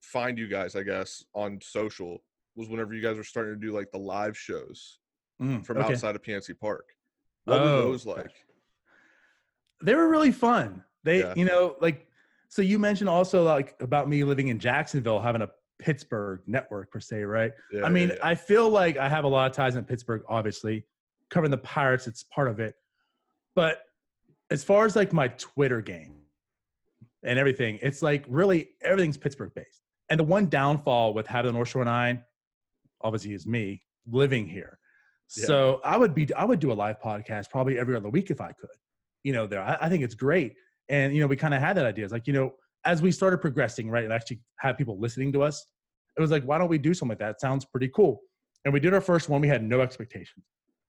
find 0.01 0.39
you 0.39 0.47
guys, 0.47 0.77
I 0.77 0.85
guess 0.85 1.25
on 1.35 1.59
social 1.61 2.23
was 2.55 2.69
whenever 2.69 2.95
you 2.95 3.03
guys 3.03 3.17
were 3.17 3.25
starting 3.25 3.53
to 3.55 3.61
do 3.61 3.73
like 3.73 3.91
the 3.91 3.99
live 3.99 4.37
shows 4.39 4.99
Mm, 5.43 5.65
from 5.67 5.79
okay. 5.79 5.93
outside 5.95 6.15
of 6.15 6.23
PNC 6.23 6.53
Park. 6.61 6.85
What 7.47 7.61
were 7.61 7.67
Oh, 7.67 7.83
those 7.91 8.07
okay. 8.07 8.21
like? 8.23 8.33
they 9.83 9.95
were 9.95 10.09
really 10.09 10.31
fun. 10.33 10.85
They, 11.03 11.21
Yeah. 11.21 11.33
you 11.35 11.47
know, 11.47 11.77
like 11.81 12.07
so 12.49 12.61
you 12.63 12.79
mentioned 12.79 13.09
also 13.09 13.43
like 13.43 13.75
about 13.81 14.09
me 14.09 14.23
living 14.23 14.49
in 14.49 14.59
Jacksonville, 14.61 15.19
having 15.21 15.41
a 15.43 15.49
Pittsburgh 15.81 16.41
network 16.47 16.91
per 16.91 17.01
se, 17.01 17.25
right? 17.25 17.53
Yeah, 17.73 17.85
I 17.85 17.89
mean, 17.89 18.09
yeah, 18.09 18.15
yeah. 18.17 18.29
I 18.29 18.35
feel 18.35 18.69
like 18.69 18.97
I 18.97 19.09
have 19.09 19.25
a 19.25 19.29
lot 19.29 19.51
of 19.51 19.57
ties 19.57 19.77
in 19.77 19.85
Pittsburgh, 19.85 20.23
obviously. 20.29 20.85
Covering 21.31 21.51
the 21.51 21.59
Pirates, 21.59 22.07
it's 22.07 22.25
part 22.25 22.49
of 22.49 22.61
it. 22.61 22.75
But 23.55 23.83
as 24.51 24.65
far 24.65 24.85
as 24.85 24.97
like 24.97 25.13
my 25.13 25.29
Twitter 25.29 25.81
game 25.81 26.15
and 27.23 27.39
everything, 27.39 27.79
it's 27.83 28.03
like 28.03 28.25
really 28.29 28.71
everything's 28.83 29.17
Pittsburgh 29.17 29.53
based. 29.55 29.83
And 30.09 30.19
the 30.19 30.25
one 30.25 30.47
downfall 30.47 31.15
with 31.15 31.27
having 31.27 31.53
the 31.53 31.57
North 31.57 31.69
Shore 31.69 31.85
Nine, 31.85 32.23
obviously, 33.01 33.33
is 33.33 33.47
me 33.47 33.83
living 34.11 34.47
here. 34.47 34.79
So 35.29 35.81
I 35.85 35.97
would 35.97 36.13
be 36.13 36.33
I 36.35 36.45
would 36.45 36.59
do 36.59 36.73
a 36.73 36.75
live 36.75 37.01
podcast 37.01 37.51
probably 37.51 37.79
every 37.79 37.95
other 37.95 38.09
week 38.09 38.33
if 38.33 38.41
I 38.41 38.51
could. 38.51 38.71
You 39.23 39.33
know, 39.33 39.47
there 39.47 39.63
I, 39.63 39.79
I 39.83 39.89
think 39.89 40.03
it's 40.03 40.17
great. 40.17 40.55
And 40.89 41.15
you 41.15 41.21
know, 41.21 41.29
we 41.29 41.37
kind 41.37 41.55
of 41.55 41.61
had 41.61 41.77
that 41.77 41.87
idea. 41.87 42.05
It's 42.05 42.13
like, 42.13 42.27
you 42.27 42.33
know, 42.33 42.55
as 42.85 43.03
we 43.03 43.13
started 43.13 43.39
progressing, 43.39 43.91
right, 43.91 44.05
and 44.05 44.13
actually 44.13 44.41
have 44.59 44.79
people 44.79 44.99
listening 44.99 45.33
to 45.33 45.43
us, 45.43 45.67
it 46.17 46.21
was 46.21 46.31
like, 46.31 46.45
why 46.45 46.59
don't 46.59 46.69
we 46.69 46.79
do 46.79 46.95
something 46.95 47.11
like 47.11 47.19
that? 47.19 47.31
It 47.31 47.41
sounds 47.41 47.65
pretty 47.65 47.89
cool. 47.89 48.21
And 48.65 48.75
we 48.75 48.81
did 48.81 48.95
our 48.95 49.01
first 49.01 49.29
one. 49.29 49.41
We 49.41 49.49
had 49.49 49.63
no 49.63 49.81
expectations. 49.81 50.45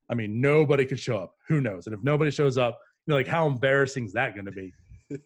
I 0.09 0.13
mean, 0.13 0.41
nobody 0.41 0.85
could 0.85 0.99
show 0.99 1.17
up. 1.17 1.35
Who 1.47 1.61
knows? 1.61 1.87
And 1.87 1.95
if 1.95 2.03
nobody 2.03 2.31
shows 2.31 2.57
up, 2.57 2.79
you 3.05 3.11
know, 3.11 3.15
like 3.17 3.27
how 3.27 3.47
embarrassing 3.47 4.05
is 4.05 4.13
that 4.13 4.33
going 4.35 4.45
to 4.45 4.51
be? 4.51 4.73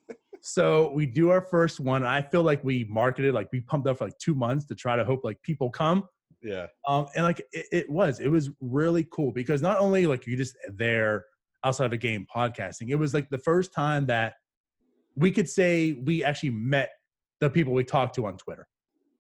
so 0.42 0.92
we 0.94 1.06
do 1.06 1.32
our 1.32 1.42
first 1.42 1.80
one. 1.80 2.04
I 2.04 2.22
feel 2.22 2.44
like 2.44 2.64
we 2.64 2.86
marketed, 2.90 3.34
like 3.34 3.48
we 3.52 3.62
pumped 3.62 3.88
up 3.88 3.98
for 3.98 4.06
like 4.06 4.18
two 4.20 4.36
months 4.36 4.66
to 4.68 4.76
try 4.76 4.96
to 4.96 5.04
hope 5.04 5.22
like 5.24 5.42
people 5.42 5.72
come. 5.72 6.04
yeah, 6.44 6.68
Um, 6.88 7.08
and 7.16 7.24
like 7.24 7.40
it, 7.52 7.66
it 7.72 7.90
was, 7.90 8.20
it 8.20 8.30
was 8.30 8.52
really 8.62 9.08
cool 9.12 9.32
because 9.32 9.62
not 9.62 9.80
only 9.80 10.06
like 10.06 10.28
you 10.28 10.38
just 10.38 10.56
there 10.72 11.26
outside 11.64 11.86
of 11.86 11.94
a 11.94 11.98
game 11.98 12.28
podcasting, 12.34 12.90
it 12.90 12.96
was 12.96 13.14
like 13.14 13.30
the 13.30 13.40
first 13.40 13.74
time 13.74 14.06
that 14.06 14.36
we 15.16 15.32
could 15.32 15.50
say 15.50 15.94
we 15.94 16.24
actually 16.24 16.50
met 16.52 16.92
the 17.42 17.50
people 17.50 17.74
we 17.74 17.84
talked 17.84 18.16
to 18.16 18.26
on 18.26 18.38
Twitter. 18.38 18.68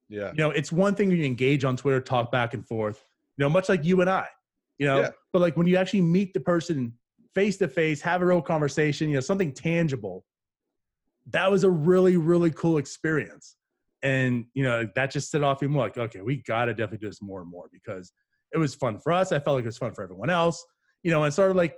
yeah, 0.09 0.31
You 0.31 0.37
know, 0.37 0.49
it's 0.51 0.71
one 0.71 0.95
thing 0.95 1.09
when 1.09 1.17
you 1.17 1.25
engage 1.25 1.63
on 1.65 1.75
Twitter, 1.77 2.01
talk 2.01 2.31
back 2.31 2.53
and 2.53 2.65
forth, 2.67 3.03
you 3.37 3.43
know, 3.43 3.49
much 3.49 3.69
like 3.69 3.83
you 3.83 4.01
and 4.01 4.09
I, 4.09 4.27
you 4.77 4.85
know, 4.85 5.01
Yeah. 5.01 5.09
but 5.33 5.41
like 5.41 5.57
when 5.57 5.67
you 5.67 5.77
actually 5.77 6.01
meet 6.01 6.33
the 6.33 6.39
person 6.39 6.93
face 7.33 7.57
to 7.57 7.67
face, 7.67 8.01
have 8.01 8.21
a 8.21 8.25
real 8.25 8.41
conversation, 8.41 9.09
you 9.09 9.15
know, 9.15 9.21
something 9.21 9.51
tangible, 9.51 10.25
that 11.27 11.49
was 11.51 11.63
a 11.63 11.69
really, 11.69 12.17
really 12.17 12.51
cool 12.51 12.77
experience. 12.77 13.55
And, 14.03 14.45
you 14.53 14.63
know, 14.63 14.87
that 14.95 15.11
just 15.11 15.31
set 15.31 15.43
off 15.43 15.63
even 15.63 15.73
more 15.73 15.83
like, 15.83 15.97
okay, 15.97 16.21
we 16.21 16.43
got 16.43 16.65
to 16.65 16.73
definitely 16.73 16.99
do 16.99 17.07
this 17.07 17.21
more 17.21 17.41
and 17.41 17.49
more 17.49 17.67
because 17.73 18.13
it 18.53 18.57
was 18.57 18.75
fun 18.75 18.99
for 18.99 19.11
us. 19.11 19.31
I 19.31 19.39
felt 19.39 19.55
like 19.55 19.63
it 19.63 19.67
was 19.67 19.77
fun 19.77 19.93
for 19.93 20.03
everyone 20.03 20.29
else, 20.29 20.63
you 21.03 21.11
know, 21.11 21.23
and 21.23 21.33
started 21.33 21.57
like, 21.57 21.75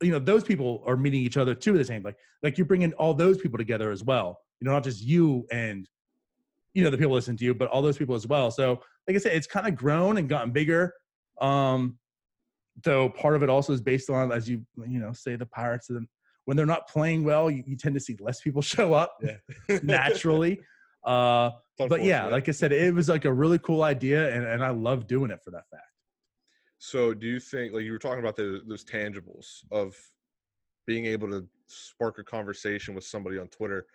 you 0.00 0.10
know, 0.10 0.18
those 0.18 0.44
people 0.44 0.82
are 0.86 0.96
meeting 0.96 1.20
each 1.20 1.36
other 1.36 1.54
too, 1.54 1.76
the 1.76 1.84
same, 1.84 2.02
like, 2.02 2.16
like 2.42 2.56
you're 2.56 2.66
bringing 2.66 2.92
all 2.94 3.14
those 3.14 3.38
people 3.38 3.58
together 3.58 3.90
as 3.90 4.04
well, 4.04 4.40
you 4.60 4.66
know, 4.66 4.72
not 4.72 4.84
just 4.84 5.02
you 5.02 5.46
and, 5.50 5.88
you 6.74 6.84
know, 6.84 6.90
the 6.90 6.98
people 6.98 7.14
listen 7.14 7.36
to 7.36 7.44
you, 7.44 7.54
but 7.54 7.68
all 7.68 7.82
those 7.82 7.98
people 7.98 8.14
as 8.14 8.26
well. 8.26 8.50
So, 8.50 8.80
like 9.06 9.16
I 9.16 9.18
said, 9.18 9.32
it's 9.32 9.46
kind 9.46 9.66
of 9.66 9.74
grown 9.74 10.18
and 10.18 10.28
gotten 10.28 10.52
bigger. 10.52 10.94
Um, 11.40 11.98
though 12.84 13.08
part 13.08 13.34
of 13.34 13.42
it 13.42 13.50
also 13.50 13.72
is 13.72 13.80
based 13.80 14.10
on, 14.10 14.30
as 14.30 14.48
you, 14.48 14.64
you 14.86 15.00
know, 15.00 15.12
say 15.12 15.34
the 15.36 15.46
Pirates, 15.46 15.90
and 15.90 16.06
when 16.44 16.56
they're 16.56 16.66
not 16.66 16.88
playing 16.88 17.24
well, 17.24 17.50
you, 17.50 17.64
you 17.66 17.76
tend 17.76 17.94
to 17.94 18.00
see 18.00 18.16
less 18.20 18.40
people 18.40 18.62
show 18.74 18.94
up 18.94 19.20
yeah. 19.22 19.78
naturally. 19.82 20.60
uh, 21.04 21.50
but 21.76 22.02
yeah, 22.02 22.26
like 22.26 22.48
I 22.48 22.52
said, 22.52 22.72
it 22.72 22.92
was 22.92 23.08
like 23.08 23.24
a 23.24 23.32
really 23.32 23.58
cool 23.60 23.82
idea, 23.82 24.34
and, 24.34 24.44
and 24.44 24.64
I 24.64 24.70
love 24.70 25.06
doing 25.06 25.30
it 25.30 25.40
for 25.44 25.50
that 25.52 25.64
fact. 25.70 25.82
So, 26.78 27.12
do 27.14 27.26
you 27.26 27.40
think, 27.40 27.72
like 27.72 27.82
you 27.84 27.92
were 27.92 27.98
talking 27.98 28.20
about 28.20 28.36
those, 28.36 28.62
those 28.66 28.84
tangibles 28.84 29.64
of 29.72 29.96
being 30.86 31.06
able 31.06 31.30
to 31.30 31.48
spark 31.66 32.18
a 32.18 32.24
conversation 32.24 32.94
with 32.94 33.04
somebody 33.04 33.38
on 33.38 33.48
Twitter? 33.48 33.86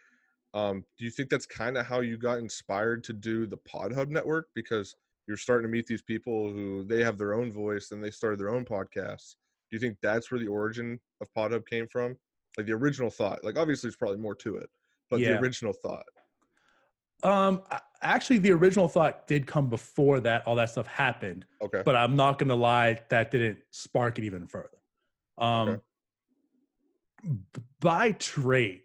Um, 0.53 0.85
do 0.97 1.05
you 1.05 1.11
think 1.11 1.29
that's 1.29 1.45
kind 1.47 1.77
of 1.77 1.85
how 1.87 2.01
you 2.01 2.17
got 2.17 2.39
inspired 2.39 3.03
to 3.05 3.13
do 3.13 3.47
the 3.47 3.57
Pod 3.57 3.93
Hub 3.93 4.09
Network? 4.09 4.49
Because 4.55 4.95
you're 5.27 5.37
starting 5.37 5.67
to 5.67 5.71
meet 5.71 5.87
these 5.87 6.01
people 6.03 6.51
who 6.51 6.83
they 6.85 7.03
have 7.03 7.17
their 7.17 7.33
own 7.33 7.51
voice 7.53 7.91
and 7.91 8.03
they 8.03 8.11
started 8.11 8.39
their 8.39 8.49
own 8.53 8.65
podcasts. 8.65 9.35
Do 9.71 9.77
you 9.77 9.79
think 9.79 9.99
that's 10.01 10.31
where 10.31 10.39
the 10.39 10.47
origin 10.47 10.99
of 11.21 11.33
Pod 11.33 11.51
Hub 11.51 11.65
came 11.67 11.87
from? 11.87 12.17
Like 12.57 12.67
the 12.67 12.73
original 12.73 13.09
thought. 13.09 13.43
Like 13.43 13.57
obviously, 13.57 13.87
there's 13.87 13.97
probably 13.97 14.17
more 14.19 14.35
to 14.35 14.57
it, 14.57 14.69
but 15.09 15.17
Yeah. 15.19 15.29
the 15.29 15.39
original 15.39 15.73
thought. 15.73 16.05
Um, 17.23 17.61
actually, 18.01 18.39
the 18.39 18.51
original 18.51 18.87
thought 18.87 19.27
did 19.27 19.47
come 19.47 19.69
before 19.69 20.19
that 20.21 20.45
all 20.45 20.55
that 20.55 20.69
stuff 20.69 20.87
happened. 20.87 21.45
Okay. 21.61 21.81
but 21.85 21.95
I'm 21.95 22.15
not 22.15 22.37
gonna 22.39 22.55
lie, 22.55 22.99
that 23.09 23.31
didn't 23.31 23.59
spark 23.71 24.17
it 24.19 24.25
even 24.25 24.45
further. 24.47 24.77
Um, 25.37 25.69
Okay. 25.69 25.81
b- 27.53 27.61
by 27.79 28.11
trade, 28.13 28.81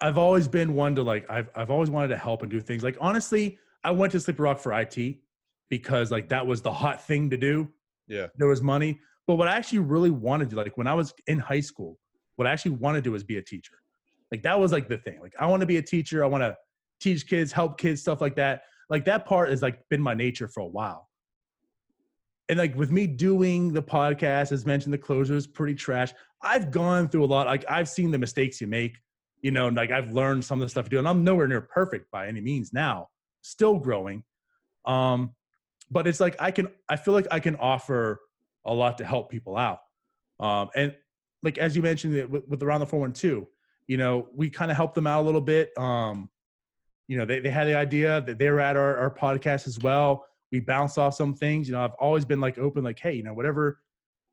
I've 0.00 0.18
always 0.18 0.48
been 0.48 0.74
one 0.74 0.94
to 0.96 1.02
like 1.02 1.28
I've 1.30 1.48
I've 1.54 1.70
always 1.70 1.90
wanted 1.90 2.08
to 2.08 2.16
help 2.16 2.42
and 2.42 2.50
do 2.50 2.60
things. 2.60 2.82
Like 2.82 2.96
honestly, 3.00 3.58
I 3.84 3.92
went 3.92 4.12
to 4.12 4.20
Sleepy 4.20 4.42
Rock 4.42 4.58
for 4.58 4.72
IT 4.78 4.96
because 5.70 6.10
like 6.10 6.28
that 6.28 6.46
was 6.46 6.62
the 6.62 6.72
hot 6.72 7.02
thing 7.02 7.30
to 7.30 7.36
do. 7.36 7.68
yeah. 8.08 8.26
There 8.36 8.48
was 8.48 8.60
money, 8.62 9.00
but 9.26 9.36
what 9.36 9.48
I 9.48 9.56
actually 9.56 9.78
really 9.80 10.10
wanted 10.10 10.50
to 10.50 10.56
like 10.56 10.76
when 10.76 10.86
I 10.86 10.94
was 10.94 11.14
in 11.28 11.38
high 11.38 11.60
school, 11.60 11.98
what 12.36 12.46
I 12.46 12.52
actually 12.52 12.72
wanted 12.72 12.98
to 12.98 13.02
do 13.02 13.12
was 13.12 13.22
be 13.24 13.38
a 13.38 13.42
teacher. 13.42 13.74
Like 14.32 14.42
that 14.42 14.58
was 14.58 14.72
like 14.72 14.88
the 14.88 14.98
thing. 14.98 15.20
Like 15.20 15.34
I 15.38 15.46
want 15.46 15.60
to 15.60 15.66
be 15.66 15.76
a 15.76 15.82
teacher. 15.82 16.24
I 16.24 16.26
want 16.26 16.42
to 16.42 16.56
teach 17.00 17.26
kids, 17.28 17.52
help 17.52 17.78
kids, 17.78 18.00
stuff 18.00 18.20
like 18.20 18.36
that. 18.36 18.62
Like 18.88 19.04
that 19.06 19.26
part 19.26 19.50
has 19.50 19.62
like 19.62 19.88
been 19.88 20.00
my 20.00 20.14
nature 20.14 20.48
for 20.48 20.60
a 20.60 20.66
while. 20.66 21.08
And 22.48 22.58
like 22.58 22.76
with 22.76 22.92
me 22.92 23.06
doing 23.06 23.72
the 23.72 23.82
podcast, 23.82 24.52
as 24.52 24.64
mentioned, 24.64 24.94
the 24.94 24.98
closer 24.98 25.34
is 25.34 25.46
pretty 25.46 25.74
trash. 25.74 26.12
I've 26.42 26.70
gone 26.70 27.08
through 27.08 27.24
a 27.24 27.26
lot. 27.26 27.46
Like 27.46 27.64
I've 27.68 27.88
seen 27.88 28.10
the 28.10 28.18
mistakes 28.18 28.60
you 28.60 28.68
make, 28.68 28.96
you 29.40 29.50
know, 29.50 29.66
and 29.66 29.76
like 29.76 29.90
I've 29.90 30.12
learned 30.12 30.44
some 30.44 30.60
of 30.60 30.66
the 30.66 30.70
stuff 30.70 30.86
you 30.86 30.90
do. 30.90 30.98
And 30.98 31.08
I'm 31.08 31.24
nowhere 31.24 31.48
near 31.48 31.60
perfect 31.60 32.10
by 32.12 32.28
any 32.28 32.40
means 32.40 32.72
now, 32.72 33.08
still 33.42 33.78
growing. 33.78 34.22
Um, 34.84 35.34
but 35.90 36.06
it's 36.06 36.20
like 36.20 36.36
I 36.40 36.50
can 36.50 36.68
I 36.88 36.96
feel 36.96 37.14
like 37.14 37.26
I 37.30 37.40
can 37.40 37.56
offer 37.56 38.20
a 38.64 38.72
lot 38.72 38.98
to 38.98 39.04
help 39.04 39.30
people 39.30 39.56
out. 39.56 39.80
Um, 40.38 40.68
and 40.74 40.94
like 41.42 41.58
as 41.58 41.76
you 41.76 41.82
mentioned 41.82 42.14
it 42.14 42.30
with, 42.30 42.46
with 42.48 42.62
around 42.62 42.80
the 42.80 42.86
412, 42.86 43.44
you 43.86 43.96
know, 43.96 44.28
we 44.34 44.50
kind 44.50 44.70
of 44.70 44.76
help 44.76 44.94
them 44.94 45.06
out 45.06 45.22
a 45.22 45.26
little 45.26 45.40
bit. 45.40 45.70
Um, 45.76 46.28
you 47.08 47.16
know, 47.16 47.24
they, 47.24 47.40
they 47.40 47.50
had 47.50 47.66
the 47.66 47.74
idea 47.76 48.20
that 48.22 48.38
they 48.38 48.50
were 48.50 48.60
at 48.60 48.76
our, 48.76 48.96
our 48.96 49.10
podcast 49.10 49.66
as 49.66 49.78
well. 49.78 50.26
We 50.50 50.60
bounced 50.60 50.98
off 50.98 51.14
some 51.14 51.34
things. 51.34 51.68
You 51.68 51.74
know, 51.74 51.84
I've 51.84 51.94
always 51.94 52.24
been 52.24 52.40
like 52.40 52.58
open, 52.58 52.84
like, 52.84 52.98
hey, 52.98 53.14
you 53.14 53.22
know, 53.22 53.34
whatever, 53.34 53.80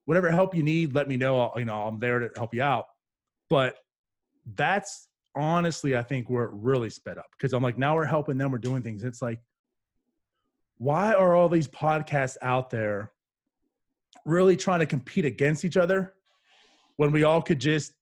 whatever 0.06 0.32
help 0.32 0.56
you 0.56 0.64
need, 0.64 0.94
let 0.96 1.08
me 1.08 1.18
know. 1.18 1.40
I'll, 1.40 1.60
you 1.60 1.66
know, 1.66 1.84
I'm 1.84 2.00
there 2.00 2.20
to 2.20 2.30
help 2.36 2.54
you 2.54 2.62
out. 2.64 2.86
But 3.50 3.78
that's 4.56 5.08
honestly, 5.36 5.96
I 5.96 6.04
think 6.04 6.30
where 6.30 6.46
it 6.46 6.52
really 6.54 6.90
sped 6.90 7.18
up 7.18 7.28
because 7.38 7.54
I'm 7.54 7.64
like, 7.64 7.78
now 7.78 7.96
we're 7.96 8.06
helping 8.06 8.38
them, 8.38 8.52
we're 8.52 8.58
doing 8.58 8.82
things. 8.82 9.04
It's 9.04 9.22
like, 9.22 9.40
why 10.78 11.14
are 11.14 11.36
all 11.36 11.50
these 11.50 11.68
podcasts 11.68 12.38
out 12.42 12.70
there 12.70 13.12
really 14.26 14.56
trying 14.56 14.80
to 14.80 14.86
compete 14.86 15.26
against 15.26 15.66
each 15.66 15.78
other 15.78 16.14
when 16.98 17.12
we 17.12 17.24
all 17.24 17.42
could 17.42 17.60
just 17.60 17.94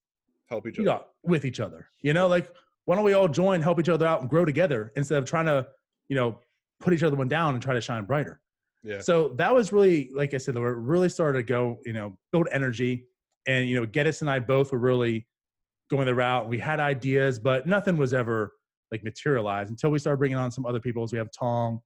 Help 0.48 0.66
each 0.66 0.78
you 0.78 0.84
other. 0.90 1.00
know, 1.00 1.04
with 1.22 1.44
each 1.44 1.60
other. 1.60 1.88
You 2.02 2.12
know, 2.12 2.28
like 2.28 2.50
why 2.84 2.96
don't 2.96 3.04
we 3.04 3.12
all 3.12 3.28
join, 3.28 3.62
help 3.62 3.78
each 3.80 3.88
other 3.88 4.06
out, 4.06 4.20
and 4.20 4.30
grow 4.30 4.44
together 4.44 4.92
instead 4.96 5.18
of 5.18 5.24
trying 5.24 5.46
to, 5.46 5.66
you 6.08 6.16
know, 6.16 6.38
put 6.80 6.92
each 6.92 7.02
other 7.02 7.16
one 7.16 7.28
down 7.28 7.54
and 7.54 7.62
try 7.62 7.74
to 7.74 7.80
shine 7.80 8.04
brighter. 8.04 8.40
Yeah. 8.82 9.00
So 9.00 9.28
that 9.36 9.54
was 9.54 9.72
really, 9.72 10.10
like 10.14 10.34
I 10.34 10.38
said, 10.38 10.56
where 10.58 10.72
it 10.72 10.78
really 10.78 11.08
started 11.08 11.38
to 11.38 11.44
go, 11.44 11.78
you 11.84 11.92
know, 11.92 12.18
build 12.32 12.48
energy, 12.50 13.06
and 13.46 13.68
you 13.68 13.78
know, 13.78 13.86
Geddes 13.86 14.20
and 14.20 14.30
I 14.30 14.40
both 14.40 14.72
were 14.72 14.78
really 14.78 15.26
going 15.90 16.06
the 16.06 16.14
route. 16.14 16.48
We 16.48 16.58
had 16.58 16.80
ideas, 16.80 17.38
but 17.38 17.66
nothing 17.66 17.96
was 17.96 18.14
ever 18.14 18.52
like 18.90 19.04
materialized 19.04 19.70
until 19.70 19.90
we 19.90 19.98
started 19.98 20.18
bringing 20.18 20.36
on 20.36 20.50
some 20.50 20.66
other 20.66 20.80
people. 20.80 21.06
So 21.06 21.12
we 21.12 21.18
have 21.18 21.30
Tong, 21.30 21.80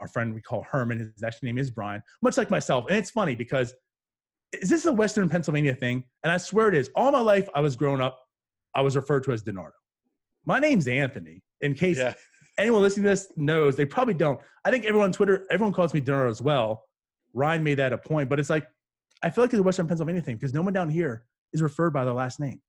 our 0.00 0.08
friend 0.08 0.34
we 0.34 0.40
call 0.40 0.64
Herman. 0.70 0.98
His 0.98 1.22
actual 1.22 1.46
name 1.46 1.58
is 1.58 1.70
Brian, 1.70 2.02
much 2.20 2.36
like 2.36 2.50
myself. 2.50 2.86
And 2.88 2.96
it's 2.96 3.10
funny 3.10 3.34
because 3.34 3.74
is 4.52 4.68
this 4.68 4.84
a 4.84 4.92
Western 4.92 5.28
Pennsylvania 5.28 5.74
thing? 5.74 6.04
And 6.22 6.32
I 6.32 6.36
swear 6.36 6.68
it 6.68 6.74
is. 6.74 6.90
All 6.94 7.10
my 7.10 7.20
life, 7.20 7.48
I 7.54 7.60
was 7.60 7.74
growing 7.74 8.00
up, 8.00 8.18
I 8.74 8.82
was 8.82 8.96
referred 8.96 9.24
to 9.24 9.32
as 9.32 9.42
Donardo. 9.42 9.72
My 10.44 10.58
name's 10.58 10.88
Anthony. 10.88 11.42
In 11.60 11.74
case 11.74 11.98
Yeah. 11.98 12.14
anyone 12.58 12.82
listening 12.82 13.04
to 13.04 13.10
this 13.10 13.30
knows, 13.36 13.76
they 13.76 13.84
probably 13.84 14.14
don't. 14.14 14.40
I 14.64 14.70
think 14.70 14.84
everyone 14.84 15.06
on 15.06 15.12
Twitter, 15.12 15.46
everyone 15.50 15.72
calls 15.72 15.94
me 15.94 16.00
Donardo 16.00 16.30
as 16.30 16.42
well. 16.42 16.84
Ryan 17.34 17.62
made 17.62 17.76
that 17.78 17.92
a 17.92 17.98
point, 17.98 18.28
but 18.28 18.38
it's 18.40 18.50
like 18.50 18.66
I 19.22 19.30
feel 19.30 19.44
like 19.44 19.52
it's 19.52 19.60
a 19.60 19.62
Western 19.62 19.86
Pennsylvania 19.86 20.20
thing 20.20 20.36
because 20.36 20.52
no 20.52 20.62
one 20.62 20.72
down 20.72 20.90
here 20.90 21.24
is 21.52 21.62
referred 21.62 21.92
by 21.92 22.04
their 22.04 22.14
last 22.14 22.40
name. 22.40 22.60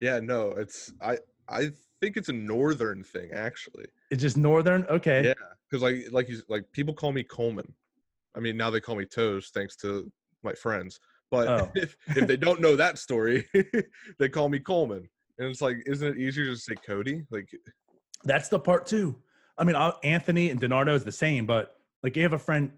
Yeah. 0.00 0.18
No, 0.20 0.50
it's 0.52 0.92
I. 1.00 1.18
I 1.48 1.72
think 2.00 2.16
it's 2.16 2.28
a 2.28 2.32
northern 2.32 3.02
thing 3.02 3.30
actually. 3.32 3.84
It's 4.10 4.22
just 4.22 4.36
Northern. 4.36 4.86
Okay. 4.86 5.24
Yeah, 5.24 5.34
because 5.68 5.82
like 5.82 6.06
like 6.12 6.28
you 6.28 6.40
like 6.48 6.64
people 6.72 6.94
call 6.94 7.12
me 7.12 7.22
Coleman. 7.24 7.74
I 8.36 8.40
mean 8.40 8.56
now 8.56 8.70
they 8.70 8.80
call 8.80 8.94
me 8.94 9.04
Toes 9.04 9.50
thanks 9.52 9.74
to 9.78 10.10
my 10.44 10.52
friends. 10.54 11.00
But 11.30 11.48
Oh. 11.48 11.70
if, 11.74 11.96
if 12.16 12.26
they 12.28 12.36
don't 12.36 12.60
know 12.60 12.76
that 12.76 12.98
story, 12.98 13.46
they 14.18 14.28
call 14.28 14.48
me 14.48 14.60
Coleman. 14.60 15.08
And 15.40 15.48
it's 15.48 15.62
like, 15.62 15.78
isn't 15.86 16.06
it 16.06 16.18
easier 16.18 16.44
to 16.46 16.56
say 16.56 16.74
Cody? 16.86 17.24
Like, 17.30 17.48
That's 18.24 18.48
the 18.50 18.58
part 18.58 18.86
too. 18.86 19.16
I 19.56 19.64
mean, 19.64 19.74
Anthony 20.04 20.50
and 20.50 20.60
Donardo 20.60 20.94
is 20.94 21.02
the 21.02 21.10
same, 21.12 21.46
but 21.46 21.76
like 22.02 22.14
you 22.14 22.22
have 22.22 22.34
a 22.34 22.38
friend 22.38 22.70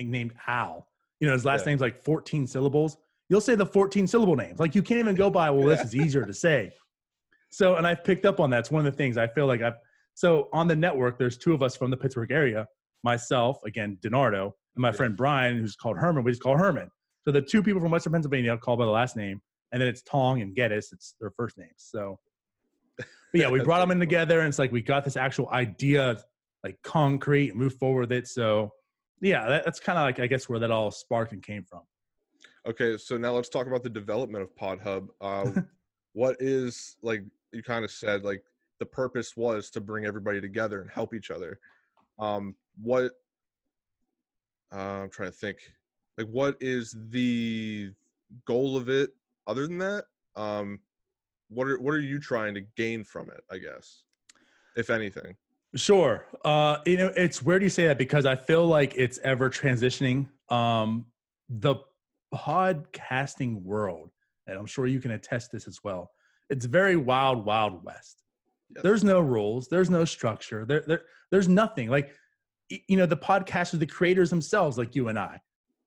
named 0.00 0.32
Al. 0.48 0.88
You 1.20 1.28
know, 1.28 1.32
his 1.32 1.44
last 1.44 1.60
Yeah. 1.64 1.70
name's 1.70 1.80
like 1.80 1.96
14 1.96 2.46
syllables. 2.48 2.96
You'll 3.28 3.40
say 3.40 3.54
the 3.54 3.64
14 3.66 4.06
syllable 4.08 4.34
names. 4.34 4.58
Like 4.58 4.74
you 4.74 4.82
can't 4.82 4.98
even 4.98 5.14
go 5.14 5.30
by, 5.30 5.48
well, 5.50 5.64
this 5.66 5.84
is 5.84 5.94
easier 6.04 6.24
to 6.26 6.34
say. 6.34 6.72
So, 7.50 7.76
and 7.76 7.86
I've 7.86 8.02
picked 8.02 8.26
up 8.26 8.40
on 8.40 8.50
that. 8.50 8.58
It's 8.60 8.70
one 8.72 8.84
of 8.84 8.92
the 8.92 8.96
things 8.96 9.16
I 9.16 9.28
feel 9.28 9.46
like 9.46 9.62
I've, 9.62 9.76
so 10.14 10.48
on 10.52 10.66
the 10.66 10.74
network, 10.76 11.18
there's 11.18 11.38
two 11.38 11.54
of 11.54 11.62
us 11.62 11.76
from 11.76 11.92
the 11.92 11.96
Pittsburgh 11.96 12.32
area, 12.32 12.66
myself, 13.04 13.62
again, 13.64 13.96
Donardo, 14.02 14.46
and 14.74 14.82
my 14.82 14.88
Yeah. 14.88 14.92
friend 14.92 15.16
Brian, 15.16 15.56
who's 15.58 15.76
called 15.76 15.98
Herman, 15.98 16.24
we 16.24 16.32
just 16.32 16.42
call 16.42 16.58
Herman. 16.58 16.90
So 17.24 17.30
the 17.30 17.42
two 17.42 17.62
people 17.62 17.80
from 17.80 17.92
Western 17.92 18.12
Pennsylvania 18.12 18.56
called 18.58 18.80
by 18.80 18.84
the 18.86 18.90
last 18.90 19.16
name, 19.16 19.40
and 19.72 19.80
then 19.80 19.88
it's 19.88 20.02
Tong 20.02 20.42
and 20.42 20.54
Geddes, 20.54 20.92
it's 20.92 21.14
their 21.20 21.30
first 21.30 21.58
names. 21.58 21.70
So, 21.76 22.18
but 22.98 23.06
yeah, 23.32 23.50
we 23.50 23.60
brought 23.60 23.80
them 23.80 23.90
in 23.90 24.00
together, 24.00 24.40
and 24.40 24.48
it's 24.48 24.58
like 24.58 24.72
we 24.72 24.82
got 24.82 25.04
this 25.04 25.16
actual 25.16 25.48
idea, 25.50 26.18
like 26.64 26.80
concrete, 26.82 27.50
and 27.50 27.58
move 27.58 27.74
forward 27.74 28.02
with 28.02 28.12
it. 28.12 28.28
So, 28.28 28.72
yeah, 29.20 29.46
that, 29.48 29.64
that's 29.64 29.80
kind 29.80 29.98
of 29.98 30.04
like 30.04 30.20
I 30.20 30.26
guess 30.26 30.48
where 30.48 30.58
that 30.58 30.70
all 30.70 30.90
sparked 30.90 31.32
and 31.32 31.42
came 31.42 31.64
from. 31.64 31.82
okay, 32.68 32.96
so 32.96 33.16
now 33.16 33.32
let's 33.32 33.48
talk 33.48 33.66
about 33.66 33.82
the 33.82 33.90
development 33.90 34.42
of 34.42 34.54
Pod 34.56 34.80
Hub. 34.80 35.08
Uh, 35.20 35.50
what 36.12 36.36
is 36.40 36.96
like 37.02 37.22
you 37.52 37.62
kind 37.62 37.84
of 37.84 37.90
said, 37.90 38.24
like 38.24 38.42
the 38.78 38.86
purpose 38.86 39.36
was 39.36 39.70
to 39.70 39.80
bring 39.80 40.04
everybody 40.06 40.40
together 40.40 40.80
and 40.80 40.90
help 40.90 41.14
each 41.14 41.30
other. 41.30 41.58
Um, 42.18 42.54
what 42.80 43.12
uh, 44.74 45.02
I'm 45.02 45.10
trying 45.10 45.30
to 45.30 45.36
think, 45.36 45.58
like 46.18 46.28
what 46.28 46.56
is 46.60 46.96
the 47.10 47.90
goal 48.46 48.76
of 48.76 48.88
it? 48.88 49.10
Other 49.46 49.66
than 49.66 49.78
that, 49.78 50.04
um, 50.34 50.80
what 51.48 51.68
are 51.68 51.78
what 51.80 51.94
are 51.94 52.00
you 52.00 52.18
trying 52.18 52.54
to 52.54 52.62
gain 52.76 53.04
from 53.04 53.30
it? 53.30 53.42
I 53.50 53.58
guess, 53.58 54.02
if 54.76 54.90
anything. 54.90 55.36
Sure. 55.74 56.26
Uh, 56.44 56.78
you 56.86 56.96
know, 56.96 57.12
it's 57.16 57.42
weird 57.42 57.62
you 57.62 57.68
say 57.68 57.86
that 57.86 57.98
because 57.98 58.24
I 58.24 58.34
feel 58.34 58.66
like 58.66 58.94
it's 58.96 59.18
ever 59.22 59.50
transitioning. 59.50 60.28
Um, 60.48 61.06
the 61.48 61.76
podcasting 62.34 63.62
world, 63.62 64.10
and 64.46 64.58
I'm 64.58 64.66
sure 64.66 64.86
you 64.86 65.00
can 65.00 65.12
attest 65.12 65.52
this 65.52 65.68
as 65.68 65.80
well. 65.84 66.10
It's 66.48 66.64
very 66.64 66.96
wild, 66.96 67.44
wild 67.44 67.84
west. 67.84 68.22
Yes. 68.74 68.82
There's 68.82 69.04
no 69.04 69.20
rules. 69.20 69.68
There's 69.68 69.90
no 69.90 70.04
structure. 70.04 70.64
There, 70.64 70.82
there, 70.86 71.02
there's 71.30 71.48
nothing. 71.48 71.88
Like, 71.88 72.14
you 72.68 72.96
know, 72.96 73.06
the 73.06 73.16
podcasters, 73.16 73.78
the 73.78 73.86
creators 73.86 74.30
themselves, 74.30 74.78
like 74.78 74.94
you 74.94 75.08
and 75.08 75.18
I. 75.18 75.40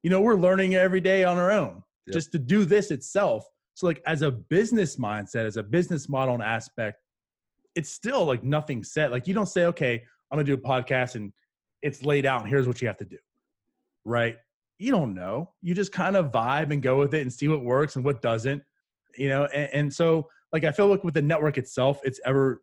You 0.04 0.10
know, 0.10 0.22
we're 0.22 0.36
learning 0.36 0.76
every 0.76 1.02
day 1.02 1.24
on 1.24 1.38
our 1.38 1.52
own 1.52 1.84
Yep. 2.10 2.14
just 2.14 2.32
to 2.34 2.40
do 2.40 2.66
this 2.66 2.92
itself. 2.92 3.46
So, 3.74 3.88
like, 3.88 4.02
as 4.06 4.22
a 4.22 4.32
business 4.32 4.98
mindset, 4.98 5.46
as 5.46 5.58
a 5.58 5.64
business 5.64 6.10
model 6.10 6.34
and 6.34 6.44
aspect, 6.44 7.02
it's 7.76 7.90
still 7.90 8.26
like 8.26 8.44
nothing 8.44 8.84
set. 8.84 9.12
Like 9.12 9.28
you 9.28 9.34
don't 9.34 9.48
say, 9.48 9.66
okay, 9.66 10.04
I'm 10.30 10.38
gonna 10.38 10.44
do 10.44 10.54
a 10.54 10.58
podcast 10.58 11.16
and 11.16 11.32
it's 11.82 12.04
laid 12.04 12.26
out 12.26 12.42
and 12.42 12.50
here's 12.50 12.68
what 12.68 12.82
you 12.82 12.88
have 12.88 12.98
to 12.98 13.06
do. 13.06 13.18
Right? 14.06 14.38
You 14.78 14.92
don't 14.92 15.14
know. 15.14 15.52
You 15.62 15.74
just 15.74 15.92
kind 15.92 16.16
of 16.16 16.32
vibe 16.32 16.72
and 16.72 16.82
go 16.82 16.98
with 17.00 17.14
it 17.14 17.22
and 17.22 17.32
see 17.32 17.48
what 17.48 17.64
works 17.64 17.96
and 17.96 18.04
what 18.04 18.22
doesn't. 18.22 18.62
You 19.18 19.30
know, 19.30 19.46
and, 19.46 19.70
and 19.74 19.94
so 19.94 20.30
like 20.52 20.64
I 20.64 20.72
feel 20.72 20.88
like 20.88 21.04
with 21.04 21.14
the 21.14 21.22
network 21.22 21.58
itself, 21.58 22.02
it's 22.04 22.20
ever 22.26 22.62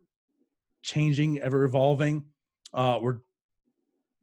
changing, 0.83 1.39
ever 1.39 1.63
evolving. 1.63 2.25
Uh 2.73 2.99
we're 3.01 3.17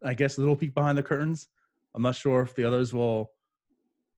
I 0.04 0.14
guess 0.14 0.37
a 0.37 0.40
little 0.40 0.56
peek 0.56 0.74
behind 0.74 0.96
the 0.98 1.02
curtains. 1.02 1.48
I'm 1.94 2.02
not 2.02 2.14
sure 2.14 2.42
if 2.42 2.54
the 2.54 2.64
others 2.64 2.92
will 2.92 3.32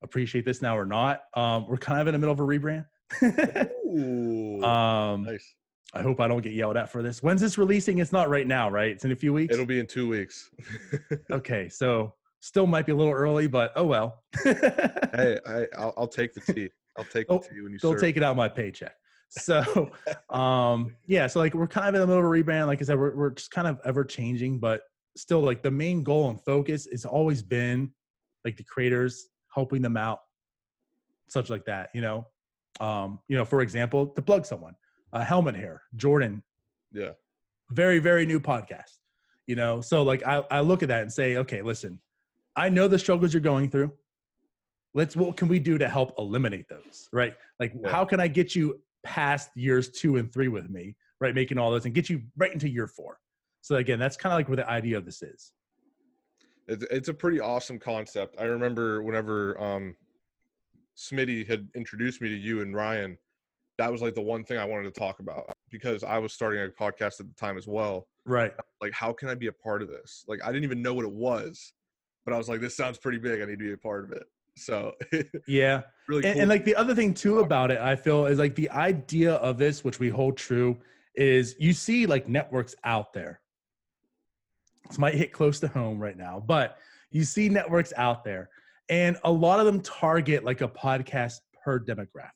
appreciate 0.03 0.45
this 0.45 0.63
now 0.63 0.77
or 0.77 0.87
not. 0.87 1.23
Um, 1.35 1.67
we're 1.69 1.77
kind 1.77 2.01
of 2.01 2.07
in 2.09 2.13
the 2.13 2.19
middle 2.19 2.33
of 2.33 2.41
a 2.41 2.43
rebrand. 2.43 2.87
Ooh, 3.87 4.63
um, 4.63 5.25
nice. 5.25 5.55
I 5.95 6.03
hope 6.03 6.21
I 6.21 6.29
don't 6.29 6.43
get 6.43 6.53
yelled 6.53 6.77
at 6.77 6.91
for 6.91 7.03
this. 7.03 7.23
When's 7.23 7.41
this 7.41 7.57
releasing? 7.59 7.99
It's 7.99 8.13
not 8.13 8.29
right 8.29 8.47
now, 8.47 8.69
right? 8.69 8.91
It's 8.91 9.05
in 9.05 9.13
a 9.13 9.17
few 9.17 9.33
weeks. 9.33 9.55
It'll 9.55 9.67
be 9.67 9.79
in 9.79 9.87
two 9.87 10.09
weeks. 10.09 10.51
okay, 11.31 11.69
so 11.69 12.15
still 12.41 12.67
might 12.67 12.85
be 12.87 12.93
a 12.93 12.97
little 12.97 13.13
early, 13.13 13.47
but 13.47 13.73
oh 13.77 13.85
well. 13.85 14.23
hey, 14.45 15.39
I, 15.47 15.67
I'll, 15.79 15.95
I'll 15.97 16.09
take 16.09 16.35
the 16.35 16.53
tea. 16.53 16.69
I'll 16.99 17.05
take 17.05 17.27
Oh, 17.29 17.39
the 17.39 17.49
tea 17.49 17.61
when 17.63 17.73
you 17.73 17.79
Still 17.79 17.93
serve. 17.93 18.01
take 18.01 18.17
it 18.17 18.23
out 18.23 18.33
of 18.33 18.37
my 18.37 18.49
paycheck. 18.49 18.95
So, 19.29 19.91
um, 20.31 20.95
yeah, 21.07 21.27
so 21.27 21.41
like 21.41 21.55
we're 21.55 21.67
kind 21.67 21.89
of 21.89 21.95
in 21.95 22.01
the 22.01 22.07
middle 22.07 22.21
of 22.21 22.27
a 22.27 22.29
rebrand. 22.43 22.67
Like 22.67 22.81
I 22.81 22.85
said, 22.85 22.99
we're 22.99 23.15
we're 23.15 23.31
just 23.31 23.51
kind 23.51 23.67
of 23.67 23.81
ever 23.85 24.05
changing, 24.05 24.59
but 24.59 24.83
still, 25.17 25.41
like 25.41 25.63
the 25.63 25.71
main 25.71 26.03
goal 26.03 26.31
and 26.31 26.41
focus 26.45 26.87
has 26.91 27.05
always 27.05 27.43
been 27.43 27.91
like 28.45 28.57
the 28.57 28.65
creators 28.65 29.29
helping 29.57 29.83
them 29.83 29.97
out, 29.97 30.21
such 31.29 31.51
like 31.51 31.64
that. 31.64 31.90
You 31.95 32.03
know, 32.03 32.27
um, 32.79 33.19
you 33.27 33.37
know, 33.37 33.45
for 33.45 33.62
example, 33.62 34.07
to 34.09 34.23
plug 34.23 34.47
someone, 34.47 34.77
uh, 35.12 35.25
Helmet 35.25 35.57
Hair, 35.57 35.83
Jordan 35.97 36.42
Yeah. 36.92 37.12
very 37.71 37.99
very 37.99 38.25
new 38.27 38.38
podcast 38.38 39.01
you 39.49 39.57
know 39.57 39.81
so 39.81 40.03
like 40.05 40.23
I, 40.27 40.37
I 40.51 40.61
look 40.61 40.83
at 40.85 40.88
that 40.88 41.03
and 41.03 41.12
say 41.12 41.37
okay 41.42 41.62
listen 41.62 41.99
i 42.55 42.69
know 42.69 42.87
the 42.88 42.99
struggles 42.99 43.33
you're 43.35 43.40
going 43.53 43.69
through 43.71 43.90
let's 44.95 45.14
what 45.16 45.37
can 45.37 45.49
we 45.49 45.59
do 45.59 45.79
to 45.79 45.88
help 45.88 46.14
eliminate 46.19 46.69
those 46.69 47.09
right 47.12 47.35
like 47.61 47.73
Yeah. 47.75 47.90
how 47.90 48.05
can 48.05 48.19
i 48.21 48.29
get 48.29 48.55
you 48.57 48.81
past 49.05 49.51
years 49.57 49.90
two 49.90 50.16
and 50.16 50.33
three 50.33 50.49
with 50.49 50.69
me 50.71 50.97
right 51.21 51.35
making 51.35 51.59
all 51.59 51.71
those 51.71 51.85
and 51.87 51.95
get 51.95 52.09
you 52.11 52.23
right 52.37 52.53
into 52.53 52.69
year 52.69 52.87
four 52.88 53.19
so 53.62 53.77
again 53.77 53.99
that's 53.99 54.16
kind 54.16 54.33
of 54.33 54.38
like 54.38 54.49
where 54.49 54.57
the 54.57 54.69
idea 54.69 54.97
of 54.97 55.05
this 55.05 55.23
is 55.23 55.53
It's, 56.69 56.85
it's 56.91 57.09
a 57.09 57.15
pretty 57.15 57.41
awesome 57.41 57.79
concept. 57.79 58.37
I 58.39 58.45
remember 58.45 59.03
whenever 59.03 59.61
um, 59.61 59.97
Smitty 60.97 61.47
had 61.47 61.69
introduced 61.75 62.21
me 62.21 62.29
to 62.29 62.37
you 62.37 62.61
and 62.61 62.75
Ryan, 62.75 63.19
that 63.79 63.93
was 63.93 64.03
like 64.03 64.15
the 64.15 64.23
one 64.23 64.45
thing 64.45 64.59
I 64.59 64.65
wanted 64.65 64.93
to 64.93 64.99
talk 64.99 65.21
about 65.21 65.53
because 65.71 66.03
I 66.03 66.19
was 66.19 66.33
starting 66.33 66.61
a 66.63 66.69
podcast 66.69 67.21
at 67.21 67.29
the 67.29 67.35
time 67.37 67.59
as 67.59 67.67
well. 67.67 68.09
right 68.25 68.53
Like, 68.81 68.93
how 68.93 69.13
can 69.13 69.29
I 69.29 69.35
be 69.35 69.49
a 69.49 69.53
part 69.53 69.83
of 69.83 69.89
this? 69.89 70.25
Like, 70.27 70.41
I 70.43 70.47
didn't 70.47 70.65
even 70.65 70.83
know 70.83 70.95
what 70.95 71.05
it 71.05 71.13
was, 71.13 71.73
but 72.25 72.33
I 72.33 72.39
was 72.39 72.49
like, 72.49 72.61
this 72.61 72.77
sounds 72.77 72.99
pretty 72.99 73.19
big. 73.19 73.43
I 73.43 73.45
need 73.45 73.59
to 73.59 73.65
be 73.65 73.73
a 73.73 73.77
part 73.77 74.05
of 74.05 74.13
it. 74.13 74.25
So, 74.57 74.95
yeah 75.47 75.83
really 76.09 76.25
and, 76.25 76.41
and 76.41 76.49
like 76.49 76.65
the 76.65 76.75
other 76.77 76.95
thing 76.95 77.15
too 77.15 77.41
about 77.41 77.71
it 77.71 77.79
i 77.81 77.97
feel 77.97 78.27
is 78.27 78.39
like 78.39 78.55
the 78.55 78.71
idea 78.71 79.35
of 79.35 79.59
this 79.59 79.85
which 79.85 79.99
we 79.99 80.09
hold 80.09 80.37
true 80.37 80.77
is 81.15 81.57
you 81.59 81.73
see 81.73 82.07
like 82.07 82.29
networks 82.29 82.75
out 82.85 83.13
there 83.13 83.41
this 84.88 84.99
might 84.99 85.14
hit 85.14 85.33
close 85.33 85.61
to 85.61 85.68
home 85.68 85.99
right 85.99 86.16
now 86.16 86.42
but 86.46 86.79
you 87.11 87.25
see 87.25 87.49
networks 87.49 87.92
out 87.96 88.25
there 88.25 88.49
and 88.88 89.16
a 89.25 89.31
lot 89.31 89.59
of 89.61 89.66
them 89.66 89.81
target 89.81 90.44
like 90.44 90.61
a 90.61 90.68
podcast 90.68 91.35
per 91.64 91.81
demographic 91.81 92.31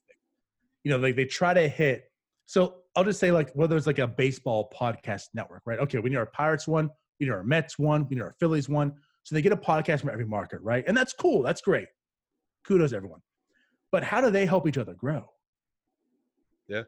you 0.84 0.90
know 0.90 0.98
like 0.98 1.16
they 1.16 1.24
try 1.24 1.54
to 1.54 1.68
hit 1.68 2.10
so 2.46 2.76
i'll 2.96 3.04
just 3.04 3.20
say 3.20 3.30
like 3.30 3.50
whether 3.52 3.76
it's 3.76 3.86
like 3.86 3.98
a 3.98 4.06
baseball 4.06 4.72
podcast 4.78 5.24
network 5.34 5.62
right 5.66 5.78
okay 5.78 5.98
we 5.98 6.10
need 6.10 6.16
our 6.16 6.26
pirates 6.26 6.66
one 6.66 6.88
we 7.18 7.26
need 7.26 7.32
our 7.32 7.44
mets 7.44 7.78
one 7.78 8.06
we 8.08 8.16
need 8.16 8.22
our 8.22 8.34
phillies 8.40 8.68
one 8.68 8.92
so 9.22 9.34
they 9.34 9.42
get 9.42 9.52
a 9.52 9.56
podcast 9.56 10.00
from 10.00 10.10
every 10.10 10.26
market 10.26 10.60
right 10.62 10.84
and 10.86 10.96
that's 10.96 11.12
cool 11.12 11.42
that's 11.42 11.60
great 11.60 11.86
kudos 12.64 12.92
everyone 12.92 13.20
but 13.92 14.04
how 14.04 14.20
do 14.20 14.30
they 14.30 14.46
help 14.46 14.68
each 14.68 14.78
other 14.78 14.94
grow? 14.94 15.28
Yeah. 16.68 16.82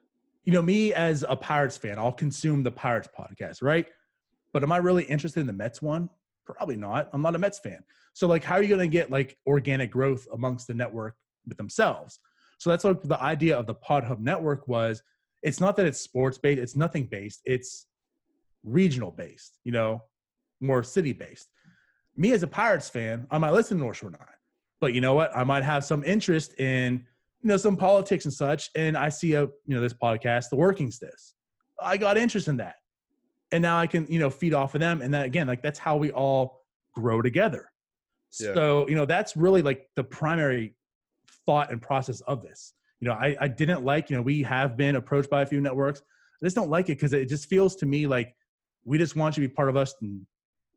You 0.44 0.52
know, 0.52 0.62
me 0.62 0.92
as 0.92 1.24
a 1.28 1.36
Pirates 1.36 1.76
fan, 1.76 1.98
I'll 1.98 2.12
consume 2.12 2.62
the 2.62 2.70
Pirates 2.70 3.08
podcast, 3.16 3.62
right? 3.62 3.86
But 4.52 4.62
am 4.62 4.72
I 4.72 4.78
really 4.78 5.04
interested 5.04 5.40
in 5.40 5.46
the 5.46 5.52
Mets 5.52 5.80
one? 5.80 6.10
Probably 6.44 6.76
not. 6.76 7.08
I'm 7.12 7.22
not 7.22 7.34
a 7.34 7.38
Mets 7.38 7.58
fan. 7.58 7.82
So, 8.14 8.26
like, 8.26 8.44
how 8.44 8.56
are 8.56 8.62
you 8.62 8.68
going 8.68 8.90
to 8.90 8.92
get 8.92 9.10
like 9.10 9.38
organic 9.46 9.90
growth 9.90 10.26
amongst 10.32 10.66
the 10.66 10.74
network 10.74 11.14
with 11.46 11.56
themselves? 11.56 12.18
So 12.58 12.70
that's 12.70 12.84
like 12.84 13.02
the 13.02 13.20
idea 13.20 13.58
of 13.58 13.66
the 13.66 13.74
Pod 13.74 14.04
Hub 14.04 14.20
network 14.20 14.68
was. 14.68 15.02
It's 15.42 15.60
not 15.60 15.76
that 15.76 15.86
it's 15.86 16.00
sports 16.00 16.38
based. 16.38 16.60
It's 16.60 16.76
nothing 16.76 17.04
based. 17.04 17.40
It's 17.44 17.86
regional 18.62 19.10
based. 19.10 19.58
You 19.64 19.72
know, 19.72 20.02
more 20.60 20.82
city 20.82 21.12
based. 21.12 21.48
Me 22.16 22.32
as 22.32 22.42
a 22.42 22.46
Pirates 22.46 22.88
fan, 22.88 23.26
I 23.30 23.38
might 23.38 23.52
listen 23.52 23.78
to 23.78 23.82
North 23.82 23.96
Shore 23.96 24.10
Nine 24.10 24.28
but 24.82 24.92
you 24.92 25.00
know 25.00 25.14
what 25.14 25.34
i 25.34 25.42
might 25.42 25.62
have 25.62 25.82
some 25.82 26.04
interest 26.04 26.58
in 26.60 26.94
you 27.42 27.48
know 27.48 27.56
some 27.56 27.76
politics 27.76 28.26
and 28.26 28.34
such 28.34 28.68
and 28.74 28.98
i 28.98 29.08
see 29.08 29.32
a 29.32 29.42
you 29.42 29.74
know 29.74 29.80
this 29.80 29.94
podcast 29.94 30.50
the 30.50 30.56
working 30.56 30.90
stiffs 30.90 31.34
i 31.80 31.96
got 31.96 32.18
interest 32.18 32.48
in 32.48 32.58
that 32.58 32.74
and 33.52 33.62
now 33.62 33.78
i 33.78 33.86
can 33.86 34.06
you 34.08 34.18
know 34.18 34.30
feed 34.30 34.54
off 34.54 34.74
of 34.74 34.80
them 34.80 35.02
and 35.02 35.14
that 35.14 35.26
again 35.26 35.46
like 35.46 35.62
that's 35.62 35.78
how 35.78 35.96
we 35.96 36.10
all 36.10 36.62
grow 36.92 37.22
together. 37.22 37.70
Yeah. 38.40 38.54
so 38.54 38.88
you 38.88 38.94
know 38.94 39.04
that's 39.04 39.36
really 39.36 39.62
like 39.62 39.88
the 39.94 40.04
primary 40.04 40.74
thought 41.44 41.70
and 41.70 41.82
process 41.82 42.20
of 42.22 42.42
this. 42.42 42.74
You 43.00 43.08
know 43.08 43.14
I, 43.14 43.36
I 43.40 43.48
didn't 43.48 43.84
like 43.84 44.10
you 44.10 44.16
know 44.16 44.22
we 44.22 44.42
have 44.42 44.76
been 44.76 44.96
approached 44.96 45.28
by 45.28 45.42
a 45.42 45.46
few 45.46 45.60
networks. 45.60 46.00
I 46.00 46.46
just 46.46 46.56
don't 46.56 46.70
like 46.70 46.86
it 46.86 46.96
because 46.96 47.12
it 47.12 47.28
just 47.28 47.48
feels 47.48 47.76
to 47.76 47.86
me 47.86 48.06
like 48.06 48.34
we 48.84 48.98
just 48.98 49.16
want 49.16 49.36
you 49.36 49.42
to 49.42 49.48
be 49.48 49.54
part 49.54 49.68
of 49.68 49.76
us 49.76 49.94
and 50.00 50.26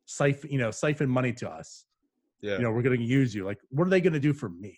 siphon 0.05 0.51
you 0.51 0.59
know 0.59 0.71
siphon 0.71 1.09
money 1.09 1.33
to 1.33 1.49
us. 1.49 1.85
Yeah. 2.41 2.57
you 2.57 2.63
know 2.63 2.71
we're 2.71 2.81
going 2.81 2.99
to 2.99 3.05
use 3.05 3.33
you. 3.33 3.45
Like 3.45 3.59
what 3.69 3.87
are 3.87 3.89
they 3.89 4.01
going 4.01 4.13
to 4.13 4.19
do 4.19 4.33
for 4.33 4.49
me? 4.49 4.77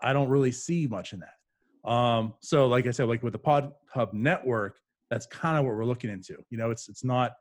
I 0.00 0.12
don't 0.12 0.28
really 0.28 0.52
see 0.52 0.86
much 0.86 1.12
in 1.12 1.20
that. 1.20 1.90
Um 1.90 2.34
so 2.40 2.68
like 2.68 2.86
i 2.86 2.90
said 2.90 3.08
like 3.08 3.22
with 3.22 3.32
the 3.32 3.38
pod 3.38 3.72
hub 3.92 4.12
network 4.12 4.78
that's 5.12 5.26
kind 5.26 5.58
of 5.58 5.64
what 5.66 5.74
we're 5.76 5.84
looking 5.84 6.08
into 6.08 6.34
you 6.48 6.56
know 6.56 6.70
it's 6.70 6.88
it's 6.88 7.04
not 7.04 7.32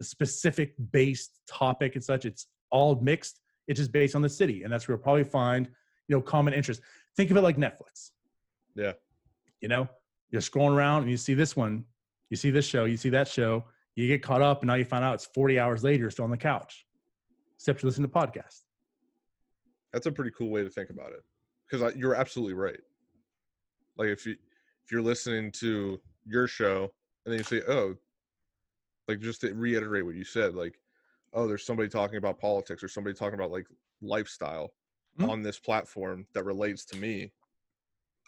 a 0.00 0.04
specific 0.04 0.74
based 0.90 1.38
topic 1.48 1.94
and 1.94 2.02
such 2.02 2.24
it's 2.24 2.48
all 2.70 2.98
mixed 3.00 3.40
it's 3.68 3.78
just 3.78 3.92
based 3.92 4.16
on 4.16 4.22
the 4.22 4.28
city 4.28 4.64
and 4.64 4.72
that's 4.72 4.88
where 4.88 4.96
we'll 4.96 5.02
probably 5.02 5.22
find 5.22 5.68
you 6.08 6.16
know 6.16 6.20
common 6.20 6.52
interest 6.52 6.80
think 7.16 7.30
of 7.30 7.36
it 7.36 7.42
like 7.42 7.56
netflix 7.56 8.10
Yeah. 8.74 8.94
you 9.60 9.68
know 9.68 9.88
You're 10.32 10.42
scrolling 10.42 10.74
around 10.74 11.02
and 11.02 11.10
you 11.10 11.16
see 11.16 11.34
this 11.34 11.56
one, 11.56 11.84
you 12.30 12.36
see 12.36 12.50
this 12.50 12.64
show, 12.64 12.84
you 12.84 12.96
see 12.96 13.10
that 13.10 13.28
show, 13.28 13.64
you 13.96 14.06
get 14.06 14.22
caught 14.22 14.42
up, 14.42 14.60
and 14.62 14.68
now 14.68 14.74
you 14.74 14.84
find 14.84 15.04
out 15.04 15.14
it's 15.14 15.26
40 15.26 15.58
hours 15.58 15.82
later, 15.82 16.02
you're 16.02 16.10
still 16.10 16.24
on 16.24 16.30
the 16.30 16.36
couch, 16.52 16.86
except 17.56 17.82
you 17.82 17.88
listen 17.88 18.02
to 18.02 18.08
podcasts. 18.08 18.62
That's 19.92 20.06
a 20.06 20.12
pretty 20.12 20.30
cool 20.38 20.50
way 20.50 20.62
to 20.62 20.70
think 20.70 20.90
about 20.90 21.10
it, 21.16 21.22
because 21.68 21.94
you're 21.96 22.14
absolutely 22.14 22.54
right. 22.54 22.78
Like 23.98 24.08
if 24.16 24.24
you 24.26 24.36
if 24.84 24.92
you're 24.92 25.02
listening 25.02 25.50
to 25.62 26.00
your 26.24 26.46
show 26.46 26.92
and 27.30 27.38
then 27.38 27.38
you 27.38 27.60
say, 27.60 27.72
"Oh," 27.72 27.96
like 29.06 29.20
just 29.20 29.40
to 29.42 29.54
reiterate 29.54 30.04
what 30.04 30.16
you 30.16 30.24
said, 30.24 30.54
like, 30.54 30.80
"Oh, 31.32 31.46
there's 31.46 31.64
somebody 31.64 31.88
talking 31.88 32.16
about 32.16 32.40
politics 32.40 32.82
or 32.82 32.88
somebody 32.88 33.14
talking 33.14 33.38
about 33.38 33.52
like 33.52 33.66
lifestyle 34.02 34.72
mm-hmm. 35.18 35.30
on 35.30 35.42
this 35.42 35.58
platform 35.58 36.26
that 36.34 36.44
relates 36.44 36.84
to 36.86 36.96
me." 36.96 37.32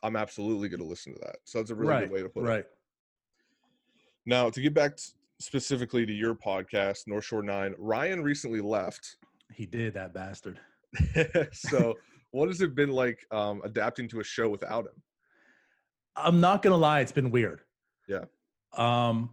I'm 0.05 0.17
absolutely 0.17 0.69
going 0.69 0.81
to 0.81 0.87
listen 0.87 1.12
to 1.15 1.21
that. 1.21 1.37
So 1.45 1.59
that's 1.59 1.71
a 1.71 1.77
really 1.77 1.93
right, 1.93 2.01
good 2.09 2.11
way 2.12 2.23
to 2.23 2.29
put 2.29 2.43
right. 2.43 2.51
it. 2.51 2.57
Right. 2.57 2.67
Now, 4.27 4.51
to 4.51 4.61
get 4.61 4.75
back 4.75 4.99
specifically 5.38 6.05
to 6.07 6.12
your 6.12 6.35
podcast, 6.35 7.07
North 7.07 7.25
Shore 7.25 7.43
Nine, 7.43 7.75
Ryan 7.79 8.21
recently 8.21 8.61
left. 8.61 9.17
He 9.53 9.65
did 9.65 9.95
that 9.95 10.12
bastard. 10.12 10.59
so, 11.53 11.95
what 12.33 12.49
has 12.49 12.61
it 12.61 12.75
been 12.75 12.91
like 12.91 13.25
um, 13.31 13.62
adapting 13.65 14.09
to 14.09 14.19
a 14.21 14.25
show 14.25 14.49
without 14.49 14.87
him? 14.87 15.03
I'm 16.17 16.41
not 16.41 16.62
gonna 16.62 16.77
lie, 16.77 17.01
it's 17.01 17.12
been 17.12 17.31
weird. 17.31 17.62
Yeah. 18.09 18.25
Um, 18.77 19.31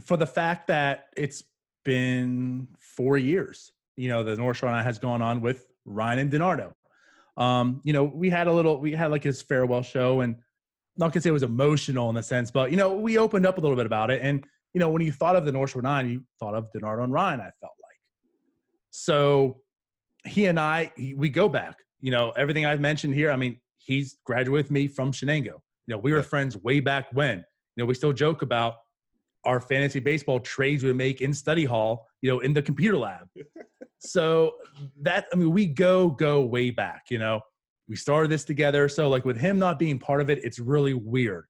for 0.00 0.16
the 0.16 0.26
fact 0.26 0.68
that 0.68 1.06
it's 1.16 1.44
been 1.84 2.68
four 2.78 3.18
years, 3.18 3.72
you 3.96 4.08
know, 4.08 4.24
the 4.24 4.36
North 4.36 4.56
Shore 4.58 4.70
Nine 4.70 4.84
has 4.84 4.98
gone 4.98 5.20
on 5.22 5.40
with 5.40 5.66
Ryan 5.84 6.20
and 6.20 6.32
DiNardo. 6.32 6.72
Um, 7.36 7.80
you 7.84 7.92
know, 7.92 8.04
we 8.04 8.30
had 8.30 8.46
a 8.46 8.52
little, 8.52 8.78
we 8.78 8.92
had 8.92 9.10
like 9.10 9.22
his 9.22 9.42
farewell 9.42 9.82
show, 9.82 10.20
and 10.20 10.36
not 10.96 11.12
gonna 11.12 11.22
say 11.22 11.30
it 11.30 11.32
was 11.32 11.42
emotional 11.42 12.08
in 12.08 12.14
the 12.14 12.22
sense, 12.22 12.50
but 12.50 12.70
you 12.70 12.76
know, 12.76 12.94
we 12.94 13.18
opened 13.18 13.46
up 13.46 13.58
a 13.58 13.60
little 13.60 13.76
bit 13.76 13.86
about 13.86 14.10
it, 14.10 14.20
and 14.22 14.44
you 14.74 14.78
know, 14.78 14.90
when 14.90 15.02
you 15.02 15.12
thought 15.12 15.36
of 15.36 15.44
the 15.44 15.52
North 15.52 15.70
Shore 15.70 15.82
Nine, 15.82 16.08
you 16.08 16.22
thought 16.38 16.54
of 16.54 16.68
DiNardo 16.74 17.04
and 17.04 17.12
Ryan. 17.12 17.40
I 17.40 17.50
felt 17.60 17.74
like 17.82 17.98
so. 18.90 19.58
He 20.24 20.46
and 20.46 20.58
I, 20.60 20.92
he, 20.96 21.14
we 21.14 21.28
go 21.28 21.48
back. 21.48 21.78
You 22.00 22.12
know, 22.12 22.30
everything 22.36 22.64
I've 22.64 22.80
mentioned 22.80 23.14
here. 23.14 23.30
I 23.30 23.36
mean, 23.36 23.60
he's 23.78 24.18
graduated 24.24 24.52
with 24.52 24.70
me 24.70 24.86
from 24.86 25.10
Shenango. 25.10 25.44
You 25.46 25.88
know, 25.88 25.98
we 25.98 26.12
were 26.12 26.22
friends 26.22 26.56
way 26.56 26.78
back 26.80 27.08
when. 27.12 27.44
You 27.76 27.82
know, 27.82 27.86
we 27.86 27.94
still 27.94 28.12
joke 28.12 28.42
about 28.42 28.74
our 29.44 29.60
fantasy 29.60 30.00
baseball 30.00 30.40
trades 30.40 30.84
we 30.84 30.92
make 30.92 31.20
in 31.20 31.32
study 31.32 31.64
hall. 31.64 32.06
You 32.20 32.30
know, 32.30 32.40
in 32.40 32.52
the 32.52 32.62
computer 32.62 32.96
lab. 32.96 33.28
so 33.98 34.52
that 35.00 35.26
I 35.32 35.36
mean, 35.36 35.50
we 35.50 35.66
go 35.66 36.08
go 36.08 36.42
way 36.42 36.70
back. 36.70 37.04
You 37.10 37.18
know, 37.18 37.40
we 37.88 37.96
started 37.96 38.30
this 38.30 38.44
together. 38.44 38.88
So 38.88 39.08
like 39.08 39.24
with 39.24 39.38
him 39.38 39.58
not 39.58 39.78
being 39.78 39.98
part 39.98 40.20
of 40.20 40.30
it, 40.30 40.44
it's 40.44 40.58
really 40.58 40.94
weird 40.94 41.46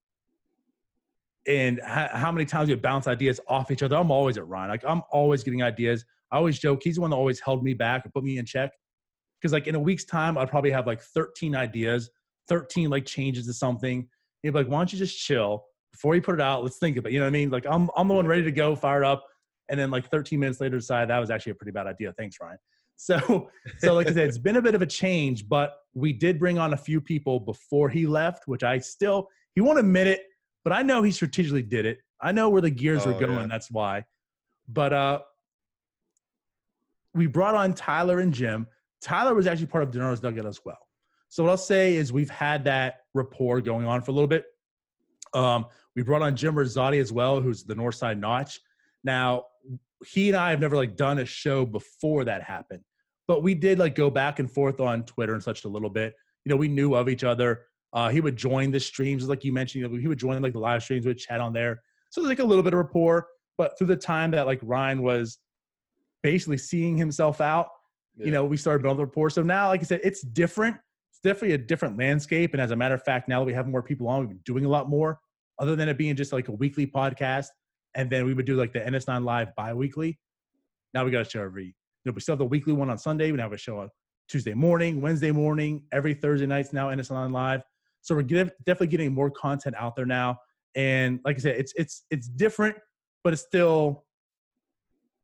and 1.47 1.81
how 1.85 2.31
many 2.31 2.45
times 2.45 2.69
we 2.69 2.75
bounce 2.77 3.07
ideas 3.07 3.41
off 3.49 3.71
each 3.71 3.83
other. 3.83 3.97
I'm 3.97 4.11
always 4.11 4.39
at 4.39 4.47
Ryan. 4.47 4.71
Like 4.71 4.85
I'm 4.87 5.03
always 5.11 5.43
getting 5.43 5.63
ideas. 5.63 6.05
I 6.31 6.37
always 6.37 6.59
joke 6.59 6.81
he's 6.83 6.97
the 6.97 7.01
one 7.01 7.11
that 7.11 7.17
always 7.17 7.41
held 7.41 7.63
me 7.65 7.75
back 7.75 8.05
and 8.05 8.15
put 8.15 8.25
me 8.25 8.39
in 8.39 8.47
check. 8.47 8.71
Because 9.41 9.53
like 9.53 9.67
in 9.67 9.75
a 9.75 9.81
week's 9.81 10.05
time, 10.05 10.39
I'd 10.39 10.49
probably 10.49 10.71
have 10.71 10.87
like 10.87 11.03
13 11.03 11.57
ideas, 11.57 12.11
13 12.49 12.91
like 12.91 13.05
changes 13.05 13.47
to 13.47 13.53
something. 13.53 14.09
He'd 14.43 14.51
be 14.51 14.59
like, 14.59 14.69
"Why 14.69 14.79
don't 14.79 14.93
you 14.93 14.99
just 14.99 15.19
chill 15.19 15.65
before 15.93 16.15
you 16.15 16.23
put 16.23 16.35
it 16.35 16.41
out? 16.41 16.63
Let's 16.63 16.79
think 16.79 16.97
about." 16.97 17.11
It. 17.11 17.15
You 17.15 17.21
know 17.21 17.27
what 17.27 17.31
I 17.31 17.33
mean? 17.33 17.51
Like 17.51 17.67
I'm 17.69 17.91
I'm 17.97 18.09
the 18.09 18.15
one 18.15 18.27
ready 18.27 18.43
to 18.43 18.53
go, 18.53 18.75
fired 18.75 19.05
up, 19.05 19.25
and 19.69 19.79
then 19.79 19.91
like 19.91 20.11
13 20.11 20.41
minutes 20.41 20.61
later, 20.61 20.79
decide 20.79 21.09
that 21.11 21.19
was 21.19 21.31
actually 21.31 21.53
a 21.53 21.57
pretty 21.57 21.73
bad 21.73 21.87
idea. 21.87 22.13
Thanks, 22.19 22.37
Ryan. 22.41 22.59
So 22.97 23.51
so 23.79 23.95
like 23.95 24.07
I 24.07 24.13
said, 24.13 24.29
it's 24.29 24.39
been 24.39 24.57
a 24.57 24.63
bit 24.63 24.77
of 24.77 24.83
a 24.83 24.87
change, 24.87 25.49
but 25.49 25.75
we 25.93 26.13
did 26.13 26.39
bring 26.39 26.59
on 26.59 26.73
a 26.73 26.77
few 26.77 27.01
people 27.01 27.41
before 27.41 27.89
he 27.89 28.07
left, 28.07 28.47
which 28.47 28.63
I 28.63 28.79
still 28.79 29.29
he 29.57 29.61
won't 29.61 29.81
admit 29.81 30.07
it 30.07 30.23
but 30.65 30.73
I 30.73 30.83
know 30.83 31.03
he 31.03 31.11
strategically 31.11 31.63
did 31.63 31.87
it. 31.87 31.99
I 32.21 32.33
know 32.33 32.49
where 32.49 32.63
the 32.63 32.71
gears 32.71 33.07
oh, 33.07 33.11
are 33.11 33.21
going. 33.21 33.33
Yeah. 33.33 33.47
That's 33.47 33.71
why. 33.71 34.05
But 34.69 34.93
uh, 34.93 35.21
we 37.15 37.27
brought 37.27 37.55
on 37.55 37.75
Tyler 37.75 38.21
and 38.21 38.33
Jim. 38.33 38.67
Tyler 39.01 39.35
was 39.35 39.47
actually 39.47 39.67
part 39.67 39.85
of 39.85 39.91
DiNardo's 39.91 40.23
Nugget 40.23 40.47
as 40.47 40.61
well. 40.65 40.79
So 41.29 41.43
what 41.43 41.51
I'll 41.51 41.57
say 41.57 41.97
is 41.97 42.13
we've 42.13 42.31
had 42.31 42.65
that 42.65 43.01
rapport 43.15 43.61
going 43.61 43.87
on 43.87 44.03
for 44.03 44.13
a 44.13 44.15
little 44.15 44.29
bit. 44.29 44.45
Um, 45.35 45.66
we 45.95 46.03
brought 46.03 46.23
on 46.23 46.37
Jim 46.37 46.55
Rosati 46.55 47.01
as 47.01 47.12
well, 47.12 47.40
who's 47.40 47.64
the 47.64 47.75
Northside 47.75 48.18
Notch. 48.18 48.61
Now, 49.05 49.45
he 50.07 50.29
and 50.29 50.37
I 50.37 50.51
have 50.51 50.61
never 50.61 50.77
like 50.77 50.97
done 50.97 51.18
a 51.18 51.25
show 51.25 51.64
before 51.64 52.25
that 52.25 52.42
happened, 52.42 52.83
but 53.29 53.42
we 53.42 53.55
did 53.55 53.79
like 53.79 53.95
go 53.95 54.11
back 54.11 54.38
and 54.38 54.51
forth 54.51 54.81
on 54.81 55.05
Twitter 55.05 55.35
and 55.35 55.42
such 55.42 55.64
a 55.64 55.68
little 55.68 55.90
bit. 55.90 56.14
You 56.45 56.51
know, 56.51 56.57
we 56.57 56.68
knew 56.68 56.95
of 56.95 57.09
each 57.09 57.25
other. 57.25 57.62
Uh, 57.92 58.09
he 58.09 58.21
would 58.21 58.37
join 58.37 58.71
the 58.71 58.81
streams, 58.81 59.29
like 59.29 59.45
you 59.45 59.53
mentioned. 59.53 59.83
You 59.83 59.88
know, 59.88 59.97
he 59.97 60.09
would 60.09 60.18
join 60.18 60.40
like 60.42 60.55
the 60.55 60.59
live 60.59 60.83
streams, 60.83 61.07
would 61.07 61.18
chat 61.18 61.40
on 61.40 61.53
there. 61.53 61.83
So 62.11 62.21
there's 62.21 62.31
like 62.31 62.38
a 62.40 62.45
little 62.45 62.62
bit 62.62 62.73
of 62.73 62.79
rapport. 62.79 63.29
But 63.59 63.77
through 63.77 63.88
the 63.88 63.97
time 63.97 64.31
that 64.33 64.47
like 64.47 64.61
Ryan 64.62 65.03
was 65.03 65.38
basically 66.23 66.59
seeing 66.59 66.97
himself 66.97 67.40
out, 67.40 67.68
yeah. 68.16 68.27
you 68.27 68.33
know, 68.33 68.45
we 68.45 68.57
started 68.57 68.83
building 68.83 69.05
rapport. 69.05 69.31
So 69.31 69.42
now, 69.42 69.68
like 69.68 69.81
I 69.81 69.85
said, 69.85 70.01
it's 70.03 70.23
different. 70.23 70.77
Definitely 71.23 71.53
a 71.53 71.59
different 71.59 71.99
landscape. 71.99 72.53
And 72.53 72.61
as 72.61 72.71
a 72.71 72.77
matter 72.77 72.95
of 72.95 73.03
fact, 73.03 73.29
now 73.29 73.41
that 73.41 73.47
we 73.47 73.53
have 73.53 73.69
more 73.69 73.83
people 73.83 74.09
on, 74.09 74.21
we've 74.21 74.29
been 74.29 74.41
doing 74.45 74.65
a 74.65 74.69
lot 74.69 74.89
more. 74.89 75.21
Other 75.59 75.77
than 75.77 75.89
it 75.89 75.99
being 75.99 76.17
just 76.17 76.33
like 76.33 76.49
a 76.49 76.53
weekly 76.53 76.87
podcast, 76.87 77.49
and 77.95 78.11
then 78.11 78.25
we 78.25 78.35
would 78.35 78.47
do 78.47 78.57
like 78.57 78.73
the 78.73 78.81
NS9 78.81 79.25
Live 79.25 79.55
bi-weekly. 79.55 80.19
Now 80.95 81.05
we 81.05 81.11
got 81.11 81.27
a 81.27 81.31
show 81.31 81.43
every. 81.43 81.67
You 81.67 81.73
know, 82.07 82.13
we 82.13 82.21
still 82.21 82.33
have 82.33 82.41
the 82.41 82.47
weekly 82.47 82.73
one 82.73 82.91
on 82.91 82.99
Sunday. 82.99 83.31
We 83.31 83.37
now 83.37 83.45
have 83.45 83.53
a 83.53 83.59
show 83.59 83.79
on 83.79 83.91
Tuesday 84.29 84.55
morning, 84.55 85.01
Wednesday 85.01 85.31
morning, 85.31 85.85
every 85.93 86.15
Thursday 86.15 86.47
nights 86.47 86.73
now 86.73 86.89
NS9 86.89 87.33
Live. 87.33 87.63
So 88.01 88.17
we're 88.17 88.23
definitely 88.23 88.89
getting 88.89 89.13
more 89.13 89.31
content 89.31 89.77
out 89.79 89.95
there 89.95 90.07
now. 90.07 90.39
And 90.75 91.21
like 91.25 91.37
I 91.37 91.39
said, 91.39 91.57
it's 91.57 91.73
it's 91.77 92.05
it's 92.11 92.27
different, 92.27 92.77
but 93.23 93.33
it's 93.33 93.43
still 93.43 94.05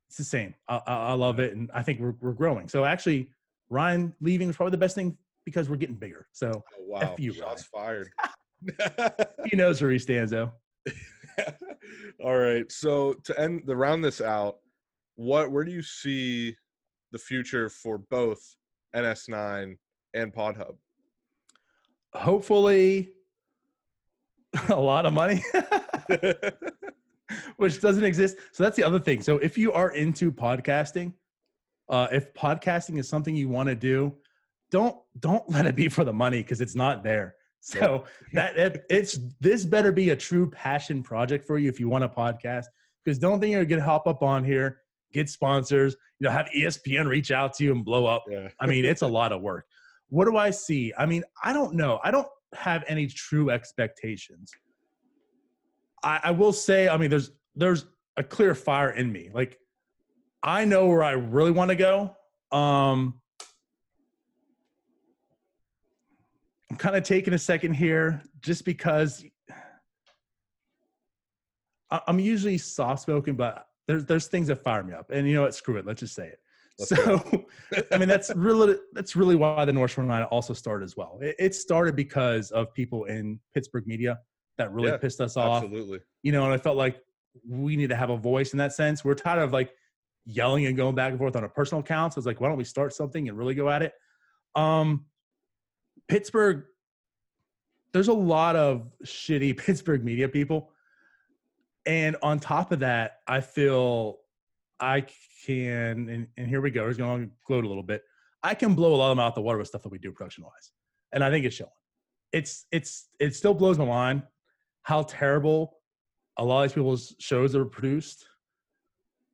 it's 0.08 0.18
the 0.18 0.24
same. 0.24 0.54
I, 0.68 0.80
I, 0.86 1.12
love 1.14 1.40
it, 1.40 1.54
and 1.54 1.70
I 1.74 1.82
think 1.82 2.00
we're 2.00 2.14
we're 2.20 2.32
growing. 2.32 2.68
So 2.68 2.84
actually, 2.84 3.30
Ryan 3.68 4.14
leaving 4.20 4.48
is 4.48 4.56
probably 4.56 4.70
the 4.72 4.78
best 4.78 4.94
thing 4.94 5.16
because 5.48 5.68
we're 5.68 5.76
getting 5.76 5.96
bigger. 5.96 6.26
So 6.32 6.52
oh, 6.54 6.84
wow, 6.86 6.98
F 7.00 7.20
you, 7.20 7.32
shots 7.32 7.68
Ryan. 7.74 8.10
fired. 8.10 9.26
he 9.46 9.56
knows 9.56 9.80
where 9.80 9.90
he 9.90 9.98
stands, 9.98 10.30
though. 10.30 10.52
All 12.24 12.36
right. 12.36 12.70
So 12.70 13.14
to 13.24 13.40
end 13.40 13.62
the 13.66 13.76
round 13.76 14.04
this 14.04 14.20
out, 14.20 14.58
what 15.16 15.50
where 15.50 15.64
do 15.64 15.70
you 15.70 15.82
see 15.82 16.56
the 17.12 17.18
future 17.18 17.68
for 17.68 17.98
both 17.98 18.40
NS9 18.94 19.76
and 20.14 20.32
PodHub? 20.32 20.74
hopefully 22.14 23.10
a 24.70 24.76
lot 24.76 25.04
of 25.06 25.12
money 25.12 25.42
which 27.56 27.80
doesn't 27.80 28.04
exist 28.04 28.36
so 28.52 28.62
that's 28.62 28.76
the 28.76 28.84
other 28.84 28.98
thing 28.98 29.20
so 29.20 29.36
if 29.38 29.58
you 29.58 29.72
are 29.72 29.90
into 29.90 30.32
podcasting 30.32 31.12
uh, 31.90 32.06
if 32.12 32.32
podcasting 32.34 32.98
is 32.98 33.08
something 33.08 33.34
you 33.34 33.48
want 33.48 33.68
to 33.68 33.74
do 33.74 34.14
don't 34.70 34.96
don't 35.20 35.48
let 35.50 35.66
it 35.66 35.76
be 35.76 35.88
for 35.88 36.04
the 36.04 36.12
money 36.12 36.42
because 36.42 36.60
it's 36.60 36.74
not 36.74 37.02
there 37.02 37.34
so 37.60 38.04
that 38.32 38.56
it, 38.56 38.84
it's 38.88 39.18
this 39.40 39.64
better 39.64 39.90
be 39.90 40.10
a 40.10 40.16
true 40.16 40.48
passion 40.50 41.02
project 41.02 41.44
for 41.44 41.58
you 41.58 41.68
if 41.68 41.80
you 41.80 41.88
want 41.88 42.04
a 42.04 42.08
podcast 42.08 42.66
because 43.04 43.18
don't 43.18 43.40
think 43.40 43.52
you're 43.52 43.64
gonna 43.64 43.82
hop 43.82 44.06
up 44.06 44.22
on 44.22 44.44
here 44.44 44.82
get 45.12 45.28
sponsors 45.28 45.96
you 46.20 46.26
know 46.26 46.30
have 46.30 46.48
espn 46.56 47.06
reach 47.06 47.30
out 47.30 47.52
to 47.54 47.64
you 47.64 47.72
and 47.72 47.84
blow 47.84 48.06
up 48.06 48.24
yeah. 48.30 48.48
i 48.60 48.66
mean 48.66 48.84
it's 48.84 49.02
a 49.02 49.06
lot 49.06 49.32
of 49.32 49.40
work 49.40 49.64
what 50.10 50.24
do 50.24 50.36
I 50.36 50.50
see? 50.50 50.92
I 50.96 51.06
mean, 51.06 51.22
I 51.42 51.52
don't 51.52 51.74
know. 51.74 52.00
I 52.02 52.10
don't 52.10 52.26
have 52.54 52.84
any 52.88 53.06
true 53.06 53.50
expectations. 53.50 54.50
I, 56.02 56.20
I 56.24 56.30
will 56.30 56.52
say, 56.52 56.88
I 56.88 56.96
mean, 56.96 57.10
there's 57.10 57.32
there's 57.54 57.86
a 58.16 58.22
clear 58.22 58.54
fire 58.54 58.90
in 58.90 59.12
me. 59.12 59.30
Like 59.32 59.58
I 60.42 60.64
know 60.64 60.86
where 60.86 61.02
I 61.02 61.12
really 61.12 61.50
want 61.50 61.70
to 61.70 61.76
go. 61.76 62.16
Um 62.56 63.20
kind 66.78 66.96
of 66.96 67.02
taking 67.02 67.34
a 67.34 67.38
second 67.38 67.74
here 67.74 68.22
just 68.40 68.64
because 68.64 69.24
I'm 71.90 72.18
usually 72.18 72.58
soft 72.58 73.02
spoken, 73.02 73.34
but 73.34 73.66
there's 73.86 74.04
there's 74.04 74.26
things 74.26 74.48
that 74.48 74.62
fire 74.62 74.82
me 74.82 74.94
up. 74.94 75.10
And 75.10 75.26
you 75.26 75.34
know 75.34 75.42
what? 75.42 75.54
Screw 75.54 75.76
it. 75.76 75.86
Let's 75.86 76.00
just 76.00 76.14
say 76.14 76.28
it 76.28 76.38
so, 76.78 77.46
I 77.92 77.98
mean, 77.98 78.08
that's 78.08 78.34
really 78.34 78.76
that's 78.92 79.16
really 79.16 79.34
why 79.34 79.64
the 79.64 79.72
North 79.72 79.92
Shore 79.92 80.04
Nine 80.04 80.22
also 80.24 80.54
started 80.54 80.84
as 80.84 80.96
well. 80.96 81.18
It, 81.20 81.36
it, 81.38 81.54
started 81.54 81.96
because 81.96 82.50
of 82.50 82.72
people 82.72 83.04
in 83.04 83.40
Pittsburgh 83.52 83.86
media 83.86 84.20
that 84.58 84.72
really 84.72 84.90
yeah, 84.90 84.96
pissed 84.96 85.20
us 85.20 85.36
off. 85.36 85.64
Absolutely. 85.64 86.00
You 86.22 86.32
know, 86.32 86.44
and 86.44 86.52
I 86.52 86.58
felt 86.58 86.76
like 86.76 87.00
we 87.48 87.76
need 87.76 87.88
to 87.88 87.96
have 87.96 88.10
a 88.10 88.16
voice 88.16 88.52
in 88.52 88.58
that 88.58 88.72
sense. 88.72 89.04
We're 89.04 89.14
tired 89.14 89.42
of 89.42 89.52
like 89.52 89.72
yelling 90.24 90.66
and 90.66 90.76
going 90.76 90.94
back 90.94 91.10
and 91.10 91.18
forth 91.18 91.36
on 91.36 91.44
a 91.44 91.48
personal 91.48 91.80
account. 91.80 92.14
So 92.14 92.18
it's 92.18 92.26
like, 92.26 92.40
why 92.40 92.48
don't 92.48 92.58
we 92.58 92.64
start 92.64 92.94
something 92.94 93.28
and 93.28 93.36
really 93.36 93.54
go 93.54 93.68
at 93.68 93.82
it? 93.82 93.92
Um, 94.54 95.06
Pittsburgh, 96.08 96.64
there's 97.92 98.08
a 98.08 98.12
lot 98.12 98.56
of 98.56 98.88
shitty 99.04 99.56
Pittsburgh 99.64 100.04
media 100.04 100.28
people. 100.28 100.70
And 101.86 102.16
on 102.22 102.38
top 102.38 102.72
of 102.72 102.80
that, 102.80 103.20
I 103.26 103.40
feel 103.40 104.18
I 104.80 105.06
can, 105.46 106.08
and, 106.08 106.26
and 106.36 106.48
here 106.48 106.60
we 106.60 106.70
go. 106.70 106.86
He's 106.86 106.98
going 106.98 107.26
to 107.26 107.32
gloat 107.46 107.64
a 107.64 107.68
little 107.68 107.82
bit. 107.82 108.02
I 108.42 108.54
can 108.54 108.74
blow 108.74 108.94
a 108.94 108.96
lot 108.96 109.10
of 109.10 109.16
them 109.16 109.24
out 109.24 109.34
the 109.34 109.40
water 109.40 109.58
with 109.58 109.68
stuff 109.68 109.82
that 109.82 109.88
we 109.88 109.98
do 109.98 110.12
production 110.12 110.44
wise, 110.44 110.70
and 111.12 111.24
I 111.24 111.30
think 111.30 111.44
it's 111.44 111.56
showing. 111.56 111.70
It's 112.32 112.66
it's 112.70 113.08
it 113.18 113.34
still 113.34 113.54
blows 113.54 113.78
my 113.78 113.84
mind 113.84 114.22
how 114.82 115.02
terrible 115.02 115.78
a 116.36 116.44
lot 116.44 116.62
of 116.62 116.70
these 116.70 116.74
people's 116.74 117.16
shows 117.18 117.56
are 117.56 117.64
produced 117.64 118.26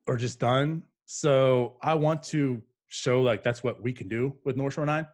or 0.07 0.17
just 0.17 0.41
done. 0.41 0.83
So 1.05 1.77
I 1.83 1.95
want 1.95 2.23
to 2.25 2.63
show 2.89 3.21
like 3.21 3.43
that's 3.43 3.63
what 3.63 3.83
we 3.83 3.93
can 3.93 4.09
do 4.09 4.35
with 4.45 4.57
North 4.57 4.75
Shore 4.75 4.87
Nine. 4.87 5.07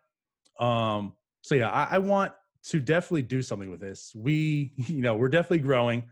Um, 0.60 1.14
so 1.42 1.54
yeah, 1.54 1.70
I, 1.70 1.96
I 1.96 1.98
want 1.98 2.32
to 2.68 2.80
definitely 2.80 3.22
do 3.22 3.42
something 3.42 3.70
with 3.70 3.80
this. 3.80 4.12
We, 4.14 4.72
you 4.76 5.00
know, 5.00 5.16
we're 5.16 5.28
definitely 5.28 5.60
growing. 5.60 6.04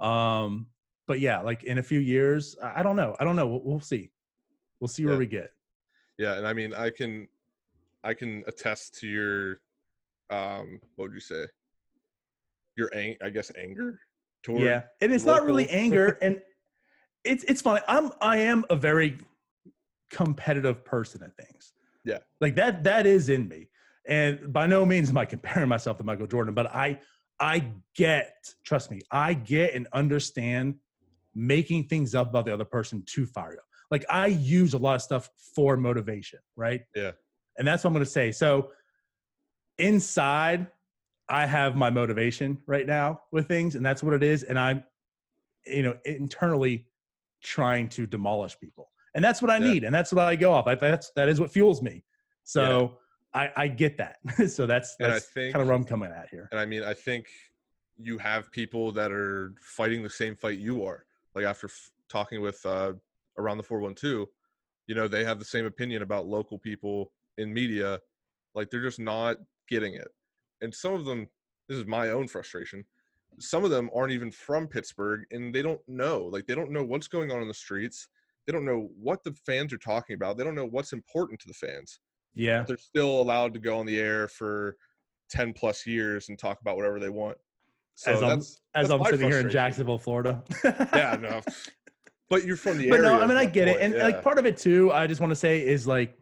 Um, 0.00 0.66
but 1.06 1.20
yeah, 1.20 1.40
like 1.40 1.64
in 1.64 1.78
a 1.78 1.82
few 1.82 1.98
years, 2.00 2.56
I 2.62 2.82
don't 2.82 2.96
know. 2.96 3.16
I 3.18 3.24
don't 3.24 3.36
know. 3.36 3.46
We'll, 3.46 3.62
we'll 3.64 3.80
see. 3.80 4.10
We'll 4.80 4.88
see 4.88 5.04
where 5.04 5.14
Yeah. 5.14 5.18
we 5.18 5.26
get. 5.26 5.50
Yeah, 6.18 6.34
and 6.36 6.46
I 6.46 6.52
mean, 6.52 6.74
I 6.74 6.90
can, 6.90 7.28
I 8.04 8.12
can 8.14 8.44
attest 8.46 8.98
to 9.00 9.06
your, 9.08 9.60
um, 10.30 10.80
what 10.96 11.06
would 11.06 11.14
you 11.14 11.20
say? 11.20 11.46
Your 12.76 12.90
ang, 12.94 13.16
I 13.22 13.30
guess, 13.30 13.50
anger 13.60 14.00
toward. 14.42 14.62
yeah, 14.62 14.82
and 15.00 15.12
it's 15.12 15.24
not 15.24 15.44
really 15.44 15.68
anger, 15.70 16.16
and 16.22 16.40
it's 17.24 17.42
it's 17.44 17.60
funny. 17.60 17.80
I'm 17.88 18.12
I 18.20 18.36
am 18.36 18.64
a 18.70 18.76
very 18.76 19.18
competitive 20.10 20.84
person 20.84 21.22
at 21.24 21.36
things. 21.36 21.72
Yeah. 22.04 22.18
like 22.40 22.54
that 22.54 22.84
that 22.84 23.04
is 23.06 23.28
in 23.30 23.48
me, 23.48 23.68
and 24.08 24.52
by 24.52 24.66
no 24.66 24.84
means 24.84 25.10
am 25.10 25.18
I 25.18 25.24
comparing 25.26 25.68
myself 25.68 25.98
to 25.98 26.04
Michael 26.04 26.26
Jordan, 26.26 26.54
but 26.54 26.66
I 26.74 26.98
I 27.38 27.72
get 27.94 28.34
trust 28.64 28.90
me, 28.90 29.00
I 29.12 29.34
get 29.34 29.74
and 29.74 29.86
understand 29.92 30.74
making 31.34 31.84
things 31.84 32.14
up 32.16 32.28
about 32.30 32.44
the 32.46 32.52
other 32.52 32.64
person 32.64 33.02
to 33.06 33.26
fire 33.26 33.52
you. 33.52 33.58
Like 33.92 34.04
I 34.10 34.26
use 34.26 34.74
a 34.74 34.78
lot 34.78 34.96
of 34.96 35.02
stuff 35.02 35.30
for 35.54 35.76
motivation, 35.76 36.40
right? 36.56 36.82
Yeah. 36.96 37.12
and 37.58 37.66
that's 37.68 37.84
what 37.84 37.90
I'm 37.90 37.98
to 38.00 38.06
say. 38.06 38.32
So 38.32 38.70
inside 39.78 40.66
I 41.28 41.46
have 41.46 41.76
my 41.76 41.90
motivation 41.90 42.58
right 42.66 42.86
now 42.86 43.20
with 43.32 43.46
things, 43.48 43.74
and 43.74 43.84
that's 43.84 44.02
what 44.02 44.14
it 44.14 44.22
is. 44.22 44.42
And 44.44 44.58
I'm, 44.58 44.82
you 45.66 45.82
know, 45.82 45.94
internally 46.06 46.86
trying 47.42 47.88
to 47.90 48.06
demolish 48.06 48.58
people, 48.58 48.90
and 49.14 49.22
that's 49.22 49.42
what 49.42 49.50
I 49.50 49.58
Yeah. 49.58 49.72
need, 49.72 49.84
and 49.84 49.94
that's 49.94 50.12
what 50.12 50.24
I 50.24 50.36
go 50.36 50.52
off. 50.52 50.66
I, 50.66 50.74
that's 50.74 51.10
that 51.16 51.28
is 51.28 51.38
what 51.38 51.50
fuels 51.50 51.82
me. 51.82 52.04
So 52.44 52.98
I, 53.34 53.50
I 53.56 53.68
get 53.68 53.96
that. 53.98 54.18
so 54.48 54.66
that's 54.66 54.96
that's 54.96 55.30
kind 55.34 55.56
of 55.56 55.66
where 55.66 55.74
I'm 55.76 55.84
coming 55.84 56.10
at 56.10 56.28
here. 56.30 56.48
And 56.50 56.60
I 56.60 56.66
mean, 56.66 56.82
I 56.82 56.94
think 56.94 57.26
you 57.98 58.18
have 58.18 58.50
people 58.52 58.92
that 58.92 59.12
are 59.12 59.54
fighting 59.60 60.02
the 60.02 60.10
same 60.10 60.34
fight 60.34 60.58
you 60.58 60.84
are. 60.84 61.04
Like 61.34 61.44
after 61.44 61.66
f- 61.66 61.90
talking 62.08 62.40
with 62.40 62.64
uh, 62.64 62.92
around 63.38 63.58
the 63.58 63.62
four 63.62 63.80
one 63.80 63.94
two, 63.94 64.28
you 64.86 64.94
know, 64.94 65.08
they 65.08 65.24
have 65.24 65.38
the 65.38 65.44
same 65.44 65.66
opinion 65.66 66.02
about 66.02 66.26
local 66.26 66.58
people 66.58 67.12
in 67.36 67.52
media. 67.52 68.00
Like 68.54 68.70
they're 68.70 68.82
just 68.82 69.00
not 69.00 69.36
getting 69.68 69.94
it. 69.94 70.08
And 70.60 70.74
some 70.74 70.94
of 70.94 71.04
them, 71.04 71.28
this 71.68 71.78
is 71.78 71.86
my 71.86 72.10
own 72.10 72.28
frustration. 72.28 72.84
Some 73.38 73.62
of 73.62 73.70
them 73.70 73.90
aren't 73.94 74.12
even 74.12 74.32
from 74.32 74.66
Pittsburgh, 74.66 75.24
and 75.30 75.54
they 75.54 75.62
don't 75.62 75.80
know. 75.86 76.28
Like 76.32 76.46
they 76.46 76.54
don't 76.54 76.72
know 76.72 76.82
what's 76.82 77.08
going 77.08 77.30
on 77.30 77.42
in 77.42 77.48
the 77.48 77.54
streets. 77.54 78.08
They 78.46 78.52
don't 78.52 78.64
know 78.64 78.88
what 78.98 79.22
the 79.22 79.34
fans 79.44 79.72
are 79.74 79.78
talking 79.78 80.14
about. 80.14 80.38
They 80.38 80.44
don't 80.44 80.54
know 80.54 80.66
what's 80.66 80.94
important 80.94 81.38
to 81.40 81.48
the 81.48 81.54
fans 81.54 82.00
Yeah, 82.34 82.62
they're 82.62 82.76
still 82.76 83.20
allowed 83.20 83.54
to 83.54 83.60
go 83.60 83.78
on 83.78 83.86
the 83.86 83.98
air 83.98 84.28
for 84.28 84.76
10 85.30 85.52
plus 85.52 85.86
years 85.86 86.28
and 86.28 86.38
talk 86.38 86.60
about 86.60 86.76
whatever 86.76 86.98
they 86.98 87.08
want. 87.08 87.36
So 87.94 88.12
as 88.12 88.22
I'm 88.22 88.28
that's 88.28 88.60
as 88.74 88.88
that's 88.88 89.00
I'm 89.00 89.04
sitting 89.10 89.28
here 89.28 89.40
in. 89.40 89.50
Jacksonville, 89.50 89.98
Florida. 89.98 90.42
yeah, 90.64 91.16
no. 91.20 91.40
But 92.30 92.44
you're 92.44 92.56
from 92.56 92.78
the 92.78 92.90
but 92.90 93.00
area. 93.00 93.10
no, 93.10 93.20
I 93.20 93.26
mean, 93.26 93.36
I 93.36 93.44
get 93.44 93.68
it, 93.68 93.72
point, 93.72 93.82
and 93.82 93.94
yeah. 93.94 94.04
like 94.04 94.22
part 94.22 94.38
of 94.38 94.46
it 94.46 94.56
too. 94.56 94.92
I 94.92 95.06
just 95.06 95.20
want 95.20 95.30
to 95.30 95.36
say 95.36 95.66
is 95.66 95.86
like, 95.86 96.16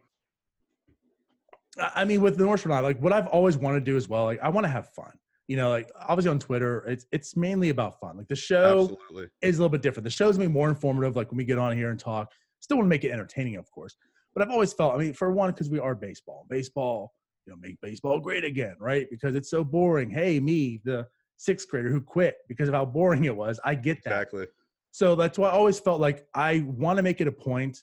I 1.77 2.03
mean, 2.05 2.21
with 2.21 2.37
the 2.37 2.45
North 2.45 2.65
Nine, 2.65 2.81
like 2.81 2.99
what 2.99 3.13
I've 3.13 3.27
always 3.27 3.57
wanted 3.57 3.85
to 3.85 3.91
do 3.91 3.95
as 3.95 4.09
well. 4.09 4.23
Like, 4.23 4.39
I 4.41 4.49
want 4.49 4.65
to 4.65 4.69
have 4.69 4.89
fun. 4.89 5.11
You 5.47 5.55
know, 5.55 5.69
like 5.69 5.91
obviously 6.07 6.31
on 6.31 6.39
Twitter, 6.39 6.83
it's 6.87 7.05
it's 7.11 7.37
mainly 7.37 7.69
about 7.69 7.99
fun. 7.99 8.17
Like 8.17 8.27
the 8.27 8.35
show 8.35 8.81
Absolutely. 8.81 9.27
is 9.41 9.59
a 9.59 9.61
little 9.61 9.69
bit 9.69 9.81
different. 9.81 10.03
The 10.05 10.09
show's 10.09 10.35
gonna 10.35 10.49
be 10.49 10.53
more 10.53 10.69
informative. 10.69 11.15
Like 11.15 11.29
when 11.29 11.37
we 11.37 11.45
get 11.45 11.59
on 11.59 11.77
here 11.77 11.91
and 11.91 11.99
talk, 11.99 12.31
still 12.59 12.77
want 12.77 12.85
to 12.85 12.89
make 12.89 13.03
it 13.03 13.11
entertaining, 13.11 13.55
of 13.55 13.69
course. 13.69 13.95
But 14.37 14.45
I've 14.45 14.53
always 14.53 14.71
felt, 14.71 14.93
I 14.93 14.99
mean, 14.99 15.13
for 15.13 15.31
one, 15.31 15.49
because 15.49 15.67
we 15.67 15.79
are 15.79 15.95
baseball. 15.95 16.45
Baseball, 16.47 17.11
you 17.47 17.53
know, 17.53 17.57
make 17.59 17.81
baseball 17.81 18.19
great 18.19 18.43
again, 18.43 18.75
right? 18.79 19.07
Because 19.09 19.33
it's 19.33 19.49
so 19.49 19.63
boring. 19.63 20.11
Hey, 20.11 20.39
me, 20.39 20.79
the 20.83 21.07
sixth 21.37 21.67
grader 21.67 21.89
who 21.89 21.99
quit 21.99 22.35
because 22.47 22.67
of 22.67 22.75
how 22.75 22.85
boring 22.85 23.25
it 23.25 23.35
was. 23.35 23.59
I 23.65 23.73
get 23.73 24.03
that. 24.03 24.11
Exactly. 24.11 24.45
So 24.91 25.15
that's 25.15 25.39
why 25.39 25.49
I 25.49 25.53
always 25.53 25.79
felt 25.79 25.99
like 25.99 26.27
I 26.35 26.63
want 26.67 26.97
to 26.97 27.03
make 27.03 27.19
it 27.19 27.27
a 27.27 27.31
point. 27.31 27.81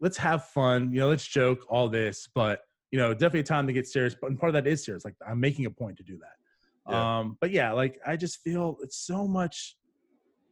Let's 0.00 0.16
have 0.18 0.44
fun, 0.44 0.92
you 0.92 1.00
know, 1.00 1.08
let's 1.08 1.26
joke, 1.26 1.66
all 1.68 1.88
this, 1.88 2.28
but 2.32 2.60
you 2.92 2.98
know, 3.00 3.12
definitely 3.12 3.40
a 3.40 3.42
time 3.42 3.66
to 3.66 3.72
get 3.72 3.88
serious. 3.88 4.14
But 4.14 4.38
part 4.38 4.50
of 4.50 4.54
that 4.54 4.70
is 4.70 4.84
serious. 4.84 5.04
Like 5.04 5.16
I'm 5.26 5.40
making 5.40 5.66
a 5.66 5.70
point 5.70 5.96
to 5.96 6.04
do 6.04 6.18
that. 6.18 6.92
Yeah. 6.92 7.18
Um, 7.18 7.36
but 7.40 7.50
yeah, 7.50 7.72
like 7.72 7.98
I 8.06 8.14
just 8.16 8.38
feel 8.42 8.76
it's 8.80 8.98
so 9.04 9.26
much 9.26 9.76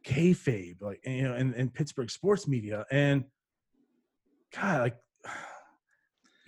kayfabe, 0.04 0.80
like 0.80 0.98
you 1.06 1.22
know, 1.22 1.36
in, 1.36 1.54
in 1.54 1.70
Pittsburgh 1.70 2.10
sports 2.10 2.48
media, 2.48 2.84
and 2.90 3.22
God, 4.52 4.80
like 4.82 4.96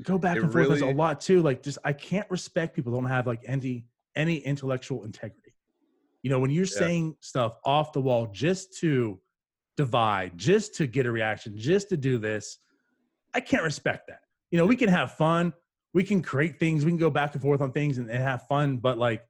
go 0.04 0.18
back 0.18 0.36
It 0.36 0.42
and 0.42 0.52
forth. 0.52 0.68
There's 0.68 0.80
a 0.82 0.86
lot 0.86 1.20
too. 1.20 1.42
Like 1.42 1.62
just 1.62 1.78
I 1.84 1.92
can't 1.92 2.30
respect 2.30 2.74
people 2.76 2.92
who 2.92 3.00
don't 3.00 3.10
have 3.10 3.26
like 3.26 3.42
any 3.46 3.86
any 4.16 4.36
intellectual 4.38 5.04
integrity. 5.04 5.54
You 6.22 6.30
know, 6.30 6.38
when 6.38 6.50
you're 6.50 6.64
Yeah. 6.64 6.78
saying 6.78 7.16
stuff 7.20 7.56
off 7.64 7.92
the 7.92 8.00
wall 8.00 8.28
just 8.32 8.78
to 8.78 9.20
divide, 9.76 10.38
just 10.38 10.74
to 10.76 10.86
get 10.86 11.06
a 11.06 11.10
reaction, 11.10 11.56
just 11.56 11.88
to 11.88 11.96
do 11.96 12.18
this, 12.18 12.58
I 13.34 13.40
can't 13.40 13.64
respect 13.64 14.06
that. 14.08 14.20
You 14.50 14.58
know, 14.58 14.66
we 14.66 14.76
can 14.76 14.88
have 14.88 15.12
fun, 15.12 15.52
we 15.92 16.04
can 16.04 16.22
create 16.22 16.60
things, 16.60 16.84
we 16.84 16.92
can 16.92 16.98
go 16.98 17.10
back 17.10 17.32
and 17.34 17.42
forth 17.42 17.60
on 17.60 17.72
things 17.72 17.98
and, 17.98 18.08
and 18.08 18.22
have 18.22 18.46
fun, 18.46 18.76
but 18.78 18.98
like 18.98 19.22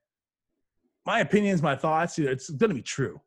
my 1.07 1.21
opinions, 1.21 1.63
my 1.63 1.77
thoughts, 1.77 2.19
it's 2.19 2.51
gonna 2.51 2.75
be 2.75 2.83
true. 2.83 3.21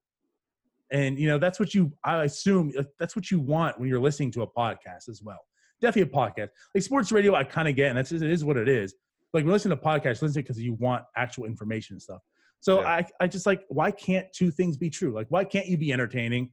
And 0.91 1.19
you 1.19 1.27
know, 1.27 1.37
that's 1.37 1.59
what 1.59 1.73
you 1.73 1.91
I 2.03 2.23
assume 2.23 2.71
that's 2.99 3.15
what 3.15 3.29
you 3.31 3.39
want 3.39 3.79
when 3.79 3.89
you're 3.89 3.99
listening 3.99 4.31
to 4.31 4.43
a 4.43 4.47
podcast 4.47 5.09
as 5.09 5.21
well. 5.23 5.39
Definitely 5.82 6.11
a 6.11 6.15
podcast. 6.15 6.49
Like 6.73 6.84
sports 6.84 7.11
radio, 7.11 7.36
I 7.36 7.43
kind 7.43 7.67
of 7.67 7.75
get, 7.75 7.89
and 7.89 7.97
that's 7.97 8.11
it 8.11 8.23
is 8.23 8.43
what 8.43 8.57
it 8.57 8.67
is. 8.67 8.93
Like 9.34 9.41
when 9.41 9.47
you 9.47 9.51
listen 9.53 9.69
to 9.71 9.78
podcasts, 9.78 10.21
listen 10.21 10.41
because 10.41 10.59
you 10.59 10.73
want 10.73 11.03
actual 11.15 11.45
information 11.45 11.95
and 11.95 12.01
stuff. 12.01 12.21
So 12.59 12.82
Yeah. 12.82 12.88
I, 12.88 13.05
I 13.21 13.28
just 13.28 13.45
like, 13.45 13.63
why 13.69 13.91
can't 13.91 14.25
two 14.34 14.49
things 14.51 14.78
be 14.78 14.89
true? 14.89 15.13
Like, 15.13 15.28
why 15.30 15.43
can't 15.43 15.67
you 15.67 15.78
be 15.78 15.93
entertaining, 15.93 16.49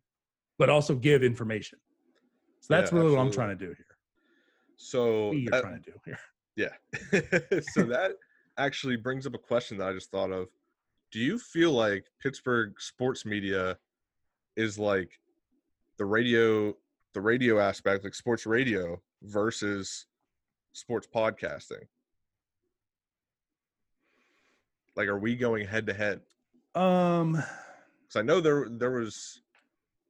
but 0.59 0.68
also 0.68 0.95
give 0.95 1.22
information? 1.22 1.79
So 2.61 2.75
that's 2.75 2.93
Yeah, 2.93 2.99
really 2.99 3.12
what 3.12 3.20
I'm 3.20 3.31
trying 3.33 3.51
to 3.51 3.55
do 3.57 3.66
here. 3.72 3.87
So 4.77 5.29
What 5.29 5.37
you're 5.39 5.51
that- 5.53 5.62
trying 5.62 5.83
to 5.83 5.91
do 5.91 5.99
here. 6.05 6.18
yeah. 6.57 7.61
so 7.72 7.85
that 7.85 8.12
actually 8.59 8.97
brings 8.97 9.27
up 9.27 9.35
a 9.35 9.39
question 9.39 9.79
that 9.79 9.89
I 9.89 9.93
just 9.93 10.11
thought 10.11 10.31
of. 10.31 10.49
Do 11.12 11.20
you 11.20 11.39
feel 11.39 11.70
like 11.72 12.05
Pittsburgh 12.22 12.75
sports 12.81 13.25
media 13.25 13.79
is 14.57 14.79
like 14.79 15.11
the 15.97 16.05
radio 16.05 16.75
the 17.14 17.20
radio 17.20 17.61
aspect, 17.61 18.03
like 18.03 18.14
sports 18.14 18.45
radio 18.45 19.01
versus 19.25 20.07
sports 20.72 21.09
podcasting? 21.12 21.87
Like 24.97 25.09
are 25.09 25.18
we 25.18 25.35
going 25.37 25.66
head 25.66 25.87
to 25.87 25.95
head? 25.95 26.20
Um, 26.75 27.33
Because 27.33 28.16
I 28.16 28.22
know 28.22 28.41
there 28.41 28.68
there 28.70 28.91
was, 28.93 29.41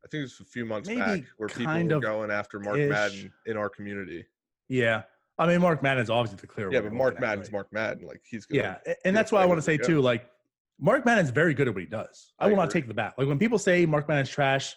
I 0.04 0.08
think 0.08 0.20
it 0.20 0.24
was 0.24 0.40
a 0.40 0.44
few 0.44 0.64
months 0.64 0.88
back 0.88 1.22
where 1.36 1.48
people 1.48 1.72
were 1.72 2.00
going 2.00 2.30
after 2.30 2.58
Mark 2.60 2.78
ish. 2.78 2.90
Madden 2.90 3.32
in 3.46 3.56
our 3.56 3.68
community. 3.68 4.24
yeah. 4.68 5.02
I 5.36 5.48
mean, 5.48 5.60
Mark 5.60 5.82
Madden's 5.82 6.10
obviously 6.10 6.40
the 6.40 6.46
clear. 6.46 6.72
Yeah, 6.72 6.80
but 6.82 6.92
Mark 6.92 7.18
Madden's 7.18 7.48
right? 7.48 7.54
Mark 7.54 7.72
Madden. 7.72 8.06
Like 8.06 8.22
he's 8.24 8.46
gonna, 8.46 8.78
Yeah, 8.86 8.94
and 9.04 9.16
that's 9.16 9.32
why 9.32 9.42
I 9.42 9.46
want 9.46 9.58
to 9.58 9.62
say 9.62 9.76
too. 9.76 10.00
Like, 10.00 10.30
Mark 10.78 11.04
Madden's 11.04 11.30
very 11.30 11.54
good 11.54 11.66
at 11.66 11.74
what 11.74 11.82
he 11.82 11.88
does. 11.88 12.32
I, 12.38 12.44
I 12.44 12.48
will 12.50 12.56
not 12.56 12.70
take 12.70 12.86
the 12.86 12.94
bat. 12.94 13.14
Like 13.18 13.26
when 13.26 13.40
people 13.40 13.58
say 13.58 13.84
Mark 13.84 14.06
Madden's 14.06 14.30
trash, 14.30 14.76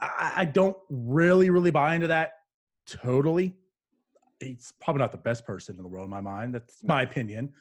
I, 0.00 0.32
I 0.36 0.44
don't 0.44 0.76
really, 0.88 1.50
really 1.50 1.72
buy 1.72 1.96
into 1.96 2.06
that 2.06 2.34
totally. 2.86 3.54
He's 4.40 4.72
probably 4.80 5.00
not 5.00 5.12
the 5.12 5.18
best 5.18 5.46
person 5.46 5.76
in 5.76 5.82
the 5.82 5.88
world 5.88 6.04
in 6.04 6.10
my 6.10 6.20
mind. 6.20 6.54
That's 6.54 6.82
my 6.82 7.02
opinion, 7.02 7.52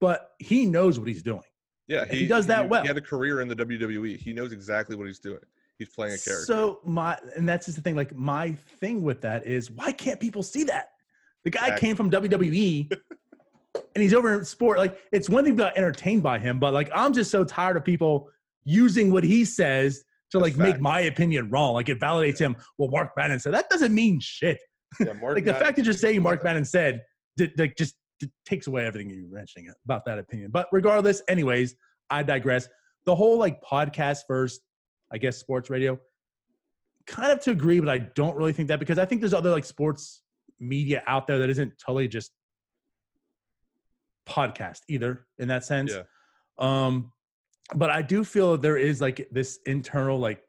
but 0.00 0.30
he 0.38 0.64
knows 0.66 0.98
what 0.98 1.06
he's 1.08 1.22
doing. 1.22 1.42
Yeah, 1.86 2.04
He 2.06 2.26
does 2.26 2.46
that 2.46 2.68
well. 2.68 2.82
He 2.82 2.88
had 2.88 2.96
a 2.96 3.00
career 3.02 3.40
in 3.40 3.48
the 3.48 3.56
WWE. 3.56 4.16
He 4.16 4.32
knows 4.32 4.52
exactly 4.52 4.94
what 4.96 5.06
he's 5.08 5.18
doing. 5.18 5.40
He's 5.76 5.88
playing 5.88 6.14
a 6.14 6.18
character. 6.18 6.44
So 6.44 6.80
my 6.84 7.18
and 7.36 7.48
that's 7.48 7.66
just 7.66 7.76
the 7.76 7.82
thing. 7.82 7.96
Like 7.96 8.14
my 8.14 8.52
thing 8.52 9.02
with 9.02 9.20
that 9.22 9.46
is 9.46 9.70
why 9.70 9.92
can't 9.92 10.20
people 10.20 10.42
see 10.42 10.62
that? 10.64 10.90
The 11.44 11.50
guy 11.50 11.62
Exactly. 11.68 11.88
came 11.88 11.96
from 11.96 12.10
WWE 12.10 12.92
and 13.94 14.02
he's 14.02 14.14
over 14.14 14.34
in 14.38 14.44
sport. 14.44 14.78
Like 14.78 14.98
it's 15.10 15.28
one 15.28 15.44
thing 15.44 15.56
to 15.56 15.64
be 15.64 15.76
entertained 15.76 16.22
by 16.22 16.38
him, 16.38 16.58
but 16.60 16.72
like 16.72 16.90
I'm 16.94 17.12
just 17.12 17.30
so 17.30 17.44
tired 17.44 17.76
of 17.76 17.84
people 17.84 18.28
using 18.64 19.10
what 19.10 19.24
he 19.24 19.44
says 19.44 20.04
to 20.30 20.38
That's 20.38 20.56
like 20.56 20.56
make 20.58 20.80
my 20.80 21.00
opinion 21.00 21.50
wrong. 21.50 21.74
Like 21.74 21.88
it 21.88 21.98
validates 21.98 22.38
him. 22.38 22.56
Well, 22.78 22.90
Mark 22.90 23.16
Bannon 23.16 23.40
said 23.40 23.52
that 23.54 23.68
doesn't 23.68 23.92
mean 23.94 24.20
shit. 24.20 24.58
Yeah, 24.98 25.12
Mark 25.12 25.34
Like 25.36 25.44
the 25.44 25.52
Madden- 25.52 25.64
fact 25.66 25.76
that 25.76 25.84
you're 25.84 25.94
saying 25.94 26.22
Mark 26.22 26.42
Bannon 26.42 26.64
said 26.64 27.02
d- 27.36 27.52
like 27.56 27.76
just 27.76 27.94
takes 28.44 28.66
away 28.66 28.84
everything 28.86 29.08
you're 29.10 29.24
mentioning 29.30 29.72
about 29.84 30.04
that 30.06 30.18
opinion. 30.18 30.50
But 30.50 30.66
regardless, 30.72 31.22
anyways, 31.28 31.74
I 32.10 32.22
digress. 32.22 32.68
The 33.06 33.14
whole 33.14 33.38
like 33.38 33.62
podcast 33.62 34.22
first, 34.26 34.60
I 35.12 35.18
guess 35.18 35.36
sports 35.38 35.70
radio, 35.70 35.98
kind 37.06 37.32
of 37.32 37.40
to 37.40 37.50
agree, 37.50 37.80
but 37.80 37.88
I 37.88 37.98
don't 37.98 38.36
really 38.36 38.52
think 38.52 38.68
that 38.68 38.78
because 38.80 38.98
I 38.98 39.04
think 39.04 39.20
there's 39.22 39.34
other 39.34 39.50
like 39.50 39.64
sports 39.64 40.22
media 40.58 41.02
out 41.06 41.26
there 41.26 41.38
that 41.38 41.48
isn't 41.50 41.72
totally 41.78 42.08
just 42.08 42.32
podcast 44.28 44.80
either 44.88 45.26
in 45.38 45.48
that 45.48 45.64
sense. 45.64 45.92
Yeah. 45.92 46.02
Um, 46.58 47.12
but 47.74 47.90
I 47.90 48.02
do 48.02 48.24
feel 48.24 48.56
there 48.58 48.76
is 48.76 49.00
like 49.00 49.28
this 49.30 49.60
internal 49.66 50.18
like 50.18 50.42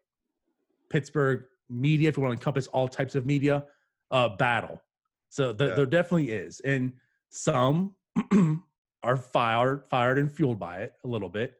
Pittsburgh 0.89 1.43
media, 1.69 2.09
if 2.09 2.17
you 2.17 2.23
want 2.23 2.31
to 2.31 2.37
encompass 2.39 2.67
all 2.67 2.87
types 2.87 3.15
of 3.15 3.25
media, 3.25 3.63
uh, 4.11 4.29
battle. 4.29 4.81
So 5.29 5.53
th- 5.53 5.69
Yeah. 5.69 5.75
there 5.75 5.85
definitely 5.85 6.31
is, 6.31 6.59
and 6.61 6.93
some 7.29 7.95
are 9.03 9.17
fired, 9.17 9.85
fired 9.89 10.19
and 10.19 10.31
fueled 10.31 10.59
by 10.59 10.79
it 10.81 10.93
a 11.03 11.07
little 11.07 11.29
bit. 11.29 11.55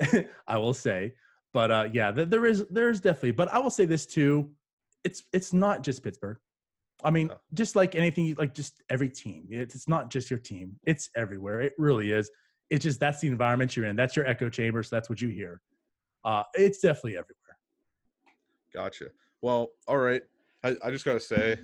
I 0.46 0.58
will 0.58 0.74
say, 0.74 1.14
but 1.52 1.70
uh, 1.70 1.88
yeah, 1.92 2.10
th- 2.12 2.28
there 2.28 2.44
is 2.46 2.64
there 2.70 2.90
is 2.90 3.00
definitely. 3.00 3.30
But 3.32 3.52
I 3.52 3.58
will 3.58 3.70
say 3.70 3.84
this 3.86 4.04
too, 4.06 4.50
it's 5.04 5.22
it's 5.32 5.52
not 5.52 5.82
just 5.82 6.02
Pittsburgh. 6.02 6.38
I 7.04 7.10
mean, 7.10 7.28
No. 7.28 7.36
just 7.54 7.76
like 7.76 7.94
anything, 7.94 8.34
like 8.38 8.54
just 8.54 8.82
every 8.88 9.10
team. 9.10 9.46
It's, 9.50 9.74
it's 9.74 9.86
not 9.86 10.10
just 10.10 10.30
your 10.30 10.38
team. 10.40 10.78
It's 10.84 11.10
everywhere. 11.14 11.60
It 11.60 11.74
really 11.78 12.10
is. 12.10 12.30
It's 12.70 12.82
just 12.82 12.98
that's 12.98 13.20
the 13.20 13.28
environment 13.28 13.76
you're 13.76 13.84
in. 13.86 13.94
That's 13.96 14.16
your 14.16 14.26
echo 14.26 14.48
chamber. 14.48 14.82
So 14.82 14.96
that's 14.96 15.08
what 15.08 15.20
you 15.20 15.28
hear. 15.28 15.60
Uh, 16.24 16.42
it's 16.54 16.80
definitely 16.80 17.12
everywhere. 17.18 17.58
Gotcha. 18.74 19.06
Well, 19.42 19.70
all 19.86 19.98
right. 19.98 20.22
I, 20.66 20.74
I 20.84 20.90
just 20.90 21.04
gotta 21.04 21.20
say, 21.20 21.58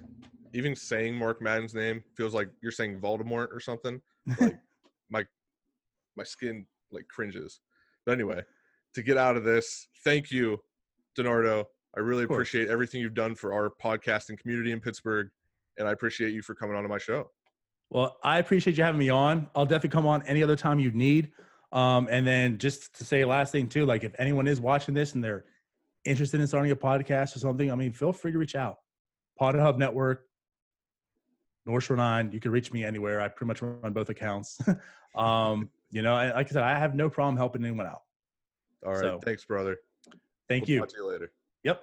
even 0.55 0.77
saying 0.77 1.17
Mark 1.17 1.43
Madden's 1.43 1.75
name 1.75 2.05
feels 2.17 2.35
like 2.35 2.49
you're 2.63 2.73
saying 2.73 3.01
Voldemort 3.01 3.49
or 3.53 3.59
something. 3.59 4.01
Like 4.39 4.59
my 5.11 5.25
my 6.17 6.25
skin 6.25 6.67
like 6.93 7.09
cringes. 7.09 7.61
But 8.07 8.13
anyway, 8.13 8.43
to 8.95 9.03
get 9.03 9.17
out 9.17 9.37
of 9.37 9.45
this, 9.45 9.89
thank 10.05 10.31
you, 10.31 10.59
DiNardo. 11.19 11.65
I 11.97 12.01
really 12.01 12.25
appreciate 12.25 12.69
everything 12.69 13.01
you've 13.01 13.15
done 13.15 13.35
for 13.35 13.53
our 13.53 13.73
podcasting 13.83 14.39
community 14.39 14.73
in 14.73 14.81
Pittsburgh, 14.81 15.29
and 15.79 15.89
I 15.89 15.93
appreciate 15.93 16.33
you 16.33 16.43
for 16.43 16.55
coming 16.55 16.77
on 16.77 16.83
to 16.83 16.89
my 16.89 16.99
show. 16.99 17.31
Well, 17.91 18.17
I 18.23 18.39
appreciate 18.39 18.79
you 18.79 18.85
having 18.85 19.01
me 19.01 19.11
on. 19.11 19.49
I'll 19.55 19.67
definitely 19.67 19.91
come 19.91 20.07
on 20.07 20.23
any 20.27 20.43
other 20.43 20.57
time 20.57 20.79
you 20.79 20.93
need. 20.93 21.33
Um, 21.73 22.09
and 22.11 22.27
then 22.27 22.57
just 22.57 22.97
to 22.99 23.05
say 23.05 23.25
last 23.25 23.53
thing 23.53 23.69
too, 23.69 23.85
like 23.85 24.05
if 24.05 24.15
anyone 24.19 24.47
is 24.47 24.61
watching 24.61 24.95
this 24.95 25.15
and 25.15 25.23
they're 25.23 25.45
interested 26.05 26.41
in 26.41 26.47
starting 26.47 26.71
a 26.71 26.77
podcast 26.77 27.37
or 27.37 27.41
something, 27.41 27.71
I 27.71 27.75
mean, 27.75 27.93
feel 27.93 28.13
free 28.13 28.33
to 28.33 28.39
reach 28.39 28.55
out. 28.55 28.79
Pod 29.43 29.57
Hub 29.57 29.77
Network, 29.77 30.29
North 31.67 31.83
Shore 31.83 31.97
Nine. 31.97 32.31
You 32.31 32.39
can 32.39 32.53
reach 32.53 32.73
me 32.73 32.85
anywhere. 32.85 33.21
I 33.21 33.27
pretty 33.27 33.49
much 33.49 33.61
run 33.61 33.93
both 33.93 34.09
accounts. 34.09 34.57
um, 35.17 35.69
you 35.91 36.01
know, 36.01 36.15
like 36.15 36.47
I 36.47 36.51
said, 36.51 36.63
I 36.63 36.79
have 36.79 36.95
no 36.95 37.11
problem 37.11 37.37
helping 37.37 37.65
anyone 37.65 37.87
out. 37.87 38.03
All 38.87 38.93
right. 38.93 39.01
So, 39.01 39.19
Thanks, 39.25 39.45
brother. 39.45 39.79
Thank 40.49 40.69
We'll 40.69 40.71
you. 40.71 40.79
Talk 40.79 40.91
to 40.91 40.97
you 40.97 41.11
later. 41.11 41.33
Yep. 41.65 41.83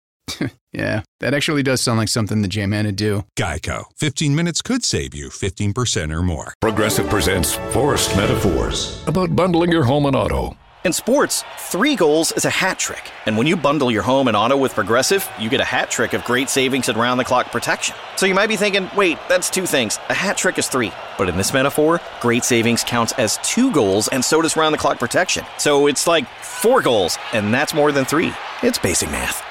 yeah, 0.71 1.01
that 1.19 1.33
actually 1.33 1.63
does 1.63 1.81
sound 1.81 1.97
like 1.97 2.09
something 2.09 2.41
the 2.41 2.47
J-Man 2.47 2.85
would 2.85 2.95
do. 2.95 3.23
Geico. 3.37 3.85
15 3.97 4.35
minutes 4.35 4.61
could 4.61 4.83
save 4.83 5.13
you 5.13 5.29
15% 5.29 6.13
or 6.13 6.21
more. 6.21 6.53
Progressive 6.61 7.09
presents 7.09 7.55
Forced 7.71 8.15
Metaphors 8.15 9.03
about 9.07 9.35
bundling 9.35 9.71
your 9.71 9.83
home 9.83 10.05
and 10.05 10.15
auto. 10.15 10.55
In 10.83 10.93
sports, 10.93 11.43
three 11.59 11.95
goals 11.95 12.31
is 12.31 12.45
a 12.45 12.49
hat 12.49 12.79
trick. 12.79 13.11
And 13.27 13.37
when 13.37 13.45
you 13.45 13.55
bundle 13.55 13.91
your 13.91 14.01
home 14.01 14.27
and 14.27 14.35
auto 14.35 14.57
with 14.57 14.73
Progressive, 14.73 15.29
you 15.39 15.47
get 15.47 15.61
a 15.61 15.63
hat 15.63 15.91
trick 15.91 16.13
of 16.13 16.23
great 16.23 16.49
savings 16.49 16.89
and 16.89 16.97
round 16.97 17.19
the 17.19 17.23
clock 17.23 17.51
protection. 17.51 17.95
So 18.15 18.25
you 18.25 18.33
might 18.33 18.47
be 18.47 18.55
thinking, 18.55 18.89
wait, 18.97 19.19
that's 19.29 19.51
two 19.51 19.67
things. 19.67 19.99
A 20.09 20.15
hat 20.15 20.37
trick 20.37 20.57
is 20.57 20.67
three. 20.67 20.91
But 21.19 21.29
in 21.29 21.37
this 21.37 21.53
metaphor, 21.53 22.01
great 22.19 22.43
savings 22.43 22.83
counts 22.83 23.13
as 23.19 23.37
two 23.43 23.71
goals, 23.71 24.07
and 24.07 24.25
so 24.25 24.41
does 24.41 24.57
round 24.57 24.73
the 24.73 24.79
clock 24.79 24.97
protection. 24.97 25.45
So 25.59 25.85
it's 25.85 26.07
like 26.07 26.27
four 26.41 26.81
goals, 26.81 27.19
and 27.31 27.53
that's 27.53 27.75
more 27.75 27.91
than 27.91 28.03
three. 28.03 28.33
It's 28.63 28.79
basic 28.79 29.11
math. 29.11 29.50